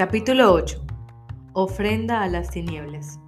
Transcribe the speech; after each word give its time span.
Capítulo 0.00 0.54
8. 0.54 0.82
Ofrenda 1.52 2.22
a 2.22 2.26
las 2.26 2.48
tinieblas. 2.48 3.20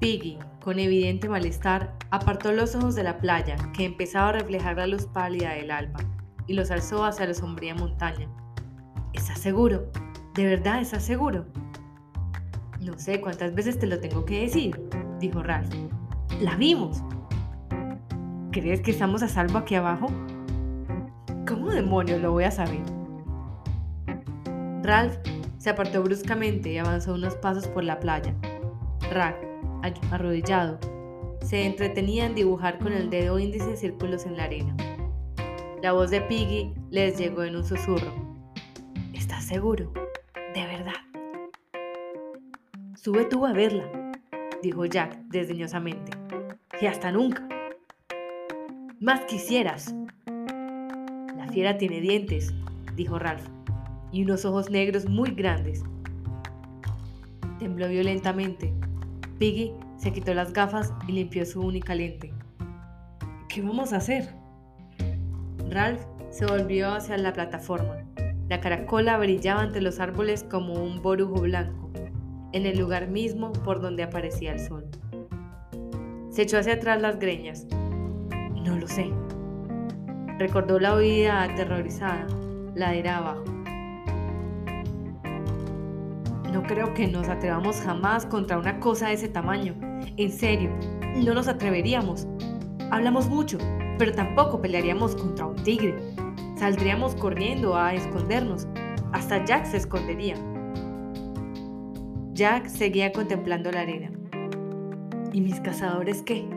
Piggy, 0.00 0.38
con 0.62 0.78
evidente 0.78 1.28
malestar, 1.28 1.94
apartó 2.10 2.52
los 2.52 2.74
ojos 2.74 2.94
de 2.94 3.02
la 3.02 3.18
playa, 3.18 3.56
que 3.74 3.84
empezaba 3.84 4.30
a 4.30 4.32
reflejar 4.32 4.78
la 4.78 4.86
luz 4.86 5.04
pálida 5.04 5.50
del 5.50 5.70
alba, 5.70 6.00
y 6.46 6.54
los 6.54 6.70
alzó 6.70 7.04
hacia 7.04 7.26
la 7.26 7.34
sombría 7.34 7.74
montaña. 7.74 8.30
¿Estás 9.12 9.40
seguro? 9.40 9.92
¿De 10.34 10.46
verdad 10.46 10.80
estás 10.80 11.04
seguro? 11.04 11.44
No 12.80 12.98
sé 12.98 13.20
cuántas 13.20 13.54
veces 13.54 13.78
te 13.78 13.86
lo 13.86 14.00
tengo 14.00 14.24
que 14.24 14.40
decir, 14.40 14.88
dijo 15.20 15.42
Ralph. 15.42 15.74
La 16.40 16.56
vimos. 16.56 17.02
¿Crees 18.52 18.80
que 18.80 18.92
estamos 18.92 19.22
a 19.22 19.28
salvo 19.28 19.58
aquí 19.58 19.74
abajo? 19.74 20.06
¿Cómo 21.46 21.72
demonios 21.72 22.22
lo 22.22 22.32
voy 22.32 22.44
a 22.44 22.50
saber? 22.50 22.95
Ralph 24.86 25.16
se 25.58 25.70
apartó 25.70 26.00
bruscamente 26.00 26.70
y 26.70 26.78
avanzó 26.78 27.14
unos 27.14 27.34
pasos 27.34 27.66
por 27.66 27.82
la 27.82 27.98
playa. 27.98 28.32
Rack, 29.10 29.36
arrodillado, 30.12 30.78
se 31.42 31.66
entretenía 31.66 32.24
en 32.24 32.36
dibujar 32.36 32.78
con 32.78 32.92
el 32.92 33.10
dedo 33.10 33.40
índice 33.40 33.76
círculos 33.76 34.26
en 34.26 34.36
la 34.36 34.44
arena. 34.44 34.76
La 35.82 35.92
voz 35.92 36.10
de 36.10 36.20
Piggy 36.20 36.72
les 36.90 37.18
llegó 37.18 37.42
en 37.42 37.56
un 37.56 37.64
susurro. 37.64 38.14
¿Estás 39.12 39.44
seguro? 39.44 39.92
De 40.54 40.64
verdad. 40.64 40.92
Sube 42.94 43.24
tú 43.24 43.44
a 43.44 43.52
verla, 43.52 43.90
dijo 44.62 44.84
Jack 44.86 45.16
desdeñosamente. 45.26 46.12
Y 46.80 46.86
hasta 46.86 47.10
nunca. 47.10 47.48
Más 49.00 49.22
quisieras. 49.22 49.96
La 51.36 51.48
fiera 51.48 51.76
tiene 51.76 52.00
dientes, 52.00 52.54
dijo 52.94 53.18
Ralph 53.18 53.55
y 54.12 54.22
unos 54.22 54.44
ojos 54.44 54.70
negros 54.70 55.08
muy 55.08 55.30
grandes. 55.30 55.82
Tembló 57.58 57.88
violentamente. 57.88 58.72
Piggy 59.38 59.72
se 59.96 60.12
quitó 60.12 60.34
las 60.34 60.52
gafas 60.52 60.92
y 61.08 61.12
limpió 61.12 61.44
su 61.44 61.60
única 61.60 61.94
lente. 61.94 62.32
¿Qué 63.48 63.62
vamos 63.62 63.92
a 63.92 63.96
hacer? 63.96 64.28
Ralph 65.70 66.00
se 66.30 66.46
volvió 66.46 66.92
hacia 66.92 67.16
la 67.16 67.32
plataforma. 67.32 67.96
La 68.48 68.60
caracola 68.60 69.18
brillaba 69.18 69.62
ante 69.62 69.80
los 69.80 69.98
árboles 69.98 70.44
como 70.44 70.74
un 70.74 71.02
borujo 71.02 71.40
blanco, 71.40 71.90
en 72.52 72.66
el 72.66 72.78
lugar 72.78 73.08
mismo 73.08 73.52
por 73.52 73.80
donde 73.80 74.02
aparecía 74.02 74.52
el 74.52 74.60
sol. 74.60 74.86
Se 76.30 76.42
echó 76.42 76.58
hacia 76.58 76.74
atrás 76.74 77.00
las 77.00 77.18
greñas. 77.18 77.66
No 78.62 78.76
lo 78.76 78.86
sé. 78.86 79.10
Recordó 80.38 80.78
la 80.78 80.94
oída 80.94 81.42
aterrorizada, 81.42 82.26
la 82.74 82.94
era 82.94 83.16
abajo. 83.16 83.55
No 86.56 86.62
creo 86.62 86.94
que 86.94 87.06
nos 87.06 87.28
atrevamos 87.28 87.82
jamás 87.82 88.24
contra 88.24 88.56
una 88.56 88.80
cosa 88.80 89.08
de 89.08 89.12
ese 89.12 89.28
tamaño. 89.28 89.74
En 90.16 90.32
serio, 90.32 90.70
no 91.22 91.34
nos 91.34 91.48
atreveríamos. 91.48 92.26
Hablamos 92.90 93.28
mucho, 93.28 93.58
pero 93.98 94.14
tampoco 94.14 94.62
pelearíamos 94.62 95.16
contra 95.16 95.44
un 95.44 95.56
tigre. 95.56 95.94
Saldríamos 96.56 97.14
corriendo 97.14 97.76
a 97.76 97.92
escondernos. 97.92 98.66
Hasta 99.12 99.44
Jack 99.44 99.66
se 99.66 99.76
escondería. 99.76 100.36
Jack 102.32 102.68
seguía 102.68 103.12
contemplando 103.12 103.70
la 103.70 103.80
arena. 103.80 104.10
¿Y 105.34 105.42
mis 105.42 105.60
cazadores 105.60 106.22
qué? 106.22 106.48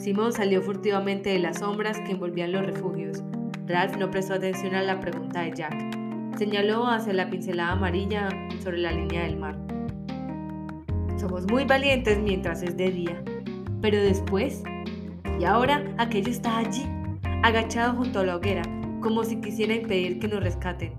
Simón 0.00 0.32
salió 0.32 0.62
furtivamente 0.62 1.30
de 1.30 1.38
las 1.38 1.60
sombras 1.60 2.00
que 2.00 2.10
envolvían 2.10 2.50
los 2.50 2.66
refugios. 2.66 3.22
Ralph 3.68 3.96
no 3.98 4.10
prestó 4.10 4.34
atención 4.34 4.74
a 4.74 4.82
la 4.82 4.98
pregunta 4.98 5.42
de 5.42 5.52
Jack. 5.52 5.91
Señaló 6.42 6.88
hacia 6.88 7.12
la 7.12 7.30
pincelada 7.30 7.70
amarilla 7.70 8.28
sobre 8.64 8.78
la 8.78 8.90
línea 8.90 9.22
del 9.22 9.36
mar. 9.36 9.56
Somos 11.16 11.46
muy 11.48 11.64
valientes 11.64 12.18
mientras 12.18 12.64
es 12.64 12.76
de 12.76 12.90
día, 12.90 13.22
pero 13.80 14.02
después... 14.02 14.64
Y 15.38 15.44
ahora 15.44 15.84
aquello 15.98 16.32
está 16.32 16.58
allí, 16.58 16.84
agachado 17.44 17.94
junto 17.94 18.18
a 18.18 18.26
la 18.26 18.34
hoguera, 18.34 18.62
como 19.00 19.22
si 19.22 19.40
quisiera 19.40 19.72
impedir 19.72 20.18
que 20.18 20.26
nos 20.26 20.42
rescaten. 20.42 20.94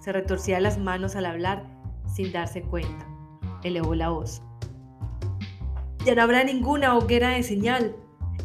Se 0.00 0.10
retorcía 0.10 0.58
las 0.58 0.76
manos 0.76 1.14
al 1.14 1.26
hablar 1.26 1.64
sin 2.12 2.32
darse 2.32 2.62
cuenta. 2.62 3.06
Elevó 3.62 3.94
la 3.94 4.08
voz. 4.08 4.42
Ya 6.04 6.16
no 6.16 6.22
habrá 6.22 6.42
ninguna 6.42 6.96
hoguera 6.96 7.28
de 7.28 7.44
señal. 7.44 7.94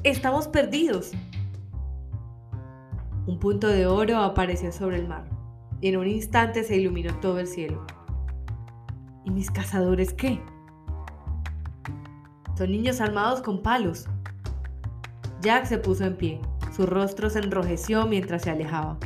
Estamos 0.03 0.47
perdidos. 0.47 1.11
Un 3.31 3.39
punto 3.39 3.67
de 3.67 3.87
oro 3.87 4.17
apareció 4.17 4.73
sobre 4.73 4.97
el 4.97 5.07
mar, 5.07 5.23
y 5.79 5.87
en 5.87 5.95
un 5.95 6.05
instante 6.05 6.65
se 6.65 6.75
iluminó 6.75 7.17
todo 7.21 7.39
el 7.39 7.47
cielo. 7.47 7.85
¿Y 9.23 9.31
mis 9.31 9.49
cazadores 9.49 10.11
qué? 10.11 10.41
Son 12.57 12.69
niños 12.69 12.99
armados 12.99 13.41
con 13.41 13.63
palos. 13.63 14.09
Jack 15.41 15.63
se 15.63 15.77
puso 15.77 16.03
en 16.03 16.17
pie, 16.17 16.41
su 16.75 16.85
rostro 16.85 17.29
se 17.29 17.39
enrojeció 17.39 18.05
mientras 18.05 18.41
se 18.41 18.49
alejaba. 18.49 18.97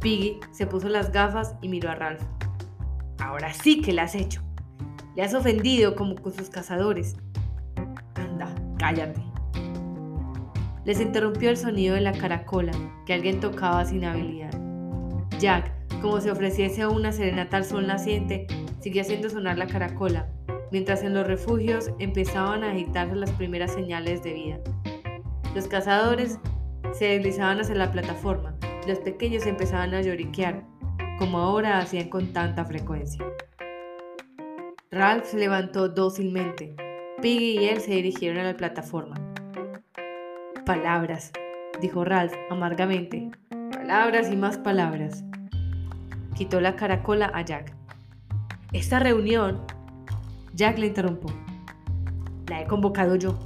Piggy 0.00 0.40
se 0.52 0.66
puso 0.66 0.88
las 0.88 1.12
gafas 1.12 1.54
y 1.60 1.68
miró 1.68 1.90
a 1.90 1.94
Ralph. 1.94 2.22
Ahora 3.18 3.52
sí 3.52 3.82
que 3.82 3.92
le 3.92 4.00
has 4.00 4.14
hecho. 4.14 4.40
Le 5.14 5.24
has 5.24 5.34
ofendido 5.34 5.94
como 5.94 6.14
con 6.14 6.32
sus 6.32 6.48
cazadores. 6.48 7.16
Anda, 8.14 8.54
cállate. 8.78 9.31
Les 10.84 11.00
interrumpió 11.00 11.50
el 11.50 11.56
sonido 11.56 11.94
de 11.94 12.00
la 12.00 12.12
caracola 12.12 12.72
que 13.06 13.14
alguien 13.14 13.40
tocaba 13.40 13.84
sin 13.84 14.04
habilidad. 14.04 14.50
Jack, 15.38 15.70
como 16.00 16.20
si 16.20 16.28
ofreciese 16.28 16.86
una 16.86 17.12
serenata 17.12 17.56
al 17.56 17.64
sol 17.64 17.86
naciente, 17.86 18.46
siguió 18.80 19.02
haciendo 19.02 19.30
sonar 19.30 19.58
la 19.58 19.66
caracola, 19.66 20.28
mientras 20.72 21.02
en 21.02 21.14
los 21.14 21.26
refugios 21.26 21.90
empezaban 21.98 22.64
a 22.64 22.72
agitarse 22.72 23.14
las 23.14 23.30
primeras 23.30 23.72
señales 23.72 24.22
de 24.24 24.32
vida. 24.32 24.58
Los 25.54 25.68
cazadores 25.68 26.38
se 26.92 27.04
deslizaban 27.06 27.60
hacia 27.60 27.76
la 27.76 27.92
plataforma, 27.92 28.56
los 28.88 28.98
pequeños 28.98 29.46
empezaban 29.46 29.94
a 29.94 30.02
lloriquear, 30.02 30.64
como 31.18 31.38
ahora 31.38 31.78
hacían 31.78 32.08
con 32.08 32.32
tanta 32.32 32.64
frecuencia. 32.64 33.24
Ralph 34.90 35.24
se 35.24 35.38
levantó 35.38 35.88
dócilmente. 35.88 36.74
Piggy 37.22 37.60
y 37.60 37.68
él 37.68 37.80
se 37.80 37.92
dirigieron 37.92 38.38
a 38.38 38.44
la 38.44 38.56
plataforma. 38.56 39.14
Palabras, 40.64 41.32
dijo 41.80 42.04
Ralph 42.04 42.34
amargamente. 42.48 43.32
Palabras 43.72 44.30
y 44.30 44.36
más 44.36 44.58
palabras. 44.58 45.24
Quitó 46.36 46.60
la 46.60 46.76
caracola 46.76 47.32
a 47.34 47.42
Jack. 47.42 47.74
Esta 48.72 49.00
reunión... 49.00 49.60
Jack 50.54 50.78
le 50.78 50.86
interrumpió. 50.86 51.34
La 52.48 52.60
he 52.60 52.66
convocado 52.66 53.16
yo. 53.16 53.38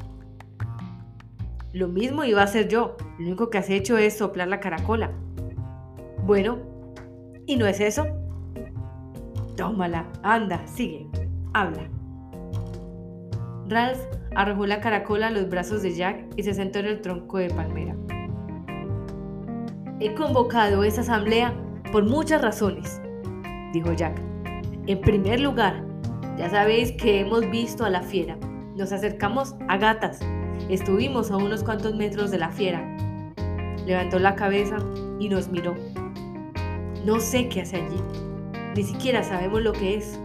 Lo 1.72 1.88
mismo 1.88 2.24
iba 2.24 2.42
a 2.42 2.44
hacer 2.44 2.68
yo. 2.68 2.96
Lo 3.18 3.26
único 3.26 3.48
que 3.48 3.58
has 3.58 3.70
hecho 3.70 3.96
es 3.96 4.18
soplar 4.18 4.48
la 4.48 4.60
caracola. 4.60 5.12
Bueno, 6.22 6.58
¿y 7.46 7.56
no 7.56 7.66
es 7.66 7.80
eso? 7.80 8.06
Tómala, 9.56 10.06
anda, 10.22 10.66
sigue, 10.66 11.08
habla. 11.54 11.88
Ralph 13.68 14.00
arrojó 14.36 14.66
la 14.66 14.80
caracola 14.80 15.28
a 15.28 15.30
los 15.30 15.48
brazos 15.48 15.82
de 15.82 15.94
Jack 15.94 16.26
y 16.36 16.42
se 16.42 16.52
sentó 16.52 16.78
en 16.78 16.86
el 16.86 17.00
tronco 17.00 17.38
de 17.38 17.48
palmera. 17.48 17.96
He 19.98 20.14
convocado 20.14 20.84
esa 20.84 21.00
asamblea 21.00 21.54
por 21.90 22.04
muchas 22.04 22.42
razones, 22.42 23.00
dijo 23.72 23.94
Jack. 23.94 24.20
En 24.86 25.00
primer 25.00 25.40
lugar, 25.40 25.82
ya 26.36 26.50
sabéis 26.50 26.92
que 26.92 27.20
hemos 27.20 27.50
visto 27.50 27.86
a 27.86 27.90
la 27.90 28.02
fiera. 28.02 28.36
Nos 28.76 28.92
acercamos 28.92 29.56
a 29.68 29.78
gatas. 29.78 30.20
Estuvimos 30.68 31.30
a 31.30 31.38
unos 31.38 31.64
cuantos 31.64 31.94
metros 31.94 32.30
de 32.30 32.38
la 32.38 32.50
fiera. 32.50 32.86
Levantó 33.86 34.18
la 34.18 34.34
cabeza 34.34 34.76
y 35.18 35.30
nos 35.30 35.48
miró. 35.48 35.74
No 37.06 37.20
sé 37.20 37.48
qué 37.48 37.62
hace 37.62 37.76
allí. 37.76 38.02
Ni 38.76 38.82
siquiera 38.82 39.22
sabemos 39.22 39.62
lo 39.62 39.72
que 39.72 39.96
es. 39.96 40.20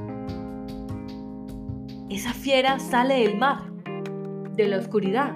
Esa 2.09 2.33
fiera 2.33 2.77
sale 2.77 3.21
del 3.21 3.37
mar 3.37 3.70
de 4.61 4.67
la 4.67 4.77
oscuridad, 4.77 5.33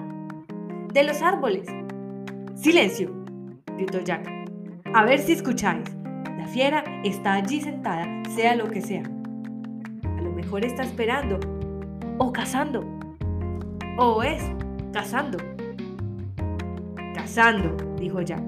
de 0.92 1.02
los 1.02 1.20
árboles. 1.20 1.66
Silencio, 2.54 3.12
gritó 3.76 4.00
Jack. 4.00 4.24
A 4.94 5.04
ver 5.04 5.18
si 5.18 5.32
escucháis. 5.32 5.84
La 6.38 6.46
fiera 6.46 6.84
está 7.02 7.34
allí 7.34 7.60
sentada, 7.60 8.06
sea 8.36 8.54
lo 8.54 8.68
que 8.68 8.80
sea. 8.80 9.02
A 10.04 10.22
lo 10.22 10.30
mejor 10.30 10.64
está 10.64 10.84
esperando, 10.84 11.40
o 12.18 12.32
cazando, 12.32 12.84
o 13.98 14.22
es 14.22 14.44
cazando. 14.92 15.38
Cazando, 17.14 17.76
dijo 17.98 18.20
Jack. 18.20 18.44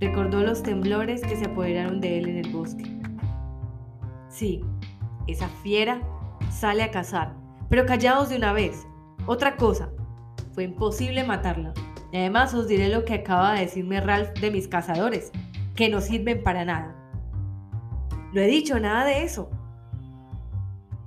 Recordó 0.00 0.40
los 0.40 0.62
temblores 0.62 1.22
que 1.22 1.34
se 1.34 1.46
apoderaron 1.46 2.00
de 2.00 2.18
él 2.18 2.28
en 2.28 2.36
el 2.44 2.52
bosque. 2.52 2.84
Sí, 4.28 4.60
esa 5.26 5.48
fiera 5.48 6.00
sale 6.50 6.84
a 6.84 6.92
cazar, 6.92 7.34
pero 7.68 7.86
callaos 7.86 8.28
de 8.28 8.36
una 8.36 8.52
vez. 8.52 8.86
Otra 9.26 9.56
cosa, 9.56 9.90
fue 10.52 10.64
imposible 10.64 11.24
matarla. 11.24 11.72
Y 12.12 12.18
además 12.18 12.54
os 12.54 12.68
diré 12.68 12.88
lo 12.88 13.04
que 13.04 13.14
acaba 13.14 13.54
de 13.54 13.62
decirme 13.62 14.00
Ralph 14.00 14.38
de 14.38 14.50
mis 14.50 14.68
cazadores. 14.68 15.32
que 15.74 15.88
no 15.88 16.00
sirven 16.00 16.42
para 16.42 16.64
nada. 16.64 16.94
No 18.32 18.40
he 18.40 18.46
dicho 18.46 18.78
nada 18.78 19.04
de 19.04 19.24
eso. 19.24 19.50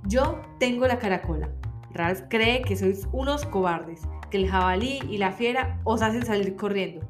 Yo 0.06 0.40
tengo 0.58 0.86
la 0.86 0.98
caracola. 0.98 1.48
Ralph 1.92 2.22
cree 2.28 2.62
que 2.62 2.76
sois 2.76 3.08
unos 3.12 3.46
cobardes, 3.46 4.02
que 4.30 4.36
el 4.38 4.50
jabalí 4.50 5.00
y 5.08 5.18
la 5.18 5.32
fiera 5.32 5.80
os 5.84 6.02
hacen 6.02 6.24
salir 6.24 6.54
corriendo. 6.56 7.06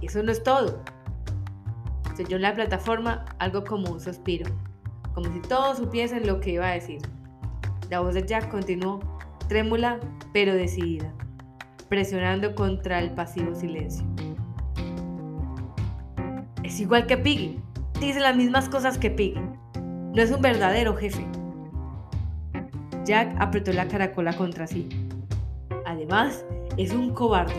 Eso 0.00 0.22
no 0.22 0.32
es 0.32 0.42
todo. 0.42 0.82
Se 2.14 2.24
oyó 2.24 2.36
en 2.36 2.42
la 2.42 2.54
plataforma 2.54 3.24
algo 3.38 3.62
como 3.64 3.92
un 3.92 4.00
suspiro, 4.00 4.50
como 5.14 5.30
si 5.32 5.40
todos 5.40 5.78
supiesen 5.78 6.26
lo 6.26 6.40
que 6.40 6.52
iba 6.52 6.66
a 6.66 6.72
decir. 6.72 7.00
La 7.90 8.00
voz 8.00 8.14
de 8.14 8.26
Jack 8.26 8.50
continuó, 8.50 9.00
trémula 9.48 10.00
pero 10.32 10.54
decidida, 10.54 11.12
presionando 11.88 12.54
contra 12.54 12.98
el 12.98 13.12
pasivo 13.12 13.54
silencio. 13.54 14.04
Es 16.62 16.80
igual 16.80 17.06
que 17.06 17.16
Piggy. 17.16 17.60
Dice 18.00 18.20
las 18.20 18.36
mismas 18.36 18.68
cosas 18.68 18.98
que 18.98 19.10
Piggy. 19.10 19.40
No 20.14 20.22
es 20.22 20.30
un 20.30 20.42
verdadero 20.42 20.96
jefe. 20.96 21.26
Jack 23.04 23.36
apretó 23.38 23.72
la 23.72 23.86
caracola 23.86 24.32
contra 24.36 24.66
sí. 24.66 24.88
Además, 25.86 26.44
es 26.76 26.92
un 26.92 27.14
cobarde. 27.14 27.54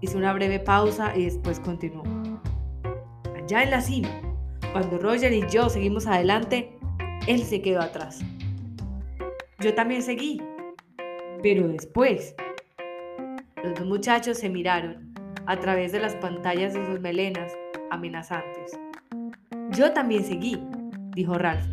Hizo 0.00 0.18
una 0.18 0.32
breve 0.32 0.58
pausa 0.58 1.16
y 1.16 1.24
después 1.24 1.60
continuó. 1.60 2.02
Allá 3.36 3.62
en 3.62 3.70
la 3.70 3.80
cima, 3.80 4.08
cuando 4.72 4.98
Roger 4.98 5.32
y 5.32 5.46
yo 5.48 5.68
seguimos 5.68 6.06
adelante, 6.06 6.78
él 7.26 7.42
se 7.42 7.60
quedó 7.60 7.80
atrás. 7.80 8.20
Yo 9.64 9.74
también 9.74 10.02
seguí. 10.02 10.42
Pero 11.42 11.66
después, 11.68 12.34
los 13.62 13.72
dos 13.72 13.86
muchachos 13.86 14.36
se 14.36 14.50
miraron 14.50 15.14
a 15.46 15.58
través 15.58 15.90
de 15.90 16.00
las 16.00 16.14
pantallas 16.16 16.74
de 16.74 16.84
sus 16.84 17.00
melenas 17.00 17.50
amenazantes. 17.90 18.78
Yo 19.70 19.94
también 19.94 20.22
seguí, 20.22 20.60
dijo 21.14 21.38
Ralph. 21.38 21.64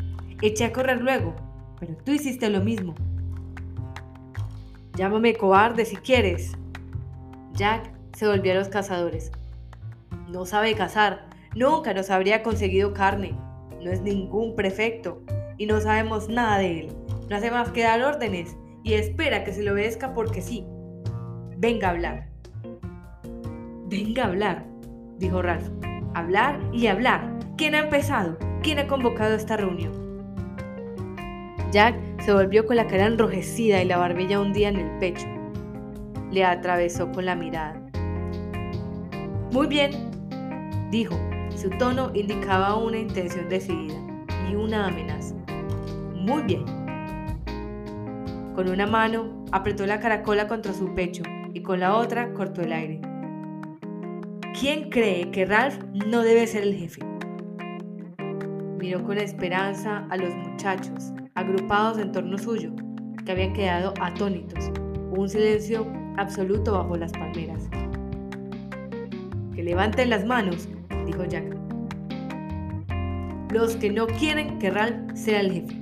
Eché 0.41 0.63
a 0.63 0.71
correr 0.71 1.01
luego, 1.01 1.35
pero 1.81 1.97
tú 2.05 2.13
hiciste 2.13 2.49
lo 2.49 2.61
mismo. 2.61 2.95
Llámame 4.95 5.33
cobarde 5.33 5.83
si 5.83 5.97
quieres. 5.97 6.53
Jack 7.51 7.91
se 8.15 8.25
volvió 8.25 8.53
a 8.53 8.55
los 8.55 8.69
cazadores. 8.69 9.33
No 10.29 10.45
sabe 10.45 10.75
cazar, 10.75 11.27
nunca 11.55 11.93
nos 11.93 12.09
habría 12.09 12.41
conseguido 12.41 12.93
carne. 12.93 13.37
No 13.83 13.91
es 13.91 14.01
ningún 14.01 14.55
prefecto 14.55 15.21
y 15.57 15.65
no 15.65 15.81
sabemos 15.81 16.29
nada 16.29 16.57
de 16.57 16.79
él. 16.79 17.01
No 17.31 17.37
hace 17.37 17.49
más 17.49 17.69
que 17.69 17.83
dar 17.83 18.03
órdenes 18.03 18.57
y 18.83 18.95
espera 18.95 19.45
que 19.45 19.53
se 19.53 19.63
le 19.63 19.71
obedezca 19.71 20.13
porque 20.13 20.41
sí. 20.41 20.65
Venga 21.55 21.87
a 21.87 21.91
hablar. 21.91 22.27
Venga 23.85 24.23
a 24.23 24.27
hablar, 24.27 24.65
dijo 25.17 25.41
Ralph. 25.41 25.69
Hablar 26.13 26.59
y 26.73 26.87
hablar. 26.87 27.39
¿Quién 27.55 27.73
ha 27.75 27.79
empezado? 27.79 28.37
¿Quién 28.61 28.79
ha 28.79 28.87
convocado 28.87 29.33
esta 29.33 29.55
reunión? 29.55 29.93
Jack 31.71 31.95
se 32.19 32.33
volvió 32.33 32.65
con 32.65 32.75
la 32.75 32.87
cara 32.87 33.05
enrojecida 33.05 33.81
y 33.81 33.85
la 33.85 33.97
barbilla 33.97 34.41
hundida 34.41 34.67
en 34.67 34.75
el 34.75 34.99
pecho. 34.99 35.27
Le 36.31 36.43
atravesó 36.43 37.13
con 37.13 37.25
la 37.25 37.35
mirada. 37.35 37.81
Muy 39.53 39.67
bien, 39.67 39.91
dijo. 40.91 41.15
Su 41.55 41.69
tono 41.69 42.11
indicaba 42.13 42.75
una 42.75 42.97
intención 42.97 43.47
decidida 43.47 43.95
y 44.51 44.55
una 44.55 44.87
amenaza. 44.87 45.33
Muy 46.13 46.43
bien. 46.43 46.80
Con 48.55 48.69
una 48.69 48.85
mano 48.85 49.45
apretó 49.51 49.85
la 49.85 49.99
caracola 49.99 50.47
contra 50.47 50.73
su 50.73 50.93
pecho 50.93 51.23
y 51.53 51.61
con 51.61 51.79
la 51.79 51.95
otra 51.95 52.33
cortó 52.33 52.61
el 52.61 52.73
aire. 52.73 53.01
¿Quién 54.59 54.89
cree 54.89 55.31
que 55.31 55.45
Ralph 55.45 55.81
no 55.93 56.21
debe 56.21 56.45
ser 56.45 56.63
el 56.63 56.75
jefe? 56.75 57.01
Miró 58.77 59.03
con 59.03 59.17
esperanza 59.17 60.05
a 60.09 60.17
los 60.17 60.35
muchachos 60.35 61.13
agrupados 61.35 61.97
en 61.97 62.11
torno 62.11 62.37
suyo, 62.37 62.71
que 63.25 63.31
habían 63.31 63.53
quedado 63.53 63.93
atónitos. 64.01 64.71
un 65.11 65.29
silencio 65.29 65.87
absoluto 66.17 66.73
bajo 66.73 66.97
las 66.97 67.11
palmeras. 67.11 67.69
Que 69.55 69.63
levanten 69.63 70.09
las 70.09 70.25
manos, 70.25 70.67
dijo 71.05 71.23
Jack. 71.25 71.55
Los 73.51 73.75
que 73.75 73.91
no 73.91 74.07
quieren 74.07 74.59
que 74.59 74.71
Ralph 74.71 75.13
sea 75.13 75.41
el 75.41 75.51
jefe. 75.51 75.81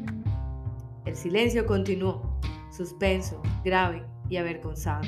El 1.05 1.15
silencio 1.15 1.65
continuó, 1.65 2.28
suspenso, 2.79 3.41
grave 3.65 4.05
y 4.29 4.37
avergonzado. 4.37 5.01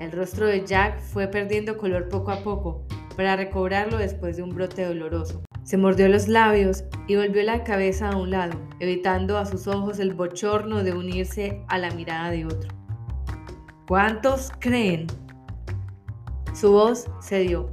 El 0.00 0.10
rostro 0.10 0.46
de 0.46 0.66
Jack 0.66 1.00
fue 1.00 1.28
perdiendo 1.28 1.76
color 1.76 2.08
poco 2.08 2.32
a 2.32 2.42
poco 2.42 2.84
para 3.16 3.36
recobrarlo 3.36 3.96
después 3.96 4.36
de 4.36 4.42
un 4.42 4.50
brote 4.50 4.84
doloroso. 4.84 5.44
Se 5.62 5.76
mordió 5.76 6.08
los 6.08 6.26
labios 6.26 6.82
y 7.06 7.14
volvió 7.14 7.44
la 7.44 7.62
cabeza 7.62 8.10
a 8.10 8.16
un 8.16 8.32
lado, 8.32 8.58
evitando 8.80 9.38
a 9.38 9.46
sus 9.46 9.68
ojos 9.68 10.00
el 10.00 10.14
bochorno 10.14 10.82
de 10.82 10.92
unirse 10.92 11.62
a 11.68 11.78
la 11.78 11.92
mirada 11.92 12.30
de 12.32 12.44
otro. 12.44 12.70
¿Cuántos 13.86 14.50
creen? 14.58 15.06
Su 16.54 16.72
voz 16.72 17.08
cedió. 17.22 17.70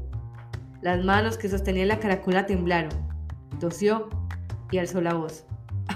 Las 0.84 1.04
manos 1.04 1.40
que 1.40 1.50
sostenían 1.50 1.88
la 1.88 2.00
caracola 2.00 2.46
temblaron. 2.46 2.92
Tosió 3.60 4.10
y 4.70 4.78
alzó 4.78 5.02
la 5.02 5.16
voz. 5.16 5.48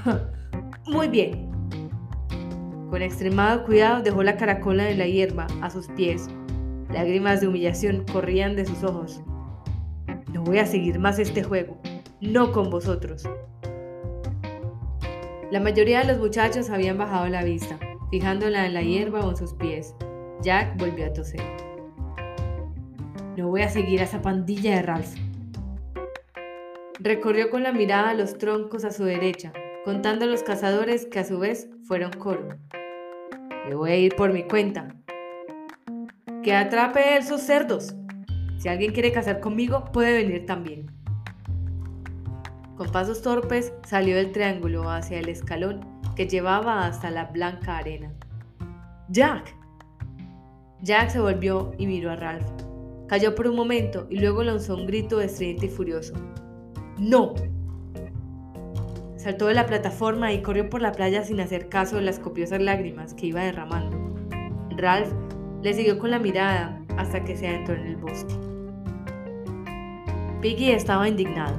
Muy 0.88 1.08
bien, 1.08 1.51
con 2.92 3.02
extremado 3.02 3.64
cuidado 3.64 4.04
dejó 4.04 4.22
la 4.22 4.36
caracola 4.36 4.90
en 4.90 4.98
la 4.98 5.08
hierba 5.08 5.48
a 5.62 5.70
sus 5.70 5.88
pies. 5.88 6.28
Lágrimas 6.92 7.40
de 7.40 7.48
humillación 7.48 8.04
corrían 8.12 8.58
de 8.58 8.66
sus 8.66 8.84
ojos. 8.84 9.22
No 10.34 10.44
voy 10.44 10.58
a 10.60 10.66
seguir 10.66 11.00
más 11.00 11.18
este 11.18 11.42
juego, 11.42 11.82
no 12.20 12.52
con 12.52 12.70
vosotros. 12.70 13.24
La 15.52 15.62
mayoría 15.62 16.00
de 16.00 16.08
los 16.08 16.18
muchachos 16.18 16.70
habían 16.70 16.98
bajado 16.98 17.30
la 17.30 17.46
vista, 17.46 17.80
fijándola 18.12 18.66
en 18.66 18.74
la 18.74 18.82
hierba 18.82 19.26
o 19.26 19.30
en 19.30 19.38
sus 19.38 19.54
pies. 19.54 19.96
Jack 20.42 20.78
volvió 20.78 21.06
a 21.06 21.14
toser. 21.14 21.42
No 23.38 23.48
voy 23.48 23.62
a 23.62 23.70
seguir 23.70 24.02
a 24.02 24.04
esa 24.04 24.22
pandilla 24.22 24.76
de 24.76 24.82
Ralph. 24.82 25.16
Recorrió 27.00 27.50
con 27.52 27.64
la 27.64 27.72
mirada 27.72 28.14
los 28.16 28.38
troncos 28.38 28.84
a 28.84 28.92
su 28.92 29.06
derecha, 29.06 29.54
contando 29.86 30.26
a 30.26 30.28
los 30.28 30.44
cazadores 30.44 31.06
que 31.06 31.20
a 31.20 31.24
su 31.24 31.40
vez 31.40 31.70
fueron 31.86 32.12
coro. 32.12 32.50
Me 33.68 33.76
voy 33.76 33.92
a 33.92 33.98
ir 33.98 34.16
por 34.16 34.34
mi 34.34 34.44
cuenta. 34.44 34.88
Que 36.44 36.56
atrape 36.56 37.18
esos 37.18 37.42
cerdos. 37.42 37.96
Si 38.58 38.70
alguien 38.70 38.92
quiere 38.92 39.12
cazar 39.12 39.40
conmigo, 39.40 39.86
puede 39.92 40.14
venir 40.24 40.46
también. 40.46 40.92
Con 42.76 42.92
pasos 42.92 43.22
torpes 43.22 43.74
salió 43.86 44.16
del 44.16 44.32
triángulo 44.32 44.90
hacia 44.90 45.20
el 45.20 45.30
escalón 45.30 45.86
que 46.16 46.28
llevaba 46.28 46.86
hasta 46.86 47.12
la 47.12 47.26
blanca 47.26 47.78
arena. 47.78 48.12
Jack. 49.10 49.56
Jack 50.82 51.10
se 51.10 51.20
volvió 51.20 51.74
y 51.78 51.86
miró 51.86 52.12
a 52.12 52.16
Ralph. 52.16 52.50
Cayó 53.08 53.36
por 53.36 53.48
un 53.48 53.56
momento 53.56 54.08
y 54.10 54.20
luego 54.20 54.44
lanzó 54.44 54.76
un 54.76 54.88
grito 54.88 55.22
estridente 55.22 55.68
y 55.68 55.70
furioso. 55.70 56.14
¡No! 56.98 57.34
Saltó 59.22 59.46
de 59.46 59.54
la 59.54 59.68
plataforma 59.68 60.34
y 60.34 60.42
corrió 60.42 60.68
por 60.68 60.82
la 60.82 60.94
playa 60.94 61.24
sin 61.24 61.40
hacer 61.42 61.70
caso 61.70 61.98
de 61.98 62.02
las 62.02 62.18
copiosas 62.18 62.60
lágrimas 62.60 63.14
que 63.14 63.28
iba 63.28 63.42
derramando. 63.42 63.96
Ralph 64.76 65.14
le 65.62 65.76
siguió 65.76 66.00
con 66.00 66.10
la 66.10 66.18
mirada 66.18 66.82
hasta 66.98 67.24
que 67.24 67.38
se 67.38 67.48
adentró 67.48 67.76
en 67.76 67.86
el 67.86 67.98
bosque. 67.98 68.34
Piggy 70.42 70.72
estaba 70.72 71.08
indignado. 71.08 71.56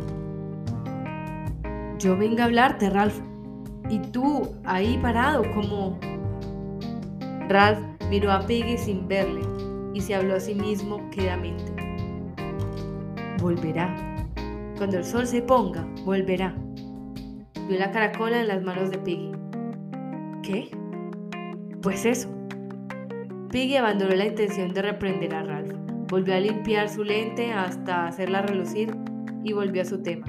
Yo 2.01 2.17
vengo 2.17 2.41
a 2.41 2.47
hablarte, 2.47 2.91
Ralph. 2.91 3.21
Y 3.89 4.01
tú 4.11 4.57
ahí 4.65 4.99
parado 5.01 5.45
como... 5.55 6.01
Ralph 7.49 7.79
miró 8.11 8.33
a 8.33 8.45
Piggy 8.45 8.77
sin 8.77 9.07
verle 9.07 9.43
y 9.95 10.01
se 10.01 10.17
habló 10.17 10.35
a 10.35 10.41
sí 10.41 10.57
mismo 10.57 11.09
quedamente. 11.11 11.73
Volverá. 13.41 13.95
Cuando 14.77 14.99
el 14.99 15.05
sol 15.05 15.29
se 15.29 15.43
ponga, 15.43 15.87
volverá. 16.05 16.53
Vio 17.69 17.79
la 17.79 17.91
caracola 17.91 18.41
en 18.41 18.49
las 18.49 18.63
manos 18.63 18.91
de 18.91 18.99
Piggy. 18.99 19.33
¿Qué? 20.43 20.71
Pues 21.81 22.05
eso. 22.05 22.29
Piggy 23.51 23.77
abandonó 23.77 24.15
la 24.15 24.27
intención 24.27 24.73
de 24.73 24.83
reprender 24.83 25.35
a 25.35 25.45
Ralph. 25.45 25.73
Volvió 26.09 26.35
a 26.35 26.41
limpiar 26.41 26.89
su 26.89 27.05
lente 27.05 27.53
hasta 27.53 28.07
hacerla 28.09 28.43
relucir 28.43 28.97
y 29.45 29.53
volvió 29.53 29.83
a 29.83 29.85
su 29.85 30.03
tema. 30.03 30.27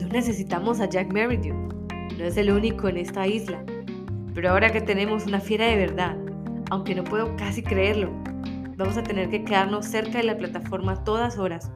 No 0.00 0.08
necesitamos 0.08 0.80
a 0.80 0.88
Jack 0.88 1.12
Meridian. 1.12 1.68
No 2.18 2.24
es 2.24 2.36
el 2.36 2.50
único 2.50 2.88
en 2.88 2.98
esta 2.98 3.26
isla. 3.26 3.64
Pero 4.34 4.50
ahora 4.50 4.70
que 4.70 4.80
tenemos 4.80 5.26
una 5.26 5.40
fiera 5.40 5.66
de 5.66 5.76
verdad, 5.76 6.16
aunque 6.70 6.94
no 6.94 7.04
puedo 7.04 7.34
casi 7.36 7.62
creerlo, 7.62 8.10
vamos 8.76 8.96
a 8.96 9.02
tener 9.02 9.30
que 9.30 9.44
quedarnos 9.44 9.86
cerca 9.86 10.18
de 10.18 10.24
la 10.24 10.36
plataforma 10.36 11.02
todas 11.04 11.38
horas. 11.38 11.72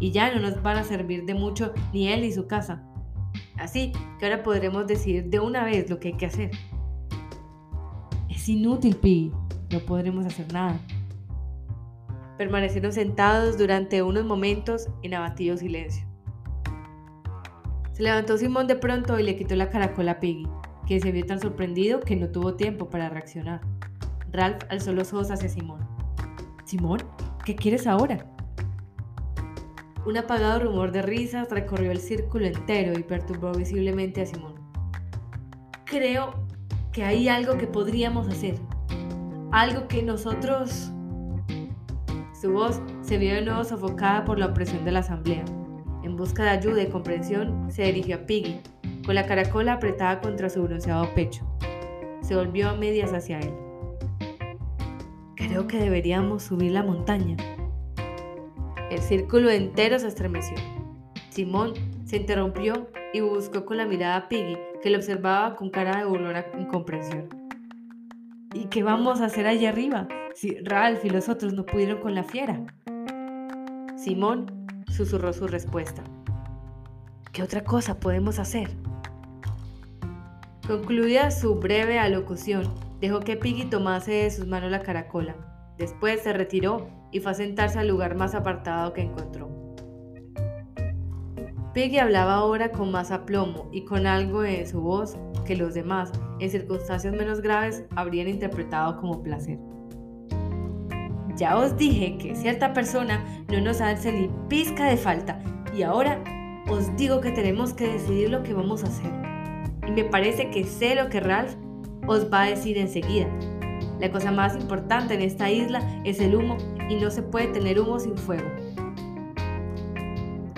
Y 0.00 0.10
ya 0.10 0.34
no 0.34 0.40
nos 0.40 0.60
van 0.62 0.78
a 0.78 0.84
servir 0.84 1.24
de 1.24 1.34
mucho 1.34 1.72
ni 1.92 2.08
él 2.08 2.22
ni 2.22 2.32
su 2.32 2.46
casa. 2.46 2.82
Así 3.62 3.92
que 4.18 4.26
ahora 4.26 4.42
podremos 4.42 4.88
decidir 4.88 5.30
de 5.30 5.38
una 5.38 5.64
vez 5.64 5.88
lo 5.88 6.00
que 6.00 6.08
hay 6.08 6.16
que 6.16 6.26
hacer. 6.26 6.50
Es 8.28 8.48
inútil, 8.48 8.96
Piggy. 8.96 9.32
No 9.70 9.78
podremos 9.80 10.26
hacer 10.26 10.52
nada. 10.52 10.80
permanecieron 12.36 12.92
sentados 12.92 13.56
durante 13.56 14.02
unos 14.02 14.24
momentos 14.24 14.88
en 15.02 15.14
abatido 15.14 15.56
silencio. 15.56 16.04
Se 17.92 18.02
levantó 18.02 18.36
Simón 18.36 18.66
de 18.66 18.74
pronto 18.74 19.16
y 19.20 19.22
le 19.22 19.36
quitó 19.36 19.54
la 19.54 19.70
caracola 19.70 20.12
a 20.12 20.20
Piggy, 20.20 20.48
que 20.88 20.98
se 20.98 21.12
vio 21.12 21.24
tan 21.24 21.38
sorprendido 21.38 22.00
que 22.00 22.16
no 22.16 22.28
tuvo 22.30 22.54
tiempo 22.54 22.90
para 22.90 23.10
reaccionar. 23.10 23.60
Ralph 24.32 24.64
alzó 24.70 24.92
los 24.92 25.12
ojos 25.12 25.30
hacia 25.30 25.48
Simón. 25.48 25.86
Simón, 26.64 26.98
¿qué 27.44 27.54
quieres 27.54 27.86
ahora? 27.86 28.26
Un 30.04 30.16
apagado 30.16 30.58
rumor 30.58 30.90
de 30.90 31.00
risas 31.00 31.48
recorrió 31.48 31.92
el 31.92 32.00
círculo 32.00 32.46
entero 32.46 32.98
y 32.98 33.04
perturbó 33.04 33.52
visiblemente 33.52 34.22
a 34.22 34.26
Simón. 34.26 34.54
Creo 35.84 36.34
que 36.92 37.04
hay 37.04 37.28
algo 37.28 37.56
que 37.56 37.68
podríamos 37.68 38.26
hacer. 38.26 38.56
Algo 39.52 39.86
que 39.86 40.02
nosotros... 40.02 40.90
Su 42.40 42.52
voz 42.52 42.80
se 43.02 43.18
vio 43.18 43.34
de 43.34 43.42
nuevo 43.42 43.62
sofocada 43.62 44.24
por 44.24 44.40
la 44.40 44.46
opresión 44.46 44.84
de 44.84 44.90
la 44.90 44.98
asamblea. 44.98 45.44
En 46.02 46.16
busca 46.16 46.42
de 46.42 46.50
ayuda 46.50 46.82
y 46.82 46.88
comprensión, 46.88 47.70
se 47.70 47.84
dirigió 47.84 48.16
a 48.16 48.26
Piggy, 48.26 48.60
con 49.06 49.14
la 49.14 49.26
caracola 49.26 49.74
apretada 49.74 50.20
contra 50.20 50.50
su 50.50 50.64
bronceado 50.64 51.08
pecho. 51.14 51.46
Se 52.22 52.34
volvió 52.34 52.70
a 52.70 52.74
medias 52.74 53.12
hacia 53.12 53.38
él. 53.38 53.54
Creo 55.36 55.68
que 55.68 55.78
deberíamos 55.78 56.42
subir 56.42 56.72
la 56.72 56.82
montaña. 56.82 57.36
El 58.92 59.00
círculo 59.00 59.48
entero 59.48 59.98
se 59.98 60.08
estremeció. 60.08 60.54
Simón 61.30 61.72
se 62.04 62.18
interrumpió 62.18 62.90
y 63.14 63.22
buscó 63.22 63.64
con 63.64 63.78
la 63.78 63.86
mirada 63.86 64.16
a 64.16 64.28
Piggy, 64.28 64.58
que 64.82 64.90
lo 64.90 64.98
observaba 64.98 65.56
con 65.56 65.70
cara 65.70 65.96
de 65.96 66.04
burlona 66.04 66.44
incomprensión. 66.58 67.30
¿Y 68.52 68.66
qué 68.66 68.82
vamos 68.82 69.22
a 69.22 69.24
hacer 69.24 69.46
allá 69.46 69.70
arriba 69.70 70.08
si 70.34 70.58
Ralph 70.58 71.06
y 71.06 71.08
los 71.08 71.30
otros 71.30 71.54
no 71.54 71.64
pudieron 71.64 72.02
con 72.02 72.14
la 72.14 72.22
fiera? 72.22 72.60
Simón 73.96 74.66
susurró 74.88 75.32
su 75.32 75.46
respuesta. 75.46 76.04
¿Qué 77.32 77.42
otra 77.42 77.64
cosa 77.64 77.98
podemos 77.98 78.38
hacer? 78.38 78.68
Concluida 80.66 81.30
su 81.30 81.54
breve 81.54 81.98
alocución, 81.98 82.64
dejó 83.00 83.20
que 83.20 83.38
Piggy 83.38 83.64
tomase 83.70 84.12
de 84.12 84.30
sus 84.30 84.46
manos 84.46 84.70
la 84.70 84.82
caracola. 84.82 85.34
Después 85.78 86.20
se 86.20 86.34
retiró 86.34 87.01
y 87.12 87.20
fue 87.20 87.32
a 87.32 87.34
sentarse 87.34 87.78
al 87.78 87.88
lugar 87.88 88.16
más 88.16 88.34
apartado 88.34 88.92
que 88.92 89.02
encontró. 89.02 89.50
Piggy 91.74 91.98
hablaba 91.98 92.34
ahora 92.34 92.70
con 92.72 92.90
más 92.90 93.10
aplomo 93.10 93.68
y 93.72 93.84
con 93.84 94.06
algo 94.06 94.44
en 94.44 94.66
su 94.66 94.80
voz 94.80 95.16
que 95.46 95.56
los 95.56 95.74
demás, 95.74 96.12
en 96.38 96.50
circunstancias 96.50 97.14
menos 97.14 97.40
graves, 97.40 97.84
habrían 97.96 98.28
interpretado 98.28 98.96
como 99.00 99.22
placer. 99.22 99.58
Ya 101.36 101.56
os 101.56 101.76
dije 101.78 102.18
que 102.18 102.34
cierta 102.34 102.74
persona 102.74 103.24
no 103.50 103.60
nos 103.60 103.80
hace 103.80 104.12
ni 104.12 104.30
pizca 104.48 104.84
de 104.84 104.98
falta 104.98 105.42
y 105.74 105.82
ahora 105.82 106.22
os 106.70 106.94
digo 106.96 107.20
que 107.20 107.32
tenemos 107.32 107.72
que 107.72 107.88
decidir 107.88 108.30
lo 108.30 108.42
que 108.42 108.52
vamos 108.52 108.84
a 108.84 108.88
hacer. 108.88 109.10
Y 109.86 109.92
me 109.92 110.04
parece 110.04 110.50
que 110.50 110.64
sé 110.64 110.94
lo 110.94 111.08
que 111.08 111.20
Ralph 111.20 111.54
os 112.06 112.30
va 112.30 112.42
a 112.42 112.50
decir 112.50 112.76
enseguida. 112.76 113.28
La 114.02 114.12
cosa 114.12 114.30
más 114.30 114.54
importante 114.56 115.14
en 115.14 115.22
esta 115.22 115.50
isla 115.50 115.80
es 116.04 116.20
el 116.20 116.34
humo 116.34 116.58
y 116.90 116.96
no 116.96 117.10
se 117.10 117.22
puede 117.22 117.46
tener 117.46 117.80
humo 117.80 117.98
sin 117.98 118.18
fuego. 118.18 118.50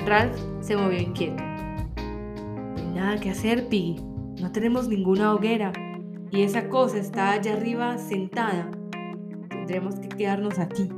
Ralph 0.05 0.37
se 0.61 0.77
movió 0.77 0.99
inquieto. 0.99 1.43
No 1.43 2.75
hay 2.79 2.87
nada 2.95 3.21
que 3.21 3.31
hacer, 3.31 3.69
Piggy. 3.69 4.03
No 4.41 4.51
tenemos 4.51 4.89
ninguna 4.89 5.33
hoguera 5.33 5.73
y 6.33 6.43
esa 6.43 6.69
cosa 6.69 6.99
está 6.99 7.31
allá 7.31 7.53
arriba 7.53 7.99
sentada 7.99 8.69
tendremos 9.65 9.95
que 9.95 10.09
quedarnos 10.09 10.59
aquí. 10.59 10.91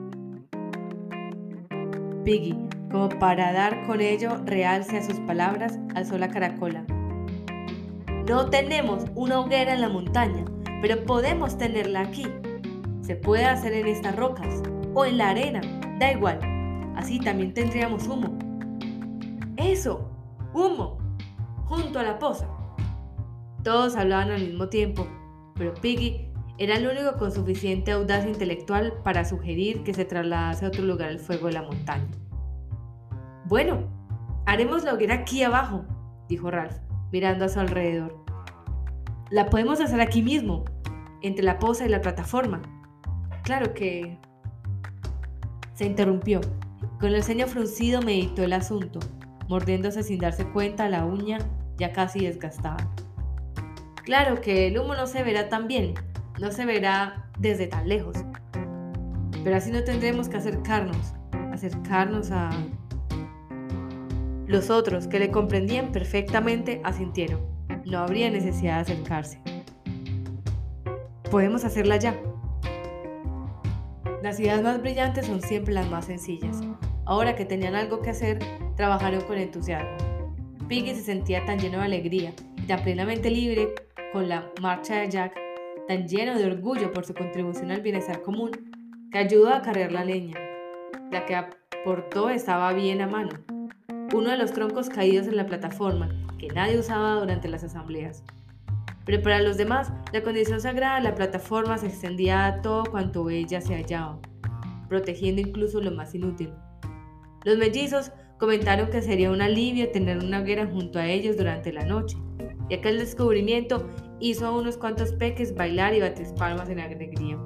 Piggy, 2.25 2.57
como 2.91 3.09
para 3.09 3.53
dar 3.53 3.87
con 3.87 4.01
ello 4.01 4.39
realce 4.45 4.99
a 4.99 5.05
sus 5.05 5.21
palabras, 5.21 5.79
alzó 5.95 6.19
la 6.19 6.29
caracola. 6.29 6.85
No 8.29 8.51
tenemos 8.51 9.05
una 9.15 9.39
hoguera 9.39 9.73
en 9.73 9.83
la 9.83 9.89
montaña, 9.89 10.45
pero 10.81 11.05
podemos 11.05 11.57
tenerla 11.59 12.01
aquí. 12.01 12.27
Se 13.01 13.17
puede 13.17 13.45
hacer 13.45 13.73
en 13.73 13.87
estas 13.87 14.17
rocas 14.17 14.63
o 14.95 15.05
en 15.05 15.19
la 15.19 15.31
arena, 15.31 15.61
da 15.99 16.13
igual. 16.13 16.41
Así 16.97 17.19
también 17.21 17.55
tendríamos 17.55 18.09
humo. 18.09 18.39
Eso, 19.57 20.11
humo, 20.53 20.99
junto 21.67 21.99
a 21.99 22.03
la 22.03 22.19
poza. 22.19 22.49
Todos 23.63 23.97
hablaban 23.97 24.31
al 24.31 24.43
mismo 24.43 24.69
tiempo, 24.69 25.07
pero 25.57 25.75
Piggy 25.75 26.31
era 26.59 26.77
el 26.77 26.87
único 26.87 27.19
con 27.19 27.33
suficiente 27.33 27.93
audacia 27.93 28.31
intelectual 28.31 28.95
para 29.05 29.25
sugerir 29.25 29.83
que 29.83 29.93
se 29.93 30.05
trasladase 30.05 30.65
a 30.65 30.69
otro 30.69 30.85
lugar 30.85 31.11
el 31.11 31.19
fuego 31.19 31.49
de 31.49 31.53
la 31.53 31.63
montaña. 31.63 32.09
Bueno, 33.45 33.89
haremos 34.47 34.83
la 34.83 34.95
hoguera 34.95 35.15
aquí 35.15 35.43
abajo, 35.43 35.85
dijo 36.29 36.51
Ralph, 36.51 36.77
mirando 37.13 37.45
a 37.45 37.49
su 37.49 37.61
alrededor. 37.61 38.26
La 39.31 39.47
podemos 39.47 39.81
hacer 39.81 40.01
aquí 40.01 40.23
mismo, 40.23 40.65
entre 41.21 41.45
la 41.45 41.59
poza 41.59 41.85
y 41.85 41.89
la 41.89 42.01
plataforma. 42.01 42.63
Claro 43.43 43.75
que... 43.75 44.19
Se 45.75 45.85
interrumpió. 45.85 46.41
Con 47.01 47.13
el 47.13 47.23
ceño 47.23 47.47
fruncido 47.49 48.01
meditó 48.03 48.45
el 48.45 48.53
asunto, 48.53 49.01
mordiéndose 49.49 50.03
sin 50.03 50.21
darse 50.21 50.47
cuenta 50.47 50.89
la 50.89 51.05
uña 51.05 51.39
ya 51.77 51.93
casi 51.93 52.21
desgastada. 52.21 52.89
Claro 54.05 54.41
que 54.41 54.69
el 54.69 54.79
humo 54.79 54.95
no 54.95 55.07
se 55.07 55.23
verá 55.25 55.49
tan 55.49 55.67
bien, 55.67 55.95
no 56.41 56.53
se 56.53 56.65
verá 56.65 57.29
desde 57.39 57.67
tan 57.67 57.89
lejos. 57.89 58.17
Pero 59.43 59.57
así 59.57 59.71
no 59.71 59.83
tendremos 59.83 60.29
que 60.29 60.37
acercarnos, 60.37 61.15
acercarnos 61.53 62.31
a... 62.31 62.51
Los 64.47 64.71
otros, 64.71 65.09
que 65.09 65.19
le 65.19 65.33
comprendían 65.33 65.91
perfectamente, 65.91 66.81
asintieron. 66.85 67.56
No 67.87 68.01
habría 68.01 68.29
necesidad 68.31 68.85
de 68.85 68.93
acercarse. 68.93 69.39
Podemos 71.31 71.65
hacerla 71.65 71.99
ya. 71.99 72.21
Las 74.25 74.41
ideas 74.41 74.61
más 74.61 74.83
brillantes 74.83 75.27
son 75.27 75.41
siempre 75.41 75.73
las 75.73 75.89
más 75.89 76.07
sencillas. 76.07 76.63
Ahora 77.05 77.37
que 77.37 77.45
tenían 77.45 77.77
algo 77.77 78.03
que 78.03 78.11
hacer, 78.11 78.41
trabajaron 78.75 79.21
con 79.21 79.39
entusiasmo. 79.39 80.35
Piggy 80.67 80.97
se 80.97 81.05
sentía 81.05 81.47
tan 81.47 81.61
lleno 81.61 81.79
de 81.79 81.85
alegría 81.85 82.33
y 82.57 82.63
tan 82.63 82.83
plenamente 82.83 83.31
libre 83.31 83.73
con 84.13 84.29
la 84.29 84.51
marcha 84.61 84.97
de 84.97 85.09
Jack 85.09 85.39
tan 85.87 86.09
lleno 86.09 86.37
de 86.37 86.45
orgullo 86.45 86.91
por 86.91 87.05
su 87.07 87.15
contribución 87.15 87.71
al 87.71 87.83
bienestar 87.83 88.23
común, 88.23 88.51
que 89.13 89.19
ayudó 89.19 89.55
a 89.55 89.63
cargar 89.63 89.93
la 89.93 90.05
leña. 90.05 90.35
La 91.13 91.25
que 91.25 91.37
aportó 91.37 92.31
estaba 92.31 92.73
bien 92.73 93.01
a 93.01 93.07
mano, 93.07 93.31
uno 94.13 94.31
de 94.31 94.39
los 94.39 94.53
troncos 94.53 94.89
caídos 94.89 95.29
en 95.29 95.37
la 95.37 95.47
plataforma 95.47 96.26
que 96.39 96.49
nadie 96.49 96.79
usaba 96.79 97.21
durante 97.21 97.49
las 97.49 97.65
asambleas. 97.65 98.23
Pero 99.05 99.23
para 99.23 99.41
los 99.41 99.57
demás, 99.57 99.93
la 100.13 100.23
condición 100.23 100.61
sagrada 100.61 100.97
de 100.97 101.05
la 101.05 101.15
plataforma 101.15 101.79
se 101.79 101.87
extendía 101.87 102.47
a 102.47 102.61
todo 102.61 102.85
cuanto 102.85 103.31
ella 103.31 103.61
se 103.61 103.75
hallaba, 103.75 104.19
protegiendo 104.89 105.41
incluso 105.41 105.81
lo 105.81 105.93
más 105.93 106.15
inútil. 106.15 106.53
Los 107.45 107.57
mellizos 107.57 108.11
comentaron 108.39 108.91
que 108.91 109.03
sería 109.03 109.31
un 109.31 109.41
alivio 109.41 109.91
tener 109.91 110.19
una 110.19 110.41
hoguera 110.41 110.67
junto 110.67 110.99
a 110.99 111.07
ellos 111.07 111.37
durante 111.37 111.73
la 111.73 111.85
noche, 111.85 112.17
y 112.69 112.75
aquel 112.75 112.99
descubrimiento 112.99 113.89
hizo 114.19 114.47
a 114.47 114.51
unos 114.51 114.77
cuantos 114.77 115.13
peques 115.13 115.55
bailar 115.55 115.95
y 115.95 116.01
batir 116.01 116.27
palmas 116.37 116.69
en 116.69 116.81
alegría. 116.81 117.39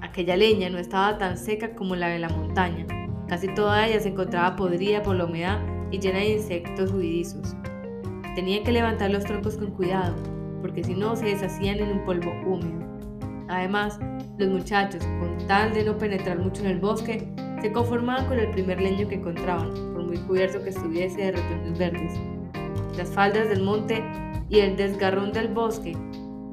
Aquella 0.00 0.36
leña 0.36 0.68
no 0.68 0.78
estaba 0.78 1.16
tan 1.16 1.38
seca 1.38 1.76
como 1.76 1.94
la 1.94 2.08
de 2.08 2.18
la 2.18 2.28
montaña, 2.28 2.86
casi 3.28 3.54
toda 3.54 3.86
ella 3.86 4.00
se 4.00 4.08
encontraba 4.08 4.56
podrida 4.56 5.02
por 5.02 5.14
la 5.14 5.26
humedad 5.26 5.71
y 5.92 5.98
llena 6.00 6.18
de 6.18 6.32
insectos 6.32 6.90
huidizos. 6.90 7.54
Tenían 8.34 8.64
que 8.64 8.72
levantar 8.72 9.10
los 9.10 9.24
troncos 9.24 9.56
con 9.56 9.70
cuidado, 9.72 10.16
porque 10.62 10.82
si 10.82 10.94
no 10.94 11.14
se 11.14 11.26
deshacían 11.26 11.78
en 11.78 11.98
un 11.98 12.04
polvo 12.04 12.32
húmedo. 12.46 12.82
Además, 13.48 14.00
los 14.38 14.48
muchachos, 14.48 15.04
con 15.20 15.46
tal 15.46 15.74
de 15.74 15.84
no 15.84 15.98
penetrar 15.98 16.38
mucho 16.38 16.62
en 16.62 16.70
el 16.70 16.80
bosque, 16.80 17.28
se 17.60 17.70
conformaban 17.70 18.26
con 18.26 18.38
el 18.38 18.50
primer 18.50 18.80
leño 18.80 19.06
que 19.06 19.16
encontraban, 19.16 19.72
por 19.92 20.04
muy 20.04 20.16
cubierto 20.18 20.62
que 20.62 20.70
estuviese 20.70 21.20
de 21.20 21.32
retoños 21.32 21.78
verdes. 21.78 22.12
Las 22.96 23.10
faldas 23.10 23.48
del 23.50 23.62
monte 23.62 24.02
y 24.48 24.60
el 24.60 24.76
desgarrón 24.76 25.32
del 25.32 25.48
bosque 25.48 25.96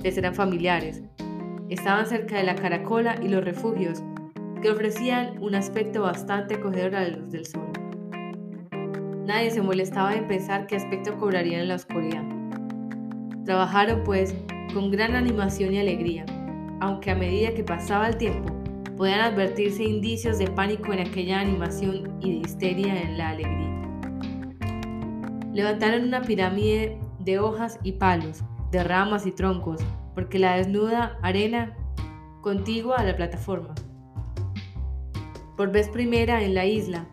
les 0.04 0.18
eran 0.18 0.36
familiares. 0.36 1.02
Estaban 1.70 2.06
cerca 2.08 2.38
de 2.38 2.44
la 2.44 2.56
caracola 2.56 3.16
y 3.22 3.30
los 3.30 3.44
refugios, 3.44 4.04
que 4.62 4.70
ofrecían 4.70 5.42
un 5.42 5.56
aspecto 5.56 6.02
bastante 6.02 6.56
acogedor 6.56 6.96
a 6.96 7.02
la 7.02 7.18
luz 7.18 7.32
del 7.32 7.46
sol. 7.46 7.69
Nadie 9.30 9.52
se 9.52 9.62
molestaba 9.62 10.16
en 10.16 10.28
pensar 10.28 10.66
qué 10.66 10.76
aspecto 10.76 11.16
cobrarían 11.20 11.62
en 11.62 11.68
la 11.68 11.76
oscuridad. 11.76 12.24
Trabajaron, 13.46 14.02
pues, 14.04 14.34
con 14.74 14.90
gran 14.90 15.14
animación 15.14 15.72
y 15.72 15.78
alegría, 15.78 16.26
aunque 16.80 17.12
a 17.12 17.16
medida 17.16 17.54
que 17.54 17.64
pasaba 17.64 18.08
el 18.08 18.18
tiempo, 18.18 18.52
podían 18.98 19.20
advertirse 19.20 19.84
indicios 19.84 20.40
de 20.40 20.48
pánico 20.48 20.94
en 20.94 21.02
aquella 21.02 21.42
animación 21.42 22.18
y 22.20 22.32
de 22.32 22.38
histeria 22.40 23.00
en 23.00 23.20
la 23.20 23.30
alegría. 23.30 23.70
Levantaron 25.54 26.06
una 26.06 26.24
pirámide 26.24 27.00
de 27.20 27.38
hojas 27.38 27.78
y 27.84 27.92
palos, 27.92 28.42
de 28.72 28.84
ramas 28.84 29.28
y 29.28 29.32
troncos, 29.32 29.80
porque 30.16 30.40
la 30.40 30.56
desnuda 30.56 31.20
arena 31.22 31.78
contigua 32.42 32.98
a 32.98 33.04
la 33.04 33.16
plataforma. 33.16 33.76
Por 35.56 35.72
vez 35.72 35.88
primera 35.88 36.42
en 36.42 36.56
la 36.56 36.66
isla, 36.66 37.06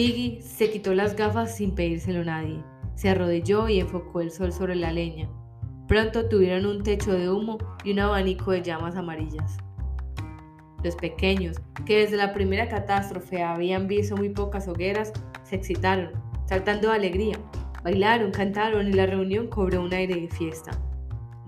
Piggy 0.00 0.40
se 0.40 0.70
quitó 0.70 0.94
las 0.94 1.14
gafas 1.14 1.54
sin 1.54 1.74
pedírselo 1.74 2.22
a 2.22 2.24
nadie. 2.24 2.64
Se 2.94 3.10
arrodilló 3.10 3.68
y 3.68 3.80
enfocó 3.80 4.22
el 4.22 4.30
sol 4.30 4.50
sobre 4.50 4.74
la 4.74 4.94
leña. 4.94 5.28
Pronto 5.88 6.26
tuvieron 6.26 6.64
un 6.64 6.82
techo 6.82 7.12
de 7.12 7.28
humo 7.28 7.58
y 7.84 7.92
un 7.92 7.98
abanico 7.98 8.50
de 8.50 8.62
llamas 8.62 8.96
amarillas. 8.96 9.58
Los 10.82 10.96
pequeños, 10.96 11.60
que 11.84 11.98
desde 11.98 12.16
la 12.16 12.32
primera 12.32 12.66
catástrofe 12.66 13.42
habían 13.42 13.88
visto 13.88 14.16
muy 14.16 14.30
pocas 14.30 14.68
hogueras, 14.68 15.12
se 15.42 15.56
excitaron, 15.56 16.12
saltando 16.46 16.88
de 16.88 16.94
alegría. 16.94 17.38
Bailaron, 17.84 18.30
cantaron 18.30 18.88
y 18.88 18.94
la 18.94 19.04
reunión 19.04 19.48
cobró 19.48 19.82
un 19.82 19.92
aire 19.92 20.18
de 20.18 20.28
fiesta. 20.28 20.70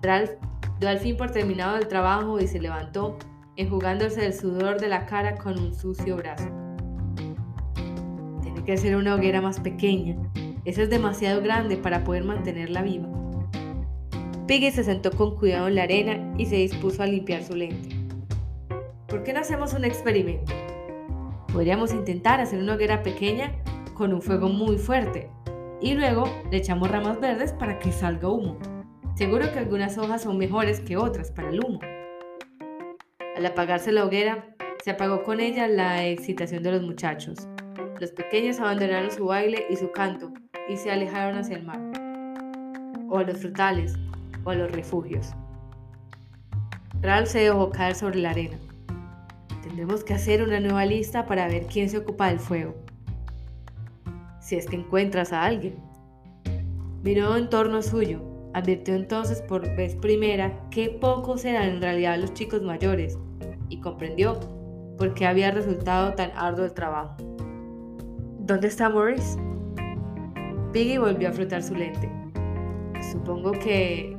Ralph 0.03 0.33
dio 0.79 0.91
al 0.91 0.99
fin 0.99 1.17
por 1.17 1.31
terminado 1.31 1.79
el 1.79 1.89
trabajo 1.89 2.39
y 2.39 2.47
se 2.47 2.61
levantó, 2.61 3.17
enjugándose 3.57 4.27
el 4.27 4.35
sudor 4.35 4.79
de 4.79 4.89
la 4.89 5.07
cara 5.07 5.39
con 5.39 5.59
un 5.59 5.75
sucio 5.75 6.17
brazo. 6.17 6.62
Que 8.67 8.77
ser 8.77 8.95
una 8.97 9.15
hoguera 9.15 9.41
más 9.41 9.59
pequeña. 9.59 10.17
Esa 10.65 10.83
es 10.83 10.91
demasiado 10.91 11.43
grande 11.43 11.77
para 11.77 12.05
poder 12.05 12.23
mantenerla 12.23 12.83
viva. 12.83 13.09
Piggy 14.47 14.71
se 14.71 14.85
sentó 14.85 15.11
con 15.11 15.37
cuidado 15.37 15.67
en 15.67 15.75
la 15.75 15.83
arena 15.85 16.35
y 16.39 16.47
se 16.47 16.57
dispuso 16.57 17.03
a 17.03 17.07
limpiar 17.07 17.43
su 17.43 17.57
lente. 17.57 17.97
¿Por 19.09 19.25
qué 19.25 19.33
no 19.33 19.41
hacemos 19.41 19.73
un 19.73 19.85
experimento? 19.85 20.53
Podríamos 21.53 21.93
intentar 21.93 22.41
hacer 22.41 22.61
una 22.61 22.75
hoguera 22.75 23.03
pequeña 23.03 23.53
con 23.95 24.13
un 24.13 24.23
fuego 24.23 24.49
muy 24.49 24.79
fuerte 24.79 25.29
y 25.81 25.95
luego 25.95 26.25
le 26.51 26.59
echamos 26.59 26.91
ramas 26.91 27.21
verdes 27.21 27.53
para 27.53 27.79
que 27.79 27.91
salga 27.91 28.29
humo. 28.29 28.59
Seguro 29.17 29.53
que 29.53 29.59
algunas 29.59 29.99
hojas 29.99 30.23
son 30.23 30.39
mejores 30.39 30.81
que 30.81 30.97
otras 30.97 31.31
para 31.31 31.51
el 31.51 31.65
humo. 31.65 31.81
Al 33.37 33.45
apagarse 33.45 33.91
la 33.91 34.05
hoguera, 34.05 34.55
se 34.85 34.93
apagó 34.93 35.25
con 35.25 35.41
ella 35.41 35.67
la 35.69 36.07
excitación 36.07 36.63
de 36.63 36.73
los 36.73 36.83
muchachos. 36.83 37.49
Los 38.03 38.11
pequeños 38.11 38.59
abandonaron 38.59 39.13
su 39.13 39.27
baile 39.27 39.65
y 39.71 39.77
su 39.77 39.93
canto 39.93 40.33
y 40.69 40.77
se 40.77 40.91
alejaron 40.91 41.39
hacia 41.39 41.57
el 41.57 41.63
mar, 41.63 41.79
o 43.09 43.19
a 43.19 43.23
los 43.23 43.39
frutales, 43.39 43.95
o 44.43 44.51
a 44.51 44.57
los 44.57 44.73
refugios. 44.73 45.31
Ralph 47.01 47.29
se 47.29 47.43
dejó 47.43 47.71
caer 47.71 47.95
sobre 47.95 48.19
la 48.19 48.31
arena. 48.31 48.59
Tendremos 49.63 50.03
que 50.03 50.15
hacer 50.15 50.43
una 50.43 50.59
nueva 50.59 50.85
lista 50.85 51.27
para 51.27 51.47
ver 51.47 51.67
quién 51.67 51.89
se 51.89 51.99
ocupa 51.99 52.27
del 52.27 52.41
fuego. 52.41 52.75
Si 54.41 54.57
es 54.57 54.67
que 54.67 54.75
encuentras 54.75 55.33
a 55.33 55.45
alguien. 55.45 55.77
Miró 57.05 57.37
en 57.37 57.49
torno 57.51 57.83
suyo. 57.83 58.21
Advirtió 58.53 58.97
entonces 58.97 59.43
por 59.43 59.77
vez 59.77 59.95
primera 59.95 60.69
qué 60.71 60.89
pocos 60.89 61.45
eran 61.45 61.69
en 61.69 61.81
realidad 61.81 62.19
los 62.19 62.35
chicos 62.35 62.63
mayores 62.63 63.17
y 63.69 63.79
comprendió 63.79 64.41
por 64.99 65.15
qué 65.15 65.25
había 65.25 65.53
resultado 65.53 66.15
tan 66.15 66.33
arduo 66.33 66.65
el 66.65 66.75
trabajo. 66.75 67.32
¿Dónde 68.45 68.67
está 68.67 68.89
Morris? 68.89 69.39
Piggy 70.73 70.99
volvió 70.99 71.29
a 71.29 71.33
frotar 71.33 71.63
su 71.63 71.77
lente. 71.77 72.11
Supongo 73.13 73.53
que... 73.53 74.17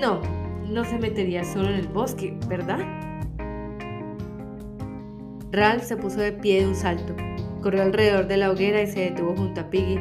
No, 0.00 0.22
no 0.66 0.82
se 0.82 0.98
metería 0.98 1.44
solo 1.44 1.68
en 1.68 1.74
el 1.74 1.88
bosque, 1.88 2.34
¿verdad? 2.48 2.78
Ralph 5.50 5.82
se 5.82 5.98
puso 5.98 6.20
de 6.20 6.32
pie 6.32 6.62
de 6.62 6.68
un 6.68 6.74
salto, 6.74 7.14
corrió 7.60 7.82
alrededor 7.82 8.26
de 8.26 8.38
la 8.38 8.50
hoguera 8.50 8.80
y 8.80 8.86
se 8.86 9.00
detuvo 9.10 9.36
junto 9.36 9.60
a 9.60 9.68
Piggy, 9.68 9.98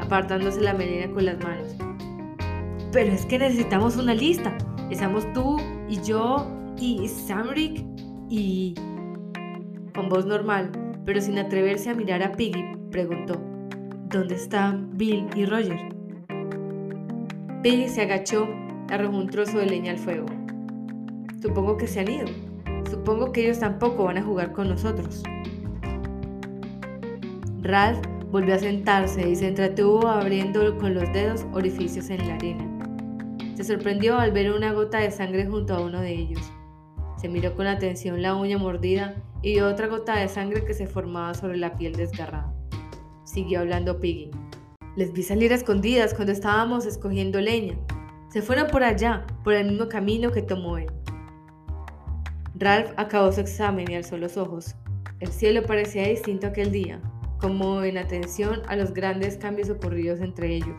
apartándose 0.00 0.60
la 0.60 0.74
melena 0.74 1.12
con 1.12 1.26
las 1.26 1.38
manos. 1.38 1.76
Pero 2.90 3.12
es 3.12 3.24
que 3.24 3.38
necesitamos 3.38 3.96
una 3.96 4.14
lista. 4.14 4.58
Estamos 4.90 5.32
tú 5.32 5.58
y 5.88 6.02
yo 6.02 6.44
y 6.76 7.06
Samrick 7.06 7.84
y... 8.28 8.74
Con 9.94 10.08
voz 10.08 10.26
normal, 10.26 10.87
pero 11.08 11.22
sin 11.22 11.38
atreverse 11.38 11.88
a 11.88 11.94
mirar 11.94 12.22
a 12.22 12.32
Piggy, 12.32 12.62
preguntó, 12.90 13.40
¿Dónde 14.10 14.34
están 14.34 14.90
Bill 14.98 15.26
y 15.34 15.46
Roger? 15.46 15.78
Piggy 17.62 17.88
se 17.88 18.02
agachó, 18.02 18.46
arrojó 18.90 19.16
un 19.16 19.30
trozo 19.30 19.56
de 19.56 19.64
leña 19.64 19.92
al 19.92 19.98
fuego. 19.98 20.26
Supongo 21.40 21.78
que 21.78 21.86
se 21.86 22.00
han 22.00 22.10
ido. 22.10 22.26
Supongo 22.90 23.32
que 23.32 23.44
ellos 23.44 23.58
tampoco 23.58 24.04
van 24.04 24.18
a 24.18 24.22
jugar 24.22 24.52
con 24.52 24.68
nosotros. 24.68 25.22
Ralph 27.62 28.06
volvió 28.30 28.56
a 28.56 28.58
sentarse 28.58 29.30
y 29.30 29.34
se 29.34 29.48
entretuvo 29.48 30.08
abriendo 30.08 30.76
con 30.76 30.92
los 30.92 31.10
dedos 31.14 31.46
orificios 31.54 32.10
en 32.10 32.28
la 32.28 32.34
arena. 32.34 32.68
Se 33.54 33.64
sorprendió 33.64 34.18
al 34.18 34.32
ver 34.32 34.52
una 34.52 34.74
gota 34.74 34.98
de 34.98 35.10
sangre 35.10 35.46
junto 35.46 35.74
a 35.74 35.80
uno 35.80 36.02
de 36.02 36.12
ellos. 36.12 36.52
Se 37.16 37.30
miró 37.30 37.54
con 37.54 37.66
atención 37.66 38.20
la 38.20 38.34
uña 38.34 38.58
mordida 38.58 39.14
y 39.42 39.60
otra 39.60 39.86
gota 39.86 40.16
de 40.16 40.28
sangre 40.28 40.64
que 40.64 40.74
se 40.74 40.86
formaba 40.86 41.34
sobre 41.34 41.56
la 41.56 41.76
piel 41.76 41.94
desgarrada. 41.94 42.52
Siguió 43.24 43.60
hablando 43.60 44.00
Piggy. 44.00 44.30
Les 44.96 45.12
vi 45.12 45.22
salir 45.22 45.52
escondidas 45.52 46.14
cuando 46.14 46.32
estábamos 46.32 46.86
escogiendo 46.86 47.40
leña. 47.40 47.78
Se 48.30 48.42
fueron 48.42 48.66
por 48.66 48.82
allá, 48.82 49.26
por 49.44 49.54
el 49.54 49.68
mismo 49.68 49.88
camino 49.88 50.32
que 50.32 50.42
tomó 50.42 50.78
él. 50.78 50.90
Ralph 52.56 52.90
acabó 52.96 53.30
su 53.30 53.40
examen 53.40 53.90
y 53.90 53.94
alzó 53.94 54.16
los 54.16 54.36
ojos. 54.36 54.74
El 55.20 55.28
cielo 55.28 55.62
parecía 55.62 56.08
distinto 56.08 56.48
aquel 56.48 56.72
día, 56.72 57.00
como 57.40 57.82
en 57.82 57.98
atención 57.98 58.62
a 58.66 58.76
los 58.76 58.92
grandes 58.92 59.36
cambios 59.36 59.70
ocurridos 59.70 60.20
entre 60.20 60.56
ellos. 60.56 60.76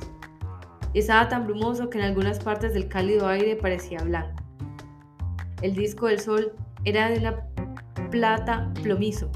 estaba 0.94 1.30
tan 1.30 1.46
brumoso 1.46 1.90
que 1.90 1.98
en 1.98 2.04
algunas 2.04 2.40
partes 2.40 2.74
del 2.74 2.90
cálido 2.90 3.28
aire 3.28 3.56
parecía 3.56 4.00
blanco. 4.04 4.44
El 5.62 5.76
disco 5.76 6.08
del 6.08 6.20
sol 6.20 6.54
era 6.84 7.10
de 7.10 7.20
una 7.20 7.49
plata 8.12 8.72
plomizo, 8.82 9.30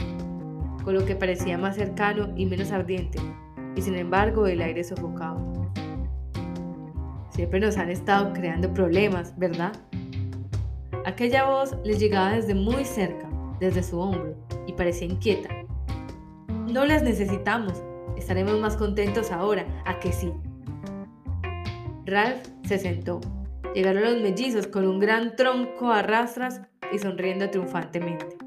con 0.83 0.93
lo 0.93 1.05
que 1.05 1.15
parecía 1.15 1.57
más 1.57 1.75
cercano 1.75 2.29
y 2.35 2.45
menos 2.45 2.71
ardiente, 2.71 3.19
y 3.75 3.81
sin 3.81 3.95
embargo 3.95 4.47
el 4.47 4.61
aire 4.61 4.83
sofocaba. 4.83 5.41
Siempre 7.29 7.59
nos 7.59 7.77
han 7.77 7.89
estado 7.89 8.31
creando 8.33 8.73
problemas, 8.73 9.37
¿verdad? 9.37 9.73
Aquella 11.05 11.45
voz 11.45 11.75
les 11.83 11.99
llegaba 11.99 12.31
desde 12.31 12.53
muy 12.53 12.85
cerca, 12.85 13.27
desde 13.59 13.83
su 13.83 13.99
hombro, 13.99 14.35
y 14.67 14.73
parecía 14.73 15.07
inquieta. 15.07 15.49
No 16.67 16.85
las 16.85 17.03
necesitamos, 17.03 17.83
estaremos 18.17 18.59
más 18.59 18.77
contentos 18.77 19.31
ahora, 19.31 19.65
a 19.85 19.99
que 19.99 20.11
sí. 20.11 20.31
Ralph 22.05 22.47
se 22.63 22.77
sentó. 22.77 23.21
Llegaron 23.73 24.03
los 24.03 24.21
mellizos 24.21 24.67
con 24.67 24.87
un 24.87 24.99
gran 24.99 25.35
tronco 25.35 25.91
a 25.91 26.03
rastras 26.03 26.61
y 26.91 26.99
sonriendo 26.99 27.49
triunfantemente. 27.49 28.42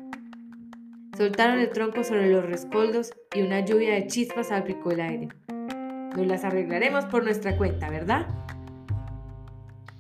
Soltaron 1.17 1.61
el 1.61 1.71
tronco 1.71 2.05
sobre 2.05 2.31
los 2.31 2.45
rescoldos 2.45 3.15
y 3.35 3.41
una 3.41 3.61
lluvia 3.61 3.95
de 3.95 4.07
chispas 4.07 4.49
salpicó 4.49 4.91
el 4.91 5.01
aire. 5.01 5.29
Nos 6.15 6.27
las 6.27 6.45
arreglaremos 6.45 7.07
por 7.07 7.25
nuestra 7.25 7.57
cuenta, 7.57 7.89
¿verdad? 7.89 8.27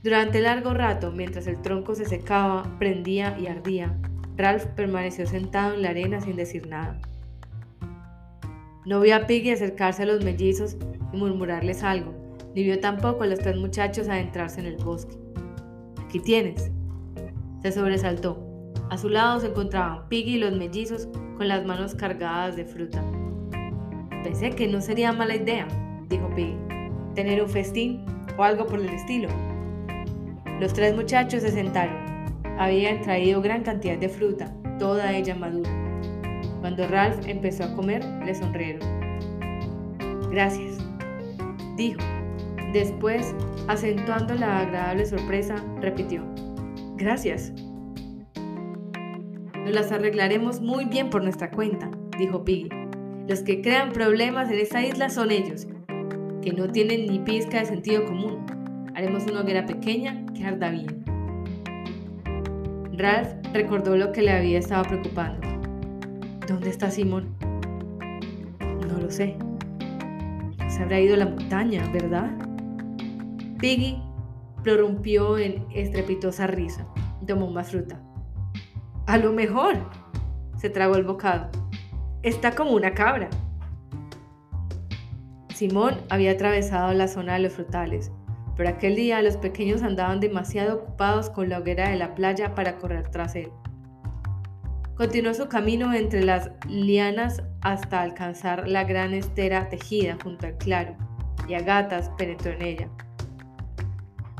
Durante 0.02 0.42
largo 0.42 0.74
rato, 0.74 1.12
mientras 1.12 1.46
el 1.46 1.62
tronco 1.62 1.94
se 1.94 2.04
secaba, 2.04 2.64
prendía 2.78 3.34
y 3.38 3.46
ardía, 3.46 3.96
Ralph 4.36 4.66
permaneció 4.76 5.26
sentado 5.26 5.72
en 5.72 5.82
la 5.82 5.88
arena 5.88 6.20
sin 6.20 6.36
decir 6.36 6.66
nada. 6.66 7.00
No 8.84 9.00
vio 9.00 9.16
a 9.16 9.26
Piggy 9.26 9.52
acercarse 9.52 10.02
a 10.02 10.06
los 10.06 10.22
mellizos 10.22 10.76
y 11.14 11.16
murmurarles 11.16 11.82
algo, 11.82 12.12
ni 12.54 12.62
vio 12.62 12.78
tampoco 12.78 13.22
a 13.22 13.26
los 13.26 13.38
tres 13.38 13.56
muchachos 13.56 14.10
adentrarse 14.10 14.60
en 14.60 14.66
el 14.66 14.76
bosque. 14.76 15.16
Aquí 16.04 16.20
tienes. 16.20 16.70
Se 17.62 17.72
sobresaltó. 17.72 18.45
A 18.88 18.96
su 18.96 19.08
lado 19.08 19.40
se 19.40 19.48
encontraban 19.48 20.08
Piggy 20.08 20.34
y 20.34 20.38
los 20.38 20.52
mellizos 20.52 21.08
con 21.36 21.48
las 21.48 21.64
manos 21.66 21.94
cargadas 21.94 22.54
de 22.56 22.64
fruta. 22.64 23.02
Pensé 24.22 24.50
que 24.50 24.68
no 24.68 24.80
sería 24.80 25.12
mala 25.12 25.34
idea, 25.36 25.66
dijo 26.08 26.28
Piggy, 26.34 26.56
tener 27.14 27.42
un 27.42 27.48
festín 27.48 28.04
o 28.38 28.44
algo 28.44 28.66
por 28.66 28.80
el 28.80 28.88
estilo. 28.88 29.28
Los 30.60 30.72
tres 30.72 30.94
muchachos 30.94 31.42
se 31.42 31.50
sentaron. 31.50 31.96
Habían 32.58 33.02
traído 33.02 33.42
gran 33.42 33.62
cantidad 33.62 33.98
de 33.98 34.08
fruta, 34.08 34.54
toda 34.78 35.12
ella 35.12 35.34
madura. 35.34 35.70
Cuando 36.60 36.86
Ralph 36.88 37.26
empezó 37.26 37.64
a 37.64 37.74
comer, 37.74 38.04
le 38.24 38.34
sonrieron. 38.34 38.80
Gracias, 40.30 40.78
dijo. 41.76 42.00
Después, 42.72 43.34
acentuando 43.68 44.34
la 44.34 44.60
agradable 44.60 45.06
sorpresa, 45.06 45.56
repitió. 45.80 46.22
Gracias. 46.96 47.52
Nos 49.66 49.74
las 49.74 49.90
arreglaremos 49.90 50.60
muy 50.60 50.84
bien 50.84 51.10
por 51.10 51.24
nuestra 51.24 51.50
cuenta, 51.50 51.90
dijo 52.16 52.44
Piggy. 52.44 52.68
Los 53.26 53.40
que 53.40 53.62
crean 53.62 53.90
problemas 53.90 54.48
en 54.48 54.60
esta 54.60 54.80
isla 54.80 55.10
son 55.10 55.32
ellos, 55.32 55.66
que 56.40 56.52
no 56.52 56.70
tienen 56.70 57.08
ni 57.08 57.18
pizca 57.18 57.58
de 57.58 57.66
sentido 57.66 58.04
común. 58.04 58.46
Haremos 58.94 59.26
una 59.26 59.40
hoguera 59.40 59.66
pequeña 59.66 60.24
que 60.36 60.44
arda 60.44 60.70
bien. 60.70 61.04
Ralph 62.92 63.28
recordó 63.52 63.96
lo 63.96 64.12
que 64.12 64.22
le 64.22 64.30
había 64.30 64.60
estado 64.60 64.84
preocupando. 64.84 65.40
¿Dónde 66.46 66.70
está 66.70 66.88
Simón? 66.92 67.34
No 68.60 69.00
lo 69.00 69.10
sé. 69.10 69.36
Se 70.68 70.80
habrá 70.80 71.00
ido 71.00 71.14
a 71.14 71.18
la 71.18 71.26
montaña, 71.26 71.90
¿verdad? 71.92 72.30
Piggy 73.58 74.00
prorrumpió 74.62 75.38
en 75.38 75.66
estrepitosa 75.74 76.46
risa. 76.46 76.86
Tomó 77.26 77.50
más 77.50 77.72
fruta. 77.72 78.00
A 79.06 79.18
lo 79.18 79.32
mejor. 79.32 79.76
Se 80.56 80.68
tragó 80.68 80.96
el 80.96 81.04
bocado. 81.04 81.48
Está 82.24 82.56
como 82.56 82.72
una 82.72 82.92
cabra. 82.92 83.30
Simón 85.54 85.94
había 86.10 86.32
atravesado 86.32 86.92
la 86.92 87.06
zona 87.06 87.34
de 87.34 87.38
los 87.38 87.52
frutales, 87.52 88.10
pero 88.56 88.68
aquel 88.68 88.96
día 88.96 89.22
los 89.22 89.36
pequeños 89.36 89.84
andaban 89.84 90.18
demasiado 90.18 90.78
ocupados 90.78 91.30
con 91.30 91.48
la 91.48 91.58
hoguera 91.58 91.88
de 91.88 91.96
la 91.96 92.16
playa 92.16 92.56
para 92.56 92.78
correr 92.78 93.08
tras 93.08 93.36
él. 93.36 93.50
Continuó 94.96 95.34
su 95.34 95.48
camino 95.48 95.94
entre 95.94 96.24
las 96.24 96.50
lianas 96.68 97.44
hasta 97.60 98.02
alcanzar 98.02 98.66
la 98.66 98.82
gran 98.82 99.14
estera 99.14 99.68
tejida 99.68 100.16
junto 100.20 100.46
al 100.46 100.56
claro, 100.56 100.96
y 101.46 101.54
a 101.54 101.60
gatas 101.60 102.10
penetró 102.18 102.50
en 102.50 102.62
ella. 102.62 102.88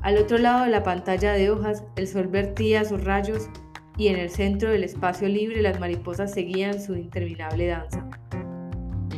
Al 0.03 0.19
otro 0.19 0.39
lado 0.39 0.65
de 0.65 0.71
la 0.71 0.83
pantalla 0.83 1.35
de 1.35 1.51
hojas, 1.51 1.85
el 1.95 2.09
sol 2.09 2.27
vertía 2.27 2.85
sus 2.85 3.05
rayos 3.05 3.49
y 3.97 4.09
en 4.09 4.19
el 4.19 4.31
centro 4.31 4.71
del 4.71 4.85
espacio 4.85 5.29
libre 5.29 5.63
las 5.63 5.81
mariposas 5.81 6.33
seguían 6.33 6.81
su 6.81 6.95
interminable 6.97 7.69
danza. 7.69 8.09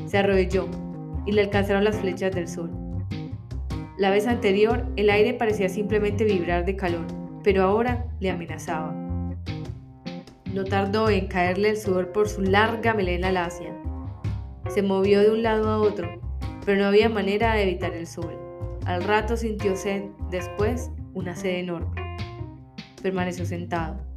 Se 0.06 0.18
arrodilló 0.18 0.68
y 1.26 1.32
le 1.32 1.42
alcanzaron 1.42 1.84
las 1.84 1.96
flechas 1.96 2.34
del 2.34 2.48
sol. 2.48 2.70
La 3.98 4.10
vez 4.10 4.26
anterior, 4.26 4.86
el 4.96 5.10
aire 5.10 5.34
parecía 5.34 5.68
simplemente 5.68 6.24
vibrar 6.24 6.64
de 6.64 6.76
calor, 6.76 7.06
pero 7.42 7.64
ahora 7.64 8.06
le 8.20 8.30
amenazaba. 8.30 8.94
No 10.54 10.64
tardó 10.64 11.10
en 11.10 11.26
caerle 11.26 11.70
el 11.70 11.76
sudor 11.76 12.12
por 12.12 12.28
su 12.28 12.42
larga 12.42 12.94
melena 12.94 13.32
lacia. 13.32 13.74
Se 14.68 14.82
movió 14.82 15.20
de 15.20 15.30
un 15.30 15.42
lado 15.42 15.68
a 15.68 15.78
otro, 15.78 16.20
pero 16.64 16.80
no 16.80 16.86
había 16.86 17.08
manera 17.08 17.54
de 17.54 17.62
evitar 17.62 17.92
el 17.92 18.06
sol. 18.06 18.38
Al 18.86 19.02
rato 19.02 19.36
sintió 19.36 19.76
sed, 19.76 20.04
después 20.30 20.90
una 21.12 21.34
sed 21.34 21.58
enorme. 21.58 22.16
Permaneció 23.02 23.44
sentado. 23.44 24.07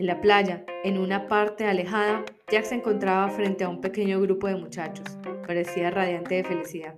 En 0.00 0.06
la 0.06 0.22
playa, 0.22 0.64
en 0.82 0.96
una 0.96 1.28
parte 1.28 1.66
alejada, 1.66 2.24
Jack 2.50 2.64
se 2.64 2.76
encontraba 2.76 3.28
frente 3.28 3.64
a 3.64 3.68
un 3.68 3.82
pequeño 3.82 4.18
grupo 4.18 4.46
de 4.46 4.56
muchachos. 4.56 5.04
Parecía 5.46 5.90
radiante 5.90 6.36
de 6.36 6.44
felicidad. 6.44 6.94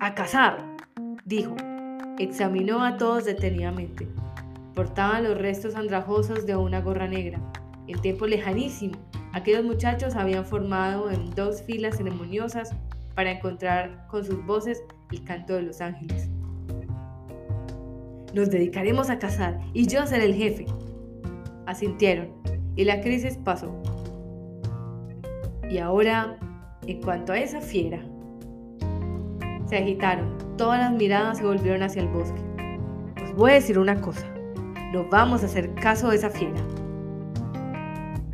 ¡A 0.00 0.14
cazar! 0.14 0.64
dijo. 1.26 1.54
Examinó 2.18 2.82
a 2.82 2.96
todos 2.96 3.26
detenidamente. 3.26 4.08
Portaban 4.74 5.24
los 5.24 5.36
restos 5.36 5.74
andrajosos 5.74 6.46
de 6.46 6.56
una 6.56 6.80
gorra 6.80 7.06
negra. 7.06 7.38
En 7.86 8.00
tiempo 8.00 8.26
lejanísimo, 8.26 8.96
aquellos 9.34 9.64
muchachos 9.66 10.16
habían 10.16 10.46
formado 10.46 11.10
en 11.10 11.34
dos 11.34 11.60
filas 11.60 11.98
ceremoniosas 11.98 12.74
para 13.14 13.32
encontrar 13.32 14.06
con 14.08 14.24
sus 14.24 14.42
voces 14.46 14.82
el 15.12 15.22
canto 15.22 15.52
de 15.52 15.64
los 15.64 15.82
ángeles. 15.82 16.30
Nos 18.32 18.48
dedicaremos 18.48 19.10
a 19.10 19.18
cazar 19.18 19.60
y 19.74 19.86
yo 19.86 20.06
seré 20.06 20.24
el 20.24 20.34
jefe, 20.34 20.64
asintieron 21.66 22.32
y 22.76 22.84
la 22.84 23.00
crisis 23.00 23.36
pasó. 23.38 23.70
Y 25.68 25.78
ahora, 25.78 26.38
en 26.86 27.02
cuanto 27.02 27.32
a 27.32 27.38
esa 27.38 27.60
fiera, 27.60 28.00
se 29.66 29.76
agitaron, 29.76 30.36
todas 30.56 30.78
las 30.78 30.92
miradas 30.92 31.38
se 31.38 31.44
volvieron 31.44 31.82
hacia 31.82 32.02
el 32.02 32.08
bosque. 32.08 32.40
Os 33.24 33.34
voy 33.34 33.50
a 33.50 33.54
decir 33.54 33.78
una 33.78 34.00
cosa, 34.00 34.26
no 34.92 35.08
vamos 35.10 35.42
a 35.42 35.46
hacer 35.46 35.74
caso 35.74 36.10
de 36.10 36.16
esa 36.16 36.30
fiera. 36.30 36.60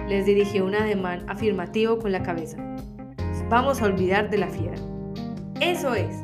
Les 0.08 0.26
dirigió 0.26 0.66
un 0.66 0.74
ademán 0.74 1.24
afirmativo 1.28 1.98
con 1.98 2.12
la 2.12 2.22
cabeza. 2.22 2.58
Nos 2.58 3.48
vamos 3.48 3.80
a 3.80 3.86
olvidar 3.86 4.28
de 4.28 4.38
la 4.38 4.48
fiera. 4.48 4.76
Eso 5.60 5.94
es, 5.94 6.22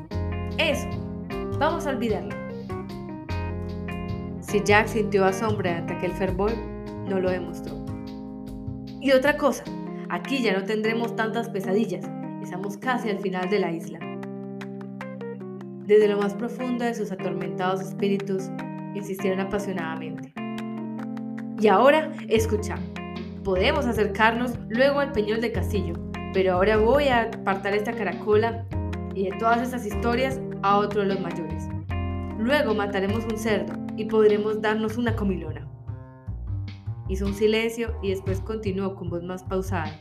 eso, 0.58 0.88
vamos 1.58 1.86
a 1.86 1.90
olvidarla. 1.90 2.36
Si 4.40 4.62
Jack 4.62 4.88
sintió 4.88 5.24
asombro 5.24 5.70
ante 5.70 5.94
aquel 5.94 6.12
fervor, 6.12 6.52
no 7.08 7.20
lo 7.20 7.30
demostró. 7.30 7.74
Y 9.00 9.12
otra 9.12 9.36
cosa, 9.36 9.64
aquí 10.08 10.42
ya 10.42 10.58
no 10.58 10.64
tendremos 10.64 11.14
tantas 11.16 11.48
pesadillas, 11.48 12.04
estamos 12.42 12.76
casi 12.76 13.10
al 13.10 13.18
final 13.18 13.48
de 13.48 13.58
la 13.60 13.72
isla. 13.72 13.98
Desde 15.86 16.08
lo 16.08 16.18
más 16.18 16.34
profundo 16.34 16.84
de 16.84 16.94
sus 16.94 17.10
atormentados 17.12 17.80
espíritus, 17.80 18.50
insistieron 18.94 19.40
apasionadamente. 19.40 20.32
Y 21.60 21.68
ahora, 21.68 22.12
escucha, 22.28 22.76
podemos 23.42 23.86
acercarnos 23.86 24.58
luego 24.68 25.00
al 25.00 25.12
peñón 25.12 25.40
de 25.40 25.52
Castillo, 25.52 25.94
pero 26.34 26.54
ahora 26.54 26.76
voy 26.76 27.08
a 27.08 27.22
apartar 27.22 27.74
esta 27.74 27.92
caracola 27.92 28.66
y 29.14 29.30
de 29.30 29.38
todas 29.38 29.66
esas 29.66 29.86
historias 29.86 30.40
a 30.62 30.78
otro 30.78 31.02
de 31.02 31.08
los 31.08 31.20
mayores. 31.20 31.68
Luego 32.38 32.74
mataremos 32.74 33.24
un 33.24 33.38
cerdo 33.38 33.74
y 33.96 34.04
podremos 34.04 34.60
darnos 34.60 34.96
una 34.96 35.16
comilona. 35.16 35.67
Hizo 37.08 37.26
un 37.26 37.34
silencio 37.34 37.98
y 38.02 38.10
después 38.10 38.40
continuó 38.40 38.94
con 38.94 39.08
voz 39.08 39.22
más 39.22 39.42
pausada. 39.42 39.92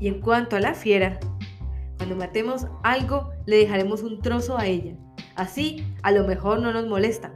Y 0.00 0.08
en 0.08 0.20
cuanto 0.20 0.56
a 0.56 0.60
la 0.60 0.74
fiera, 0.74 1.18
cuando 1.96 2.16
matemos 2.16 2.66
algo, 2.82 3.30
le 3.46 3.56
dejaremos 3.56 4.02
un 4.02 4.20
trozo 4.20 4.58
a 4.58 4.66
ella. 4.66 4.96
Así, 5.36 5.86
a 6.02 6.12
lo 6.12 6.26
mejor 6.26 6.60
no 6.60 6.72
nos 6.72 6.86
molesta. 6.86 7.32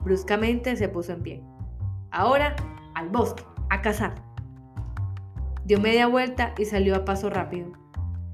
Bruscamente 0.00 0.76
se 0.76 0.88
puso 0.88 1.12
en 1.12 1.22
pie. 1.22 1.42
Ahora, 2.10 2.56
al 2.94 3.08
bosque, 3.08 3.44
a 3.68 3.80
cazar. 3.82 4.14
Dio 5.64 5.78
media 5.80 6.06
vuelta 6.06 6.54
y 6.58 6.64
salió 6.64 6.96
a 6.96 7.04
paso 7.04 7.30
rápido. 7.30 7.72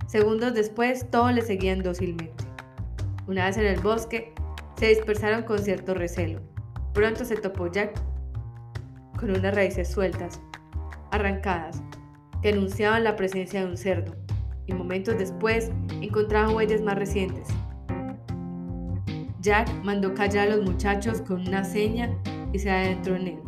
Segundos 0.06 0.54
después, 0.54 1.10
todos 1.10 1.32
le 1.32 1.42
seguían 1.42 1.82
dócilmente. 1.82 2.44
Una 3.26 3.46
vez 3.46 3.56
en 3.56 3.66
el 3.66 3.80
bosque, 3.80 4.32
se 4.76 4.88
dispersaron 4.88 5.42
con 5.42 5.58
cierto 5.58 5.94
recelo. 5.94 6.40
Pronto 6.96 7.26
se 7.26 7.36
topó 7.36 7.70
Jack 7.70 7.92
con 9.20 9.28
unas 9.28 9.54
raíces 9.54 9.86
sueltas, 9.86 10.40
arrancadas, 11.10 11.82
que 12.40 12.48
anunciaban 12.48 13.04
la 13.04 13.16
presencia 13.16 13.60
de 13.60 13.66
un 13.66 13.76
cerdo, 13.76 14.16
y 14.64 14.72
momentos 14.72 15.18
después 15.18 15.70
encontraban 16.00 16.56
huellas 16.56 16.80
más 16.80 16.98
recientes. 16.98 17.48
Jack 19.42 19.68
mandó 19.84 20.14
callar 20.14 20.48
a 20.48 20.56
los 20.56 20.64
muchachos 20.64 21.20
con 21.20 21.46
una 21.46 21.64
seña 21.64 22.16
y 22.54 22.58
se 22.58 22.70
adentró 22.70 23.16
en 23.16 23.26
él. 23.26 23.38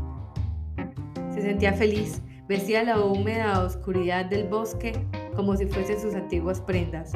Se 1.32 1.40
sentía 1.40 1.72
feliz, 1.72 2.20
vestía 2.48 2.82
la 2.82 3.00
húmeda 3.00 3.64
oscuridad 3.64 4.26
del 4.26 4.46
bosque 4.46 4.92
como 5.34 5.56
si 5.56 5.64
fuesen 5.64 5.98
sus 5.98 6.14
antiguas 6.14 6.60
prendas. 6.60 7.12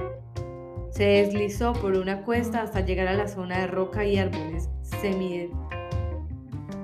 Se 0.89 1.05
deslizó 1.05 1.75
por 1.75 1.93
una 1.93 2.23
cuesta 2.23 2.63
hasta 2.63 2.81
llegar 2.81 3.09
a 3.09 3.13
la 3.13 3.29
zona 3.29 3.59
de 3.59 3.67
roca 3.67 4.07
y 4.07 4.17
árboles 4.17 4.71
semi 4.81 5.51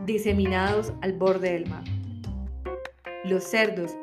diseminados 0.08 0.92
al 1.02 1.12
borde 1.12 1.52
del 1.52 1.68
mar. 1.68 1.84
Los 3.24 3.44
cerdos, 3.44 3.94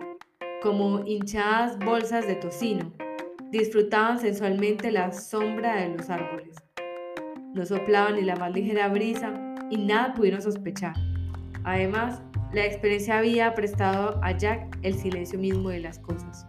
como 0.62 1.04
hinchadas 1.06 1.78
bolsas 1.80 2.28
de 2.28 2.36
tocino, 2.36 2.94
disfrutaban 3.52 4.20
sensualmente 4.20 4.92
la 4.92 5.12
sombra 5.12 5.82
de 5.82 5.98
los 5.98 6.10
árboles. 6.10 6.56
No 7.54 7.66
soplaban 7.66 8.16
ni 8.16 8.22
la 8.22 8.36
más 8.36 8.54
ligera 8.54 8.88
brisa 8.88 9.34
y 9.72 9.78
nada 9.78 10.14
pudieron 10.14 10.42
sospechar. 10.42 10.94
Además, 11.64 12.22
la 12.54 12.66
experiencia 12.66 13.18
había 13.18 13.56
prestado 13.56 14.20
a 14.24 14.32
Jack 14.32 14.78
el 14.84 14.94
silencio 14.94 15.40
mismo 15.40 15.70
de 15.70 15.80
las 15.80 15.98
cosas. 15.98 16.46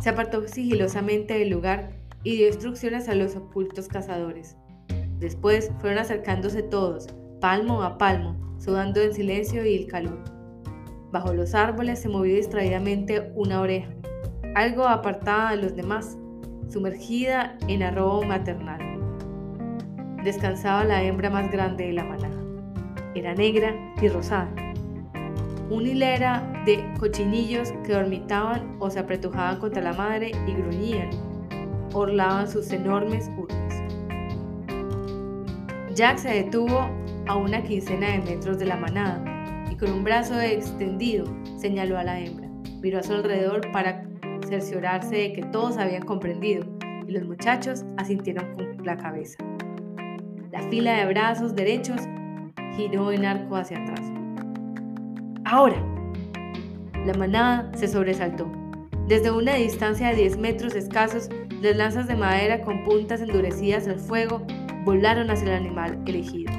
Se 0.00 0.08
apartó 0.08 0.48
sigilosamente 0.48 1.34
del 1.34 1.50
lugar 1.50 1.90
y 2.22 2.36
dio 2.36 2.46
instrucciones 2.46 3.08
a 3.08 3.14
los 3.14 3.36
ocultos 3.36 3.88
cazadores. 3.88 4.56
Después 5.18 5.70
fueron 5.80 5.98
acercándose 5.98 6.62
todos, 6.62 7.08
palmo 7.40 7.82
a 7.82 7.98
palmo, 7.98 8.36
sudando 8.58 9.00
en 9.00 9.14
silencio 9.14 9.64
y 9.64 9.76
el 9.76 9.86
calor. 9.86 10.18
Bajo 11.12 11.32
los 11.32 11.54
árboles 11.54 12.00
se 12.00 12.08
movió 12.08 12.34
distraídamente 12.34 13.32
una 13.34 13.60
oreja, 13.60 13.90
algo 14.54 14.86
apartada 14.86 15.52
de 15.52 15.62
los 15.62 15.74
demás, 15.74 16.18
sumergida 16.68 17.56
en 17.68 17.82
arrobo 17.82 18.22
maternal. 18.22 18.80
Descansaba 20.24 20.84
la 20.84 21.02
hembra 21.02 21.30
más 21.30 21.50
grande 21.50 21.86
de 21.86 21.92
la 21.92 22.04
manada. 22.04 22.42
Era 23.14 23.34
negra 23.34 23.74
y 24.02 24.08
rosada. 24.08 24.50
Una 25.70 25.88
hilera 25.88 26.62
de 26.66 26.84
cochinillos 26.98 27.72
que 27.84 27.92
dormitaban 27.92 28.76
o 28.80 28.90
se 28.90 28.98
apretujaban 28.98 29.58
contra 29.58 29.82
la 29.82 29.92
madre 29.92 30.32
y 30.46 30.52
gruñían, 30.52 31.10
orlaban 31.94 32.48
sus 32.48 32.70
enormes 32.72 33.30
urbes. 33.38 33.82
Jack 35.94 36.18
se 36.18 36.44
detuvo 36.44 36.88
a 37.28 37.36
una 37.36 37.62
quincena 37.62 38.12
de 38.12 38.18
metros 38.20 38.58
de 38.58 38.66
la 38.66 38.76
manada 38.76 39.22
y 39.70 39.76
con 39.76 39.92
un 39.92 40.02
brazo 40.02 40.40
extendido 40.40 41.26
señaló 41.58 41.98
a 41.98 42.04
la 42.04 42.18
hembra. 42.18 42.48
Miró 42.80 42.98
a 42.98 43.02
su 43.02 43.12
alrededor 43.12 43.70
para 43.70 44.02
cerciorarse 44.48 45.14
de 45.14 45.32
que 45.34 45.42
todos 45.42 45.76
habían 45.76 46.04
comprendido 46.04 46.64
y 47.06 47.12
los 47.12 47.24
muchachos 47.24 47.84
asintieron 47.98 48.54
con 48.54 48.84
la 48.84 48.96
cabeza. 48.96 49.36
La 50.50 50.62
fila 50.70 50.98
de 50.98 51.06
brazos 51.06 51.54
derechos 51.54 52.00
giró 52.76 53.12
en 53.12 53.24
arco 53.24 53.56
hacia 53.56 53.78
atrás. 53.78 54.00
Ahora. 55.44 55.76
La 57.06 57.14
manada 57.14 57.70
se 57.74 57.88
sobresaltó. 57.88 58.50
Desde 59.06 59.30
una 59.30 59.54
distancia 59.54 60.08
de 60.08 60.16
10 60.16 60.38
metros 60.38 60.74
escasos, 60.74 61.30
las 61.62 61.76
lanzas 61.76 62.06
de 62.06 62.16
madera 62.16 62.60
con 62.60 62.84
puntas 62.84 63.20
endurecidas 63.20 63.88
al 63.88 63.98
fuego 63.98 64.42
volaron 64.84 65.30
hacia 65.30 65.48
el 65.48 65.66
animal 65.66 66.02
elegido. 66.06 66.57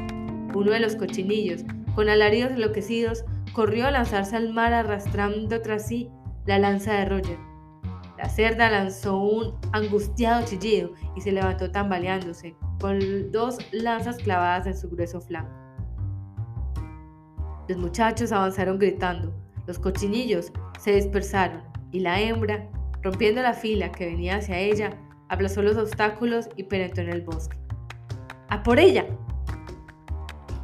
Uno 0.54 0.72
de 0.72 0.80
los 0.80 0.96
cochinillos, 0.96 1.64
con 1.96 2.10
alaridos 2.10 2.52
enloquecidos, 2.52 3.24
corrió 3.54 3.88
a 3.88 3.92
lanzarse 3.92 4.36
al 4.36 4.54
mar 4.54 4.74
arrastrando 4.74 5.62
tras 5.62 5.88
sí 5.88 6.10
la 6.46 6.60
lanza 6.60 6.94
de 6.94 7.06
Roger. 7.06 7.38
La 8.18 8.28
cerda 8.28 8.70
lanzó 8.70 9.18
un 9.18 9.56
angustiado 9.72 10.46
chillido 10.46 10.92
y 11.16 11.22
se 11.22 11.32
levantó 11.32 11.72
tambaleándose, 11.72 12.56
con 12.82 13.00
dos 13.32 13.58
lanzas 13.72 14.18
clavadas 14.18 14.68
en 14.68 14.78
su 14.78 14.90
grueso 14.90 15.22
flanco. 15.22 15.54
Los 17.68 17.78
muchachos 17.78 18.32
avanzaron 18.32 18.80
gritando, 18.80 19.34
los 19.68 19.78
cochinillos 19.78 20.52
se 20.80 20.96
dispersaron 20.96 21.62
y 21.92 22.00
la 22.00 22.20
hembra, 22.20 22.68
rompiendo 23.02 23.42
la 23.42 23.54
fila 23.54 23.92
que 23.92 24.08
venía 24.08 24.38
hacia 24.38 24.58
ella, 24.58 24.98
aplazó 25.30 25.62
los 25.62 25.78
obstáculos 25.78 26.50
y 26.56 26.64
penetró 26.64 27.04
en 27.04 27.10
el 27.10 27.22
bosque. 27.22 27.58
¡A 28.50 28.64
por 28.64 28.80
ella! 28.80 29.06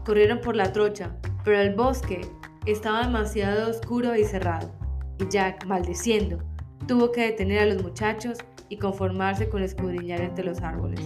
Corrieron 0.06 0.40
por 0.40 0.56
la 0.56 0.72
trocha, 0.72 1.16
pero 1.44 1.60
el 1.60 1.74
bosque 1.74 2.22
estaba 2.68 3.08
demasiado 3.08 3.72
oscuro 3.72 4.16
y 4.16 4.24
cerrado, 4.24 4.72
y 5.20 5.28
Jack, 5.30 5.66
maldiciendo, 5.66 6.44
tuvo 6.88 7.12
que 7.12 7.22
detener 7.22 7.60
a 7.60 7.66
los 7.66 7.82
muchachos 7.82 8.38
y 8.70 8.78
conformarse 8.78 9.50
con 9.50 9.64
escudriñar 9.64 10.22
entre 10.22 10.46
los 10.46 10.62
árboles. 10.62 11.00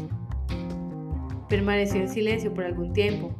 Permaneció 1.47 2.01
en 2.01 2.09
silencio 2.09 2.53
por 2.53 2.65
algún 2.65 2.91
tiempo, 2.91 3.33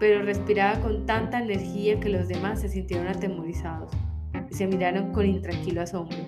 pero 0.00 0.24
respiraba 0.24 0.80
con 0.80 1.06
tanta 1.06 1.40
energía 1.40 2.00
que 2.00 2.08
los 2.08 2.26
demás 2.26 2.60
se 2.60 2.68
sintieron 2.68 3.06
atemorizados 3.06 3.92
y 4.50 4.54
se 4.54 4.66
miraron 4.66 5.12
con 5.12 5.24
intranquilo 5.24 5.82
asombro. 5.82 6.18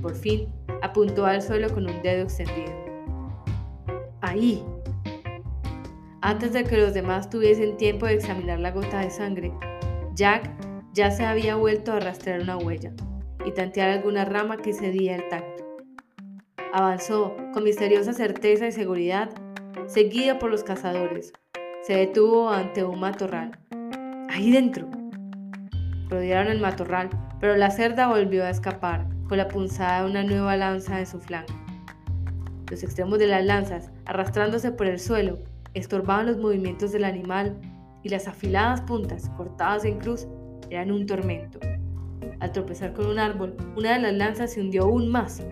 Por 0.00 0.14
fin, 0.14 0.48
apuntó 0.80 1.26
al 1.26 1.42
suelo 1.42 1.68
con 1.72 1.88
un 1.88 2.02
dedo 2.02 2.22
extendido. 2.24 2.72
¡Ahí! 4.22 4.64
Antes 6.26 6.54
de 6.54 6.64
que 6.64 6.78
los 6.78 6.94
demás 6.94 7.28
tuviesen 7.28 7.76
tiempo 7.76 8.06
de 8.06 8.14
examinar 8.14 8.58
la 8.58 8.70
gota 8.70 9.00
de 9.00 9.10
sangre, 9.10 9.52
Jack 10.14 10.50
ya 10.94 11.10
se 11.10 11.26
había 11.26 11.56
vuelto 11.56 11.92
a 11.92 11.98
arrastrar 11.98 12.40
una 12.40 12.56
huella 12.56 12.94
y 13.44 13.52
tantear 13.52 13.90
alguna 13.90 14.24
rama 14.24 14.56
que 14.56 14.72
cedía 14.72 15.16
el 15.16 15.28
tacto. 15.28 15.66
Avanzó 16.72 17.36
con 17.52 17.62
misteriosa 17.62 18.14
certeza 18.14 18.66
y 18.66 18.72
seguridad, 18.72 19.28
seguido 19.86 20.38
por 20.38 20.50
los 20.50 20.64
cazadores. 20.64 21.30
Se 21.82 21.92
detuvo 21.92 22.48
ante 22.48 22.84
un 22.84 23.00
matorral. 23.00 23.58
¡Ahí 24.30 24.50
dentro! 24.50 24.88
Rodearon 26.08 26.50
el 26.50 26.58
matorral, 26.58 27.10
pero 27.38 27.54
la 27.54 27.70
cerda 27.70 28.08
volvió 28.08 28.44
a 28.44 28.50
escapar 28.50 29.06
con 29.28 29.36
la 29.36 29.48
punzada 29.48 30.00
de 30.02 30.10
una 30.10 30.22
nueva 30.22 30.56
lanza 30.56 30.98
en 31.00 31.06
su 31.06 31.20
flanco. 31.20 31.52
Los 32.70 32.82
extremos 32.82 33.18
de 33.18 33.26
las 33.26 33.44
lanzas, 33.44 33.90
arrastrándose 34.06 34.72
por 34.72 34.86
el 34.86 34.98
suelo, 34.98 35.38
estorbaban 35.74 36.26
los 36.26 36.38
movimientos 36.38 36.92
del 36.92 37.04
animal 37.04 37.60
y 38.02 38.08
las 38.08 38.28
afiladas 38.28 38.80
puntas, 38.82 39.28
cortadas 39.36 39.84
en 39.84 39.98
cruz, 39.98 40.26
eran 40.70 40.90
un 40.90 41.06
tormento. 41.06 41.58
Al 42.40 42.52
tropezar 42.52 42.92
con 42.92 43.06
un 43.06 43.18
árbol, 43.18 43.56
una 43.76 43.94
de 43.94 44.00
las 44.00 44.14
lanzas 44.14 44.52
se 44.52 44.60
hundió 44.60 44.84
aún 44.84 45.08
más. 45.08 45.42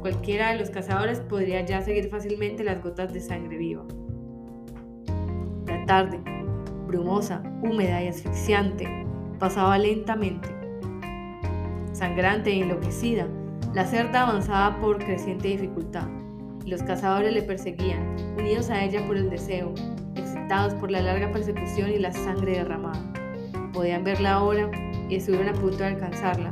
Cualquiera 0.00 0.52
de 0.52 0.58
los 0.58 0.70
cazadores 0.70 1.20
podría 1.20 1.64
ya 1.64 1.82
seguir 1.82 2.08
fácilmente 2.08 2.64
las 2.64 2.82
gotas 2.82 3.12
de 3.12 3.20
sangre 3.20 3.56
viva. 3.56 3.84
La 5.66 5.84
tarde, 5.86 6.20
brumosa, 6.86 7.42
húmeda 7.62 8.02
y 8.02 8.08
asfixiante, 8.08 8.88
pasaba 9.38 9.78
lentamente. 9.78 10.48
Sangrante 11.92 12.50
e 12.50 12.60
enloquecida, 12.60 13.26
la 13.74 13.84
cerda 13.84 14.22
avanzaba 14.22 14.78
por 14.80 14.98
creciente 14.98 15.48
dificultad. 15.48 16.08
Los 16.66 16.82
cazadores 16.82 17.32
le 17.32 17.42
perseguían, 17.42 18.16
unidos 18.36 18.70
a 18.70 18.84
ella 18.84 19.06
por 19.06 19.16
el 19.16 19.30
deseo, 19.30 19.72
excitados 20.16 20.74
por 20.74 20.90
la 20.90 21.00
larga 21.00 21.30
persecución 21.30 21.92
y 21.92 22.00
la 22.00 22.12
sangre 22.12 22.58
derramada. 22.58 23.00
Podían 23.72 24.02
verla 24.02 24.32
ahora 24.32 24.68
y 25.08 25.14
estuvieron 25.14 25.48
a 25.48 25.52
punto 25.52 25.76
de 25.76 25.86
alcanzarla, 25.86 26.50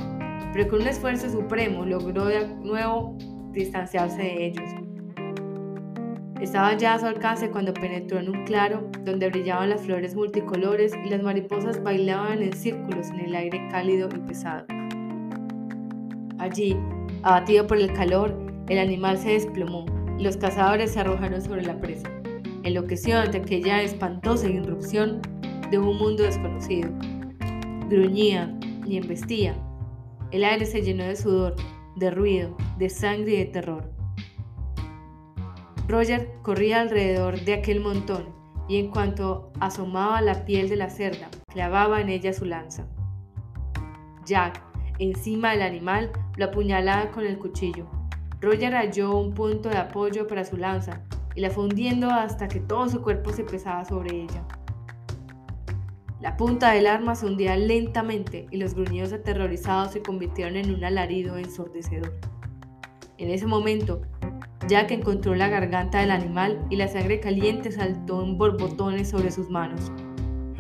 pero 0.53 0.69
con 0.69 0.83
un 0.83 0.87
esfuerzo 0.87 1.29
supremo 1.29 1.85
logró 1.85 2.27
de 2.27 2.47
nuevo 2.47 3.19
distanciarse 3.51 4.23
de 4.23 4.47
ellos. 4.47 4.71
Estaba 6.41 6.77
ya 6.77 6.95
a 6.95 7.01
su 7.01 7.07
alcance 7.07 7.51
cuando 7.51 7.75
penetró 7.75 8.21
en 8.21 8.29
un 8.29 8.45
claro 8.45 8.89
donde 9.01 9.31
brillaban 9.31 9.71
las 9.71 9.83
flores 9.83 10.15
multicolores 10.15 10.93
y 11.05 11.11
las 11.11 11.25
mariposas 11.25 11.83
bailaban 11.83 12.41
en 12.41 12.53
círculos 12.53 13.09
en 13.09 13.19
el 13.19 13.35
aire 13.35 13.67
cálido 13.69 14.09
y 14.15 14.19
pesado. 14.21 14.65
Allí, 16.39 16.77
abatido 17.25 17.67
por 17.67 17.79
el 17.79 17.93
calor, 17.95 18.33
el 18.69 18.79
animal 18.79 19.19
se 19.19 19.31
desplomó 19.31 19.94
los 20.25 20.37
cazadores 20.39 20.93
se 20.93 21.01
arrojaron 21.01 21.41
sobre 21.41 21.63
la 21.63 21.79
presa. 21.79 22.11
Enloqueció 22.63 23.21
ante 23.21 23.39
aquella 23.39 23.83
espantosa 23.83 24.49
irrupción 24.49 25.21
de 25.71 25.79
un 25.79 25.99
mundo 25.99 26.25
desconocido 26.25 26.91
gruñía 27.89 28.59
y 28.87 28.97
embestía. 28.97 29.55
El 30.31 30.45
aire 30.45 30.67
se 30.67 30.83
llenó 30.83 31.05
de 31.05 31.17
sudor, 31.17 31.55
de 31.97 32.11
ruido, 32.11 32.57
de 32.79 32.89
sangre 32.89 33.33
y 33.33 33.37
de 33.37 33.45
terror. 33.45 33.91
Roger 35.87 36.33
corría 36.43 36.81
alrededor 36.81 37.41
de 37.41 37.55
aquel 37.55 37.81
montón 37.81 38.35
y 38.69 38.79
en 38.79 38.91
cuanto 38.91 39.53
asomaba 39.61 40.23
la 40.23 40.45
piel 40.45 40.69
de 40.69 40.77
la 40.77 40.89
cerda, 40.89 41.29
clavaba 41.49 42.01
en 42.01 42.09
ella 42.09 42.33
su 42.33 42.47
lanza. 42.47 42.89
Jack, 44.25 44.63
encima 44.99 45.53
del 45.53 45.63
animal, 45.63 46.11
lo 46.37 46.47
apuñalaba 46.47 47.11
con 47.11 47.27
el 47.27 47.39
cuchillo. 47.39 47.87
Roger 48.45 48.75
halló 48.75 49.17
un 49.17 49.33
punto 49.33 49.71
de 49.71 49.79
apoyo 49.79 50.27
para 50.27 50.45
su 50.45 50.59
lanza 50.59 51.01
y 51.35 51.41
la 51.41 51.51
fue 51.51 51.65
hundiendo 51.65 52.11
hasta 52.11 52.47
que 52.47 52.61
todo 52.61 52.89
su 52.89 53.01
cuerpo 53.01 53.33
se 53.33 53.43
pesaba 53.43 53.85
sobre 53.85 54.23
ella. 54.23 54.45
La 56.21 56.37
punta 56.37 56.73
del 56.73 56.87
arma 56.87 57.15
se 57.15 57.27
hundía 57.27 57.57
lentamente 57.57 58.47
y 58.51 58.59
los 58.59 58.75
gruñidos 58.75 59.13
aterrorizados 59.13 59.93
se 59.93 60.03
convirtieron 60.03 60.57
en 60.57 60.75
un 60.75 60.85
alarido 60.85 61.39
ensordecedor. 61.39 62.13
En 63.19 63.31
ese 63.31 63.47
momento, 63.47 64.03
Jack 64.69 64.91
encontró 64.91 65.35
la 65.35 65.49
garganta 65.49 66.01
del 66.01 66.11
animal 66.11 66.65
y 66.71 66.77
la 66.77 66.89
sangre 66.89 67.21
caliente 67.21 67.73
saltó 67.73 68.23
en 68.23 68.39
borbotones 68.39 69.09
sobre 69.09 69.31
sus 69.31 69.51
manos. 69.51 69.91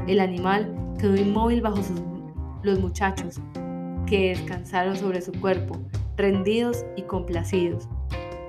El 0.07 0.21
animal 0.21 0.75
quedó 0.99 1.17
inmóvil 1.17 1.63
bajo 1.63 1.81
los 2.63 2.79
muchachos, 2.79 3.41
que 4.07 4.31
descansaron 4.31 4.97
sobre 4.97 5.21
su 5.21 5.33
cuerpo, 5.33 5.79
rendidos 6.17 6.85
y 6.97 7.03
complacidos. 7.03 7.89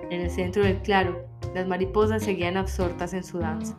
En 0.09 0.21
el 0.21 0.29
centro 0.29 0.63
del 0.63 0.77
claro, 0.81 1.25
las 1.53 1.67
mariposas 1.67 2.23
seguían 2.23 2.57
absortas 2.57 3.13
en 3.13 3.23
su 3.23 3.39
danza. 3.39 3.77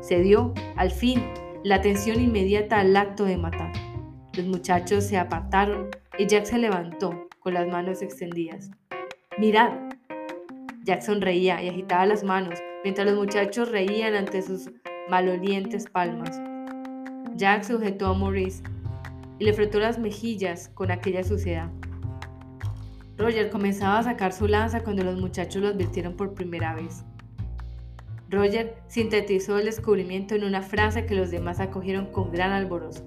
Se 0.00 0.20
dio, 0.20 0.52
al 0.76 0.90
fin, 0.90 1.22
la 1.64 1.76
atención 1.76 2.20
inmediata 2.20 2.80
al 2.80 2.96
acto 2.96 3.24
de 3.24 3.36
matar. 3.36 3.72
Los 4.34 4.46
muchachos 4.46 5.04
se 5.04 5.16
apartaron 5.16 5.88
y 6.18 6.26
Jack 6.26 6.46
se 6.46 6.58
levantó 6.58 7.28
con 7.38 7.54
las 7.54 7.68
manos 7.68 8.02
extendidas. 8.02 8.70
¡Mirad! 9.38 9.72
Jack 10.84 11.02
sonreía 11.02 11.62
y 11.62 11.68
agitaba 11.68 12.06
las 12.06 12.24
manos 12.24 12.58
mientras 12.82 13.06
los 13.06 13.16
muchachos 13.16 13.70
reían 13.70 14.14
ante 14.14 14.42
sus 14.42 14.70
malolientes 15.08 15.86
palmas. 15.88 16.40
Jack 17.36 17.62
sujetó 17.64 18.08
a 18.08 18.14
Maurice 18.14 18.62
y 19.38 19.44
le 19.44 19.52
frotó 19.52 19.78
las 19.78 19.98
mejillas 19.98 20.68
con 20.68 20.90
aquella 20.90 21.22
suciedad. 21.22 21.70
Roger 23.16 23.50
comenzaba 23.50 23.98
a 23.98 24.02
sacar 24.02 24.32
su 24.32 24.48
lanza 24.48 24.82
cuando 24.82 25.04
los 25.04 25.20
muchachos 25.20 25.62
lo 25.62 25.68
advirtieron 25.68 26.14
por 26.14 26.34
primera 26.34 26.74
vez. 26.74 27.04
Roger 28.28 28.76
sintetizó 28.88 29.58
el 29.58 29.66
descubrimiento 29.66 30.34
en 30.34 30.44
una 30.44 30.62
frase 30.62 31.04
que 31.04 31.14
los 31.14 31.30
demás 31.30 31.60
acogieron 31.60 32.06
con 32.06 32.32
gran 32.32 32.52
alborozo. 32.52 33.04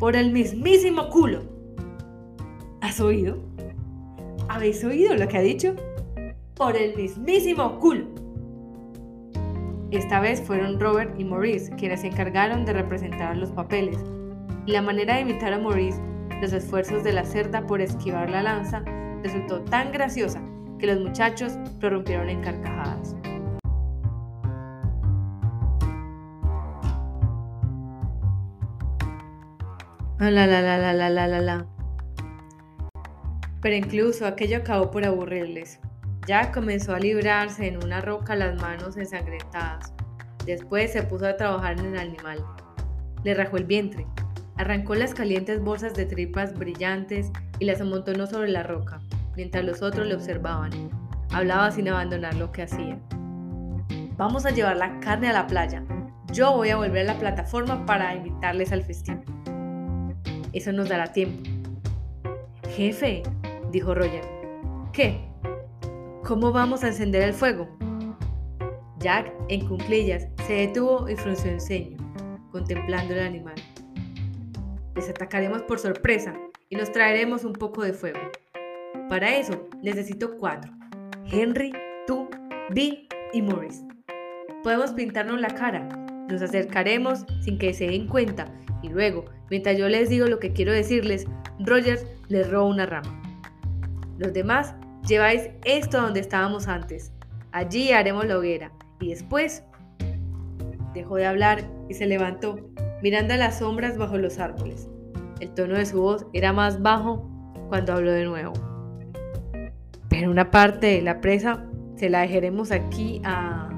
Por 0.00 0.16
el 0.16 0.32
mismísimo 0.32 1.08
culo. 1.08 1.44
¿Has 2.80 3.00
oído? 3.00 3.38
¿Habéis 4.48 4.82
oído 4.82 5.14
lo 5.14 5.28
que 5.28 5.38
ha 5.38 5.42
dicho? 5.42 5.76
Por 6.56 6.76
el 6.76 6.96
mismísimo 6.96 7.78
culo. 7.78 8.06
Esta 9.90 10.20
vez 10.20 10.42
fueron 10.42 10.80
Robert 10.80 11.18
y 11.18 11.24
Maurice 11.24 11.74
quienes 11.76 12.00
se 12.00 12.08
encargaron 12.08 12.64
de 12.64 12.72
representar 12.72 13.36
los 13.36 13.52
papeles. 13.52 13.98
La 14.66 14.82
manera 14.82 15.14
de 15.14 15.22
imitar 15.22 15.52
a 15.52 15.58
Maurice, 15.58 16.00
los 16.40 16.52
esfuerzos 16.52 17.04
de 17.04 17.12
la 17.12 17.24
cerda 17.24 17.66
por 17.66 17.80
esquivar 17.80 18.30
la 18.30 18.42
lanza, 18.42 18.82
resultó 19.22 19.60
tan 19.62 19.92
graciosa 19.92 20.40
que 20.78 20.86
los 20.86 21.00
muchachos 21.00 21.58
prorrumpieron 21.80 22.28
en 22.28 22.40
carcajadas. 22.40 23.16
Ah, 30.20 30.30
la 30.30 30.46
la 30.46 30.60
la 30.60 30.78
la 30.78 30.92
la 30.92 31.10
la 31.10 31.28
la 31.28 31.40
la. 31.40 31.66
Pero 33.60 33.76
incluso 33.76 34.26
aquello 34.26 34.58
acabó 34.58 34.90
por 34.90 35.04
aburrirles. 35.04 35.80
Ya 36.26 36.52
comenzó 36.52 36.94
a 36.94 36.98
librarse 36.98 37.66
en 37.66 37.82
una 37.82 38.00
roca 38.00 38.36
las 38.36 38.60
manos 38.60 38.96
ensangrentadas. 38.96 39.92
Después 40.44 40.92
se 40.92 41.02
puso 41.02 41.26
a 41.26 41.36
trabajar 41.36 41.78
en 41.78 41.86
el 41.86 41.98
animal. 41.98 42.44
Le 43.24 43.34
rajó 43.34 43.58
el 43.58 43.64
vientre, 43.64 44.06
arrancó 44.58 44.94
las 44.94 45.14
calientes 45.14 45.62
bolsas 45.62 45.94
de 45.94 46.04
tripas 46.04 46.52
brillantes 46.58 47.30
y 47.58 47.64
las 47.64 47.80
amontonó 47.80 48.26
sobre 48.26 48.50
la 48.50 48.64
roca, 48.64 49.00
mientras 49.36 49.64
los 49.64 49.82
otros 49.82 50.06
le 50.06 50.14
observaban. 50.14 50.70
Hablaba 51.32 51.70
sin 51.70 51.88
abandonar 51.88 52.34
lo 52.34 52.52
que 52.52 52.62
hacía. 52.62 52.98
Vamos 54.16 54.44
a 54.44 54.50
llevar 54.50 54.76
la 54.76 54.98
carne 55.00 55.28
a 55.28 55.32
la 55.32 55.46
playa. 55.46 55.84
Yo 56.32 56.52
voy 56.52 56.70
a 56.70 56.76
volver 56.76 57.08
a 57.08 57.14
la 57.14 57.18
plataforma 57.18 57.86
para 57.86 58.14
invitarles 58.14 58.72
al 58.72 58.82
festín. 58.82 59.22
Eso 60.52 60.72
nos 60.72 60.88
dará 60.88 61.12
tiempo. 61.12 61.48
Jefe, 62.70 63.22
dijo 63.70 63.94
Roger. 63.94 64.24
¿Qué? 64.92 65.20
¿Cómo 66.24 66.52
vamos 66.52 66.82
a 66.82 66.88
encender 66.88 67.22
el 67.22 67.32
fuego? 67.32 67.68
Jack, 68.98 69.32
en 69.48 69.66
cunclillas, 69.68 70.26
se 70.46 70.54
detuvo 70.54 71.08
y 71.08 71.14
frunció 71.14 71.52
el 71.52 71.60
ceño, 71.60 71.96
contemplando 72.50 73.14
el 73.14 73.20
animal. 73.20 73.54
Les 74.98 75.08
atacaremos 75.08 75.62
por 75.62 75.78
sorpresa 75.78 76.34
y 76.70 76.74
nos 76.74 76.90
traeremos 76.90 77.44
un 77.44 77.52
poco 77.52 77.84
de 77.84 77.92
fuego. 77.92 78.18
Para 79.08 79.36
eso 79.36 79.68
necesito 79.80 80.36
cuatro. 80.36 80.72
Henry, 81.30 81.72
tú, 82.08 82.28
Bill 82.70 83.06
y 83.32 83.40
Morris. 83.40 83.84
Podemos 84.64 84.90
pintarnos 84.90 85.40
la 85.40 85.50
cara. 85.50 85.88
Nos 86.28 86.42
acercaremos 86.42 87.24
sin 87.42 87.58
que 87.58 87.72
se 87.74 87.86
den 87.86 88.08
cuenta 88.08 88.52
y 88.82 88.88
luego, 88.88 89.24
mientras 89.50 89.78
yo 89.78 89.88
les 89.88 90.08
digo 90.08 90.26
lo 90.26 90.40
que 90.40 90.52
quiero 90.52 90.72
decirles, 90.72 91.26
Rogers 91.60 92.04
les 92.26 92.50
roba 92.50 92.64
una 92.64 92.86
rama. 92.86 93.22
Los 94.18 94.32
demás 94.32 94.74
lleváis 95.06 95.48
esto 95.64 96.02
donde 96.02 96.18
estábamos 96.18 96.66
antes. 96.66 97.12
Allí 97.52 97.92
haremos 97.92 98.26
la 98.26 98.36
hoguera 98.36 98.72
y 98.98 99.10
después 99.10 99.62
dejó 100.92 101.14
de 101.14 101.26
hablar 101.26 101.62
y 101.88 101.94
se 101.94 102.06
levantó, 102.06 102.68
mirando 103.02 103.34
a 103.34 103.36
las 103.36 103.58
sombras 103.58 103.96
bajo 103.96 104.18
los 104.18 104.38
árboles. 104.38 104.88
El 105.40 105.50
tono 105.50 105.76
de 105.76 105.86
su 105.86 106.00
voz 106.00 106.26
era 106.32 106.52
más 106.52 106.82
bajo 106.82 107.28
cuando 107.68 107.92
habló 107.92 108.12
de 108.12 108.24
nuevo. 108.24 108.52
Pero 110.08 110.30
una 110.30 110.50
parte 110.50 110.86
de 110.86 111.02
la 111.02 111.20
presa 111.20 111.64
se 111.96 112.10
la 112.10 112.20
dejaremos 112.22 112.72
aquí 112.72 113.20
a... 113.24 113.68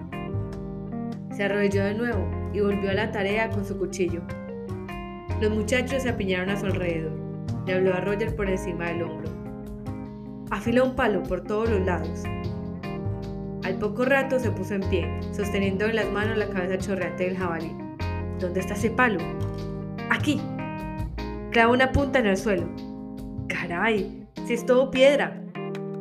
Se 1.36 1.44
arrodilló 1.44 1.84
de 1.84 1.94
nuevo 1.94 2.50
y 2.52 2.60
volvió 2.60 2.90
a 2.90 2.94
la 2.94 3.10
tarea 3.10 3.50
con 3.50 3.64
su 3.64 3.78
cuchillo. 3.78 4.22
Los 5.40 5.50
muchachos 5.50 6.02
se 6.02 6.10
apiñaron 6.10 6.50
a 6.50 6.58
su 6.58 6.66
alrededor. 6.66 7.12
Le 7.66 7.74
habló 7.74 7.94
a 7.94 8.00
Roger 8.00 8.34
por 8.36 8.48
encima 8.48 8.88
del 8.88 9.02
hombro. 9.02 9.30
Afila 10.50 10.82
un 10.82 10.94
palo 10.96 11.22
por 11.22 11.42
todos 11.42 11.70
los 11.70 11.80
lados. 11.86 12.24
Al 13.62 13.78
poco 13.78 14.04
rato 14.04 14.38
se 14.38 14.50
puso 14.50 14.74
en 14.74 14.82
pie, 14.90 15.08
sosteniendo 15.32 15.84
en 15.86 15.96
las 15.96 16.10
manos 16.10 16.36
la 16.36 16.48
cabeza 16.48 16.78
chorreante 16.78 17.24
del 17.24 17.36
jabalí. 17.36 17.72
¿Dónde 18.40 18.60
está 18.60 18.74
ese 18.74 18.90
palo? 18.90 19.20
Aquí. 20.10 20.40
Clava 21.50 21.72
una 21.72 21.92
punta 21.92 22.20
en 22.20 22.26
el 22.26 22.36
suelo. 22.36 22.68
Caray, 23.48 24.26
si 24.46 24.54
es 24.54 24.64
todo 24.64 24.90
piedra. 24.90 25.42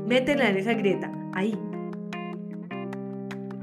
Métela 0.06 0.50
en 0.50 0.58
esa 0.58 0.74
grieta, 0.74 1.12
ahí. 1.34 1.60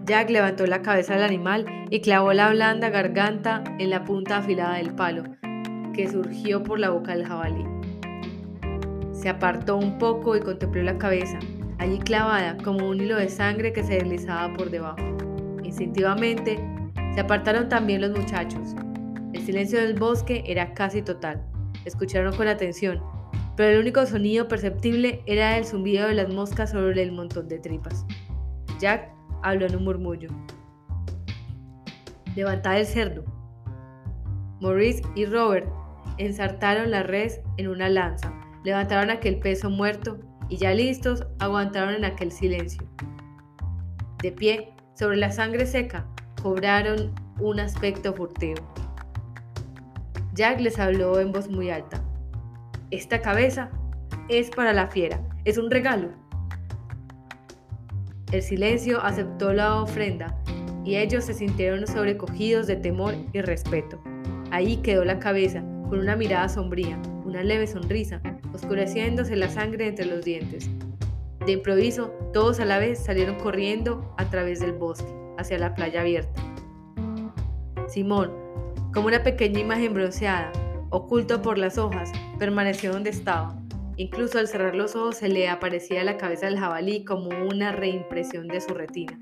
Jack 0.04 0.30
levantó 0.30 0.66
la 0.66 0.82
cabeza 0.82 1.14
del 1.14 1.24
animal 1.24 1.66
y 1.90 2.00
clavó 2.00 2.32
la 2.32 2.50
blanda 2.50 2.90
garganta 2.90 3.64
en 3.78 3.90
la 3.90 4.04
punta 4.04 4.38
afilada 4.38 4.74
del 4.76 4.94
palo, 4.94 5.24
que 5.94 6.08
surgió 6.08 6.62
por 6.62 6.78
la 6.78 6.90
boca 6.90 7.16
del 7.16 7.26
jabalí. 7.26 7.64
Se 9.12 9.28
apartó 9.28 9.76
un 9.76 9.98
poco 9.98 10.36
y 10.36 10.40
contempló 10.40 10.82
la 10.82 10.98
cabeza, 10.98 11.38
allí 11.78 11.98
clavada 11.98 12.56
como 12.58 12.88
un 12.88 13.00
hilo 13.00 13.16
de 13.16 13.28
sangre 13.28 13.72
que 13.72 13.82
se 13.82 13.94
deslizaba 13.94 14.52
por 14.54 14.70
debajo. 14.70 15.02
Instintivamente, 15.64 16.60
se 17.16 17.22
apartaron 17.22 17.70
también 17.70 18.02
los 18.02 18.10
muchachos. 18.10 18.74
El 19.32 19.40
silencio 19.40 19.80
del 19.80 19.98
bosque 19.98 20.44
era 20.46 20.74
casi 20.74 21.00
total. 21.00 21.42
Escucharon 21.86 22.36
con 22.36 22.46
atención, 22.46 23.02
pero 23.56 23.70
el 23.70 23.80
único 23.80 24.04
sonido 24.04 24.48
perceptible 24.48 25.22
era 25.24 25.56
el 25.56 25.64
zumbido 25.64 26.08
de 26.08 26.12
las 26.12 26.28
moscas 26.28 26.72
sobre 26.72 27.02
el 27.02 27.12
montón 27.12 27.48
de 27.48 27.58
tripas. 27.58 28.04
Jack 28.78 29.10
habló 29.42 29.64
en 29.64 29.76
un 29.76 29.84
murmullo. 29.84 30.28
Levantad 32.34 32.78
el 32.78 32.84
cerdo. 32.84 33.24
Maurice 34.60 35.02
y 35.14 35.24
Robert 35.24 35.66
ensartaron 36.18 36.90
la 36.90 37.02
res 37.02 37.40
en 37.56 37.68
una 37.68 37.88
lanza, 37.88 38.30
levantaron 38.62 39.08
aquel 39.08 39.38
peso 39.38 39.70
muerto 39.70 40.18
y 40.50 40.58
ya 40.58 40.74
listos 40.74 41.26
aguantaron 41.38 41.94
en 41.94 42.04
aquel 42.04 42.30
silencio. 42.30 42.86
De 44.22 44.32
pie, 44.32 44.74
sobre 44.94 45.16
la 45.16 45.32
sangre 45.32 45.64
seca, 45.64 46.06
cobraron 46.46 47.12
un 47.40 47.58
aspecto 47.58 48.14
furtivo. 48.14 48.62
Jack 50.32 50.60
les 50.60 50.78
habló 50.78 51.18
en 51.18 51.32
voz 51.32 51.48
muy 51.50 51.70
alta. 51.70 52.00
Esta 52.92 53.20
cabeza 53.20 53.68
es 54.28 54.50
para 54.50 54.72
la 54.72 54.86
fiera, 54.86 55.20
es 55.44 55.58
un 55.58 55.72
regalo. 55.72 56.10
El 58.30 58.42
silencio 58.42 59.02
aceptó 59.02 59.52
la 59.52 59.82
ofrenda 59.82 60.40
y 60.84 60.94
ellos 60.94 61.24
se 61.24 61.34
sintieron 61.34 61.84
sobrecogidos 61.84 62.68
de 62.68 62.76
temor 62.76 63.16
y 63.32 63.40
respeto. 63.40 64.00
Ahí 64.52 64.76
quedó 64.76 65.04
la 65.04 65.18
cabeza, 65.18 65.64
con 65.88 65.98
una 65.98 66.14
mirada 66.14 66.48
sombría, 66.48 66.96
una 67.24 67.42
leve 67.42 67.66
sonrisa, 67.66 68.20
oscureciéndose 68.54 69.34
la 69.34 69.48
sangre 69.48 69.88
entre 69.88 70.06
los 70.06 70.24
dientes. 70.24 70.70
De 71.44 71.50
improviso, 71.50 72.12
todos 72.32 72.60
a 72.60 72.64
la 72.64 72.78
vez 72.78 73.00
salieron 73.00 73.34
corriendo 73.34 74.14
a 74.16 74.30
través 74.30 74.60
del 74.60 74.74
bosque, 74.74 75.25
hacia 75.38 75.58
la 75.58 75.74
playa 75.74 76.00
abierta. 76.00 76.42
Simón, 77.88 78.32
como 78.92 79.08
una 79.08 79.22
pequeña 79.22 79.60
imagen 79.60 79.94
bronceada, 79.94 80.52
oculto 80.90 81.42
por 81.42 81.58
las 81.58 81.78
hojas, 81.78 82.12
permaneció 82.38 82.92
donde 82.92 83.10
estaba. 83.10 83.56
Incluso 83.96 84.38
al 84.38 84.48
cerrar 84.48 84.74
los 84.74 84.94
ojos 84.94 85.16
se 85.16 85.28
le 85.28 85.48
aparecía 85.48 86.04
la 86.04 86.18
cabeza 86.18 86.46
del 86.46 86.58
jabalí 86.58 87.04
como 87.04 87.28
una 87.28 87.72
reimpresión 87.72 88.48
de 88.48 88.60
su 88.60 88.74
retina. 88.74 89.18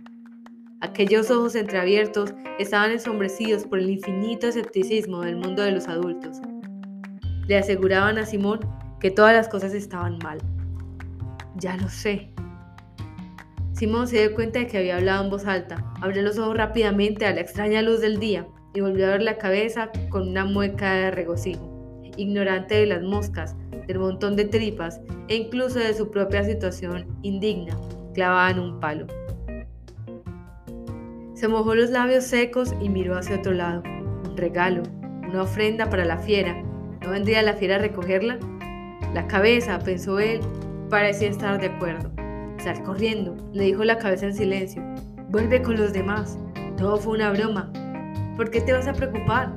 Aquellos 0.81 1.31
ojos 1.31 1.55
entreabiertos 1.55 2.35
estaban 2.59 2.91
ensombrecidos 2.91 3.65
por 3.65 3.79
el 3.79 3.89
infinito 3.89 4.49
escepticismo 4.49 5.21
del 5.23 5.37
mundo 5.37 5.63
de 5.63 5.73
los 5.73 5.89
adultos. 5.89 6.39
Le 7.47 7.57
aseguraban 7.57 8.19
a 8.19 8.27
Simón 8.27 8.61
que 9.01 9.11
todas 9.11 9.33
las 9.33 9.49
cosas 9.49 9.75
estaban 9.75 10.19
mal. 10.23 10.39
Ya 11.57 11.77
lo 11.77 11.89
sé. 11.89 12.34
Simón 13.75 14.07
se 14.07 14.21
dio 14.21 14.35
cuenta 14.37 14.61
de 14.61 14.69
que 14.69 14.79
había 14.79 14.97
hablado 14.97 15.25
en 15.25 15.31
voz 15.31 15.47
alta, 15.47 15.85
abrió 16.01 16.23
los 16.23 16.39
ojos 16.39 16.57
rápidamente 16.57 17.27
a 17.27 17.35
la 17.35 17.41
extraña 17.41 17.83
luz 17.83 18.01
del 18.01 18.21
día 18.21 18.47
y 18.73 18.81
volvió 18.81 19.07
a 19.07 19.11
ver 19.11 19.23
la 19.23 19.37
cabeza 19.37 19.91
con 20.11 20.29
una 20.29 20.45
mueca 20.45 20.95
de 20.95 21.11
regocijo, 21.11 22.01
ignorante 22.17 22.77
de 22.77 22.87
las 22.87 23.03
moscas, 23.03 23.57
del 23.89 23.99
montón 23.99 24.37
de 24.37 24.45
tripas 24.45 25.01
e 25.27 25.35
incluso 25.35 25.81
de 25.81 25.93
su 25.93 26.09
propia 26.09 26.45
situación 26.45 27.19
indigna, 27.23 27.77
clavada 28.15 28.53
en 28.53 28.61
un 28.61 28.79
palo. 28.79 29.07
Se 31.35 31.49
mojó 31.49 31.75
los 31.75 31.91
labios 31.91 32.23
secos 32.23 32.73
y 32.81 32.89
miró 32.89 33.19
hacia 33.19 33.37
otro 33.37 33.53
lado. 33.53 33.83
Un 33.85 34.37
regalo, 34.37 34.85
una 35.29 35.43
ofrenda 35.43 35.91
para 35.91 36.05
la 36.05 36.19
fiera. 36.19 36.63
¿No 37.03 37.11
vendría 37.11 37.43
la 37.43 37.55
fiera 37.55 37.75
a 37.75 37.81
recogerla? 37.81 38.39
La 39.13 39.27
cabeza, 39.27 39.81
pensó 39.81 40.21
él, 40.21 40.41
parecía 40.89 41.29
estar 41.29 41.61
de 41.61 41.67
acuerdo. 41.67 42.24
Corriendo, 42.73 43.37
le 43.53 43.65
dijo 43.65 43.85
la 43.85 43.99
cabeza 43.99 44.25
en 44.25 44.35
silencio. 44.35 44.83
Vuelve 45.29 45.61
con 45.61 45.77
los 45.77 45.93
demás. 45.93 46.39
Todo 46.79 46.97
fue 46.97 47.15
una 47.15 47.31
broma. 47.31 47.71
¿Por 48.37 48.51
qué 48.51 48.63
te 48.63 48.73
vas 48.73 48.89
a 48.89 48.95
preocupar? 48.95 49.53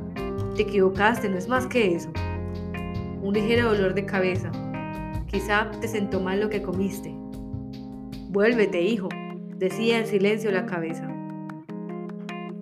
Te 0.55 0.63
equivocaste, 0.63 1.29
no 1.29 1.37
es 1.37 1.47
más 1.47 1.67
que 1.67 1.95
eso. 1.95 2.11
Un 3.21 3.33
ligero 3.33 3.73
dolor 3.73 3.93
de 3.93 4.05
cabeza. 4.05 4.51
Quizá 5.27 5.71
te 5.79 5.87
sentó 5.87 6.19
mal 6.19 6.41
lo 6.41 6.49
que 6.49 6.61
comiste. 6.61 7.15
Vuélvete, 8.29 8.81
hijo, 8.81 9.07
decía 9.55 9.99
en 9.99 10.05
silencio 10.05 10.51
la 10.51 10.65
cabeza. 10.65 11.07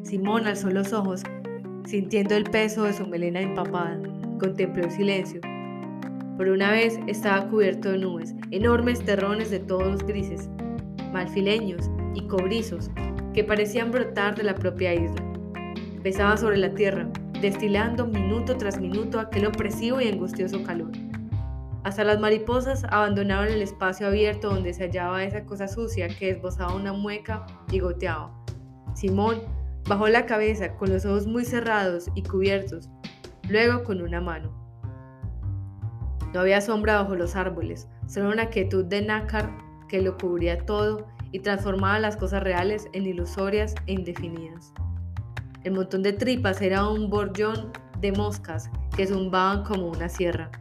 Simón 0.04 0.46
alzó 0.46 0.70
los 0.70 0.94
ojos, 0.94 1.24
sintiendo 1.86 2.36
el 2.36 2.44
peso 2.44 2.84
de 2.84 2.94
su 2.94 3.08
melena 3.08 3.42
empapada. 3.42 4.00
Contempló 4.40 4.84
el 4.84 4.92
silencio. 4.92 5.42
Por 6.38 6.50
una 6.50 6.72
vez 6.72 7.00
estaba 7.08 7.48
cubierto 7.48 7.92
de 7.92 8.00
nubes, 8.00 8.36
enormes 8.52 9.00
terrones 9.06 9.50
de 9.52 9.60
todos 9.60 10.06
grises, 10.06 10.50
malfileños 11.14 11.90
y 12.14 12.28
cobrizos, 12.28 12.92
que 13.34 13.46
parecían 13.46 13.90
brotar 13.90 14.36
de 14.36 14.44
la 14.44 14.54
propia 14.54 14.94
isla. 14.94 15.24
Pesaban 16.04 16.38
sobre 16.38 16.58
la 16.58 16.74
tierra, 16.74 17.08
destilando 17.42 18.06
minuto 18.06 18.58
tras 18.58 18.82
minuto 18.82 19.18
aquel 19.18 19.46
opresivo 19.46 20.02
y 20.02 20.10
angustioso 20.10 20.62
calor. 20.64 20.92
Hasta 21.86 22.04
las 22.04 22.20
mariposas 22.20 22.84
abandonaron 22.84 23.54
el 23.54 23.62
espacio 23.62 24.08
abierto 24.08 24.50
donde 24.50 24.74
se 24.74 24.84
hallaba 24.84 25.24
esa 25.24 25.46
cosa 25.46 25.70
sucia 25.70 26.10
que 26.10 26.32
esbozaba 26.32 26.76
una 26.76 26.92
mueca 26.92 27.46
y 27.72 27.80
goteaba. 27.80 28.30
Simón 28.94 29.42
bajó 29.88 30.10
la 30.10 30.26
cabeza 30.26 30.76
con 30.76 30.90
los 30.92 31.06
ojos 31.06 31.28
muy 31.28 31.46
cerrados 31.46 32.10
y 32.14 32.24
cubiertos, 32.24 32.90
luego 33.48 33.86
con 33.86 34.02
una 34.02 34.20
mano. 34.20 34.65
No 36.34 36.42
había 36.42 36.62
sombra 36.62 37.02
bajo 37.02 37.16
los 37.16 37.36
árboles, 37.36 37.88
solo 38.08 38.30
una 38.30 38.50
quietud 38.50 38.86
de 38.86 39.02
nácar 39.02 39.50
que 39.88 40.02
lo 40.02 40.18
cubría 40.18 40.66
todo 40.66 41.08
y 41.32 41.40
transformaba 41.40 42.00
las 42.00 42.18
cosas 42.18 42.44
reales 42.44 42.88
en 42.94 43.06
ilusorias 43.06 43.76
e 43.88 43.94
indefinidas. 43.94 44.74
El 45.64 45.74
montón 45.74 46.04
de 46.04 46.14
tripas 46.14 46.62
era 46.62 46.88
un 46.88 47.10
borllón 47.10 47.72
de 48.00 48.12
moscas 48.12 48.70
que 48.96 49.08
zumbaban 49.08 49.64
como 49.64 49.88
una 49.88 50.10
sierra. 50.10 50.52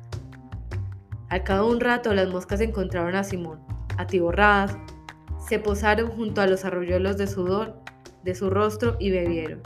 Al 1.29 1.43
cabo 1.43 1.69
de 1.69 1.75
un 1.75 1.81
rato 1.81 2.15
las 2.15 2.29
moscas 2.29 2.61
encontraron 2.61 3.15
a 3.15 3.25
Simón, 3.25 3.61
atiborradas, 3.99 4.77
se 5.47 5.59
posaron 5.59 6.11
junto 6.11 6.41
a 6.41 6.47
los 6.47 6.65
arroyuelos 6.65 7.17
de 7.19 7.27
sudor 7.27 7.85
de 8.25 8.35
su 8.35 8.51
rostro 8.51 8.97
y 8.99 9.11
bebieron. 9.11 9.61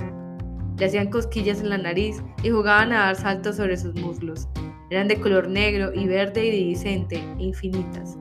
Le 0.77 0.87
hacían 0.87 1.11
cosquillas 1.11 1.61
en 1.61 1.71
la 1.71 1.79
nariz 1.79 2.23
y 2.43 2.51
jugaban 2.51 2.93
a 2.93 3.07
dar 3.07 3.17
saltos 3.17 3.57
sobre 3.57 3.77
sus 3.77 3.95
muslos. 3.95 4.49
Eran 4.91 5.09
de 5.09 5.21
color 5.21 5.49
negro 5.49 5.93
y 5.95 6.07
verde 6.07 6.47
iridiscente 6.47 7.17
e 7.17 7.43
infinitas. 7.43 8.19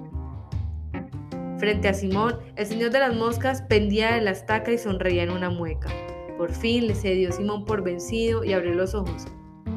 Frente 1.58 1.88
a 1.88 1.94
Simón, 1.94 2.36
el 2.56 2.66
señor 2.66 2.92
de 2.92 3.00
las 3.00 3.16
moscas 3.16 3.64
pendía 3.64 4.14
de 4.14 4.22
la 4.22 4.32
estaca 4.32 4.72
y 4.72 4.78
sonreía 4.78 5.24
en 5.24 5.32
una 5.32 5.50
mueca. 5.50 5.90
Por 6.38 6.52
fin 6.52 6.88
le 6.88 6.94
cedió 6.94 7.32
Simón 7.32 7.66
por 7.66 7.84
vencido 7.84 8.44
y 8.44 8.54
abrió 8.54 8.76
los 8.76 8.94
ojos. 8.94 9.26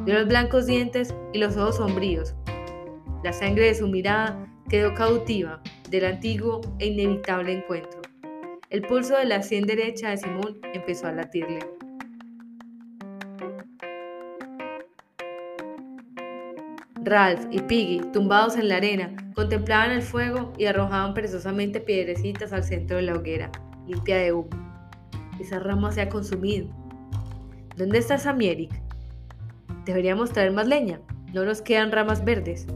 Vio 0.04 0.14
los 0.14 0.28
blancos 0.28 0.66
dientes 0.66 1.14
y 1.32 1.38
los 1.38 1.56
ojos 1.56 1.76
sombríos. 1.76 2.34
La 3.24 3.32
sangre 3.32 3.66
de 3.66 3.74
su 3.74 3.88
mirada 3.88 4.46
quedó 4.68 4.94
cautiva 4.94 5.62
del 5.88 6.04
antiguo 6.04 6.60
e 6.78 6.86
inevitable 6.86 7.52
encuentro. 7.52 8.00
El 8.68 8.82
pulso 8.82 9.16
de 9.16 9.24
la 9.24 9.42
sien 9.42 9.66
derecha 9.66 10.10
de 10.10 10.18
Simón 10.18 10.60
empezó 10.74 11.06
a 11.06 11.12
latirle. 11.12 11.60
Ralph 17.10 17.48
y 17.50 17.58
Piggy, 17.58 18.02
tumbados 18.12 18.56
en 18.56 18.68
la 18.68 18.76
arena, 18.76 19.10
contemplaban 19.34 19.90
el 19.90 20.00
fuego 20.00 20.52
y 20.56 20.66
arrojaban 20.66 21.12
perezosamente 21.12 21.80
piedrecitas 21.80 22.52
al 22.52 22.62
centro 22.62 22.98
de 22.98 23.02
la 23.02 23.14
hoguera, 23.14 23.50
limpia 23.88 24.16
de 24.18 24.32
humo. 24.32 24.48
Esa 25.40 25.58
rama 25.58 25.90
se 25.90 26.02
ha 26.02 26.08
consumido. 26.08 26.68
¿Dónde 27.76 27.98
está 27.98 28.16
Samierik? 28.16 28.70
Deberíamos 29.84 30.30
traer 30.30 30.52
más 30.52 30.68
leña. 30.68 31.00
No 31.34 31.44
nos 31.44 31.62
quedan 31.62 31.90
ramas 31.90 32.24
verdes. 32.24 32.68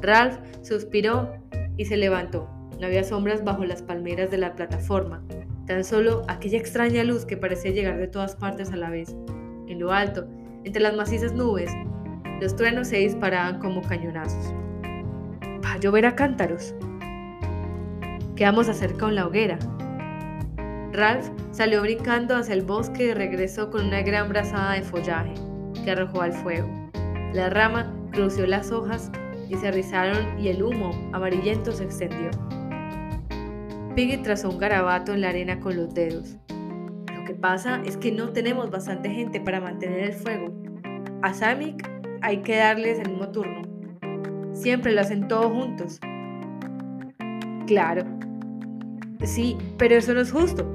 Ralph 0.00 0.38
suspiró 0.62 1.30
y 1.76 1.84
se 1.84 1.98
levantó. 1.98 2.48
No 2.80 2.86
había 2.86 3.04
sombras 3.04 3.44
bajo 3.44 3.66
las 3.66 3.82
palmeras 3.82 4.30
de 4.30 4.38
la 4.38 4.54
plataforma, 4.54 5.22
tan 5.66 5.84
solo 5.84 6.22
aquella 6.28 6.56
extraña 6.56 7.04
luz 7.04 7.26
que 7.26 7.36
parecía 7.36 7.72
llegar 7.72 7.98
de 7.98 8.08
todas 8.08 8.34
partes 8.34 8.72
a 8.72 8.76
la 8.76 8.88
vez. 8.88 9.14
En 9.68 9.78
lo 9.78 9.92
alto, 9.92 10.26
entre 10.64 10.80
las 10.80 10.96
macizas 10.96 11.34
nubes, 11.34 11.70
los 12.40 12.54
truenos 12.54 12.88
se 12.88 12.98
disparaban 12.98 13.58
como 13.58 13.82
cañonazos. 13.82 14.52
¿Va 15.64 15.72
a 15.72 15.78
llover 15.78 16.06
a 16.06 16.14
cántaros? 16.14 16.74
¿Qué 18.34 18.44
vamos 18.44 18.68
a 18.68 18.72
hacer 18.72 18.98
con 18.98 19.14
la 19.14 19.26
hoguera? 19.26 19.58
Ralph 20.92 21.28
salió 21.50 21.82
brincando 21.82 22.36
hacia 22.36 22.54
el 22.54 22.62
bosque 22.62 23.06
y 23.06 23.14
regresó 23.14 23.70
con 23.70 23.86
una 23.86 24.02
gran 24.02 24.28
brazada 24.28 24.74
de 24.74 24.82
follaje 24.82 25.34
que 25.84 25.90
arrojó 25.90 26.22
al 26.22 26.32
fuego. 26.32 26.68
La 27.32 27.50
rama 27.50 27.94
crució 28.12 28.46
las 28.46 28.70
hojas 28.70 29.10
y 29.48 29.56
se 29.56 29.70
rizaron 29.70 30.38
y 30.38 30.48
el 30.48 30.62
humo 30.62 30.90
amarillento 31.12 31.72
se 31.72 31.84
extendió. 31.84 32.30
Piggy 33.94 34.18
trazó 34.18 34.50
un 34.50 34.58
garabato 34.58 35.14
en 35.14 35.22
la 35.22 35.30
arena 35.30 35.58
con 35.58 35.76
los 35.76 35.94
dedos. 35.94 36.36
Lo 37.14 37.24
que 37.24 37.34
pasa 37.34 37.80
es 37.84 37.96
que 37.96 38.12
no 38.12 38.30
tenemos 38.30 38.70
bastante 38.70 39.10
gente 39.10 39.40
para 39.40 39.60
mantener 39.60 40.00
el 40.00 40.12
fuego. 40.12 40.52
A 41.22 41.32
hay 42.22 42.38
que 42.38 42.56
darles 42.56 42.98
el 42.98 43.10
mismo 43.10 43.28
turno. 43.30 43.62
Siempre 44.52 44.92
lo 44.92 45.00
hacen 45.00 45.28
todos 45.28 45.52
juntos. 45.52 46.00
Claro. 47.66 48.04
Sí, 49.24 49.56
pero 49.78 49.96
eso 49.96 50.14
no 50.14 50.20
es 50.20 50.32
justo. 50.32 50.66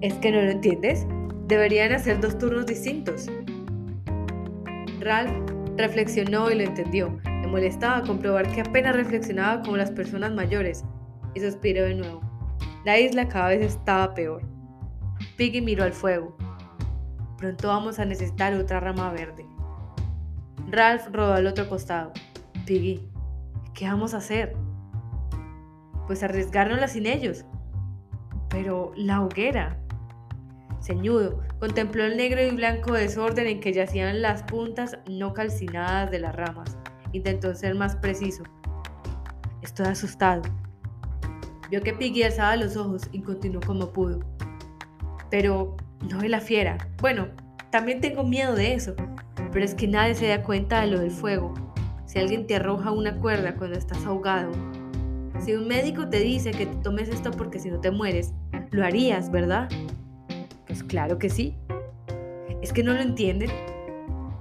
¿Es 0.00 0.14
que 0.14 0.30
no 0.30 0.42
lo 0.42 0.50
entiendes? 0.50 1.06
Deberían 1.46 1.92
hacer 1.92 2.20
dos 2.20 2.38
turnos 2.38 2.66
distintos. 2.66 3.30
Ralph 5.00 5.32
reflexionó 5.76 6.50
y 6.50 6.56
lo 6.56 6.64
entendió. 6.64 7.18
Le 7.24 7.46
molestaba 7.46 8.02
comprobar 8.02 8.50
que 8.50 8.60
apenas 8.60 8.96
reflexionaba 8.96 9.62
como 9.62 9.76
las 9.76 9.90
personas 9.90 10.32
mayores 10.32 10.84
y 11.34 11.40
suspiró 11.40 11.84
de 11.84 11.94
nuevo. 11.94 12.20
La 12.84 12.98
isla 12.98 13.28
cada 13.28 13.48
vez 13.48 13.74
estaba 13.74 14.14
peor. 14.14 14.42
Piggy 15.36 15.60
miró 15.60 15.84
al 15.84 15.92
fuego. 15.92 16.36
Pronto 17.38 17.68
vamos 17.68 17.98
a 17.98 18.04
necesitar 18.04 18.52
otra 18.54 18.80
rama 18.80 19.12
verde. 19.12 19.46
Ralph 20.70 21.08
rodó 21.12 21.32
al 21.32 21.46
otro 21.46 21.66
costado. 21.68 22.12
Piggy, 22.66 23.00
¿qué 23.74 23.86
vamos 23.86 24.12
a 24.12 24.18
hacer? 24.18 24.54
Pues 26.06 26.22
arriesgárnosla 26.22 26.88
sin 26.88 27.06
ellos. 27.06 27.46
Pero 28.50 28.92
la 28.94 29.22
hoguera. 29.22 29.78
Ceñudo, 30.82 31.40
contempló 31.58 32.04
el 32.04 32.16
negro 32.16 32.42
y 32.42 32.50
blanco 32.50 32.92
desorden 32.92 33.46
en 33.46 33.60
que 33.60 33.72
yacían 33.72 34.20
las 34.20 34.42
puntas 34.42 34.98
no 35.08 35.32
calcinadas 35.32 36.10
de 36.10 36.18
las 36.18 36.36
ramas. 36.36 36.76
Intentó 37.12 37.54
ser 37.54 37.74
más 37.74 37.96
preciso. 37.96 38.42
Estoy 39.62 39.86
asustado. 39.86 40.42
Vio 41.70 41.82
que 41.82 41.94
Piggy 41.94 42.24
alzaba 42.24 42.56
los 42.56 42.76
ojos 42.76 43.08
y 43.12 43.22
continuó 43.22 43.62
como 43.66 43.90
pudo. 43.90 44.20
Pero 45.30 45.76
no 46.10 46.18
ve 46.18 46.28
la 46.28 46.40
fiera. 46.40 46.76
Bueno, 47.00 47.28
también 47.70 48.00
tengo 48.00 48.24
miedo 48.24 48.54
de 48.54 48.74
eso. 48.74 48.94
Pero 49.52 49.64
es 49.64 49.74
que 49.74 49.88
nadie 49.88 50.14
se 50.14 50.28
da 50.28 50.42
cuenta 50.42 50.80
de 50.80 50.88
lo 50.88 51.00
del 51.00 51.10
fuego. 51.10 51.54
Si 52.06 52.18
alguien 52.18 52.46
te 52.46 52.56
arroja 52.56 52.90
una 52.90 53.16
cuerda 53.16 53.54
cuando 53.54 53.78
estás 53.78 54.04
ahogado. 54.06 54.52
Si 55.40 55.54
un 55.54 55.68
médico 55.68 56.08
te 56.08 56.20
dice 56.20 56.50
que 56.50 56.66
te 56.66 56.76
tomes 56.76 57.08
esto 57.08 57.30
porque 57.30 57.58
si 57.58 57.70
no 57.70 57.80
te 57.80 57.90
mueres, 57.90 58.32
lo 58.70 58.84
harías, 58.84 59.30
¿verdad? 59.30 59.68
Pues 60.66 60.82
claro 60.82 61.18
que 61.18 61.30
sí. 61.30 61.56
¿Es 62.60 62.72
que 62.72 62.82
no 62.82 62.92
lo 62.92 63.00
entienden? 63.00 63.50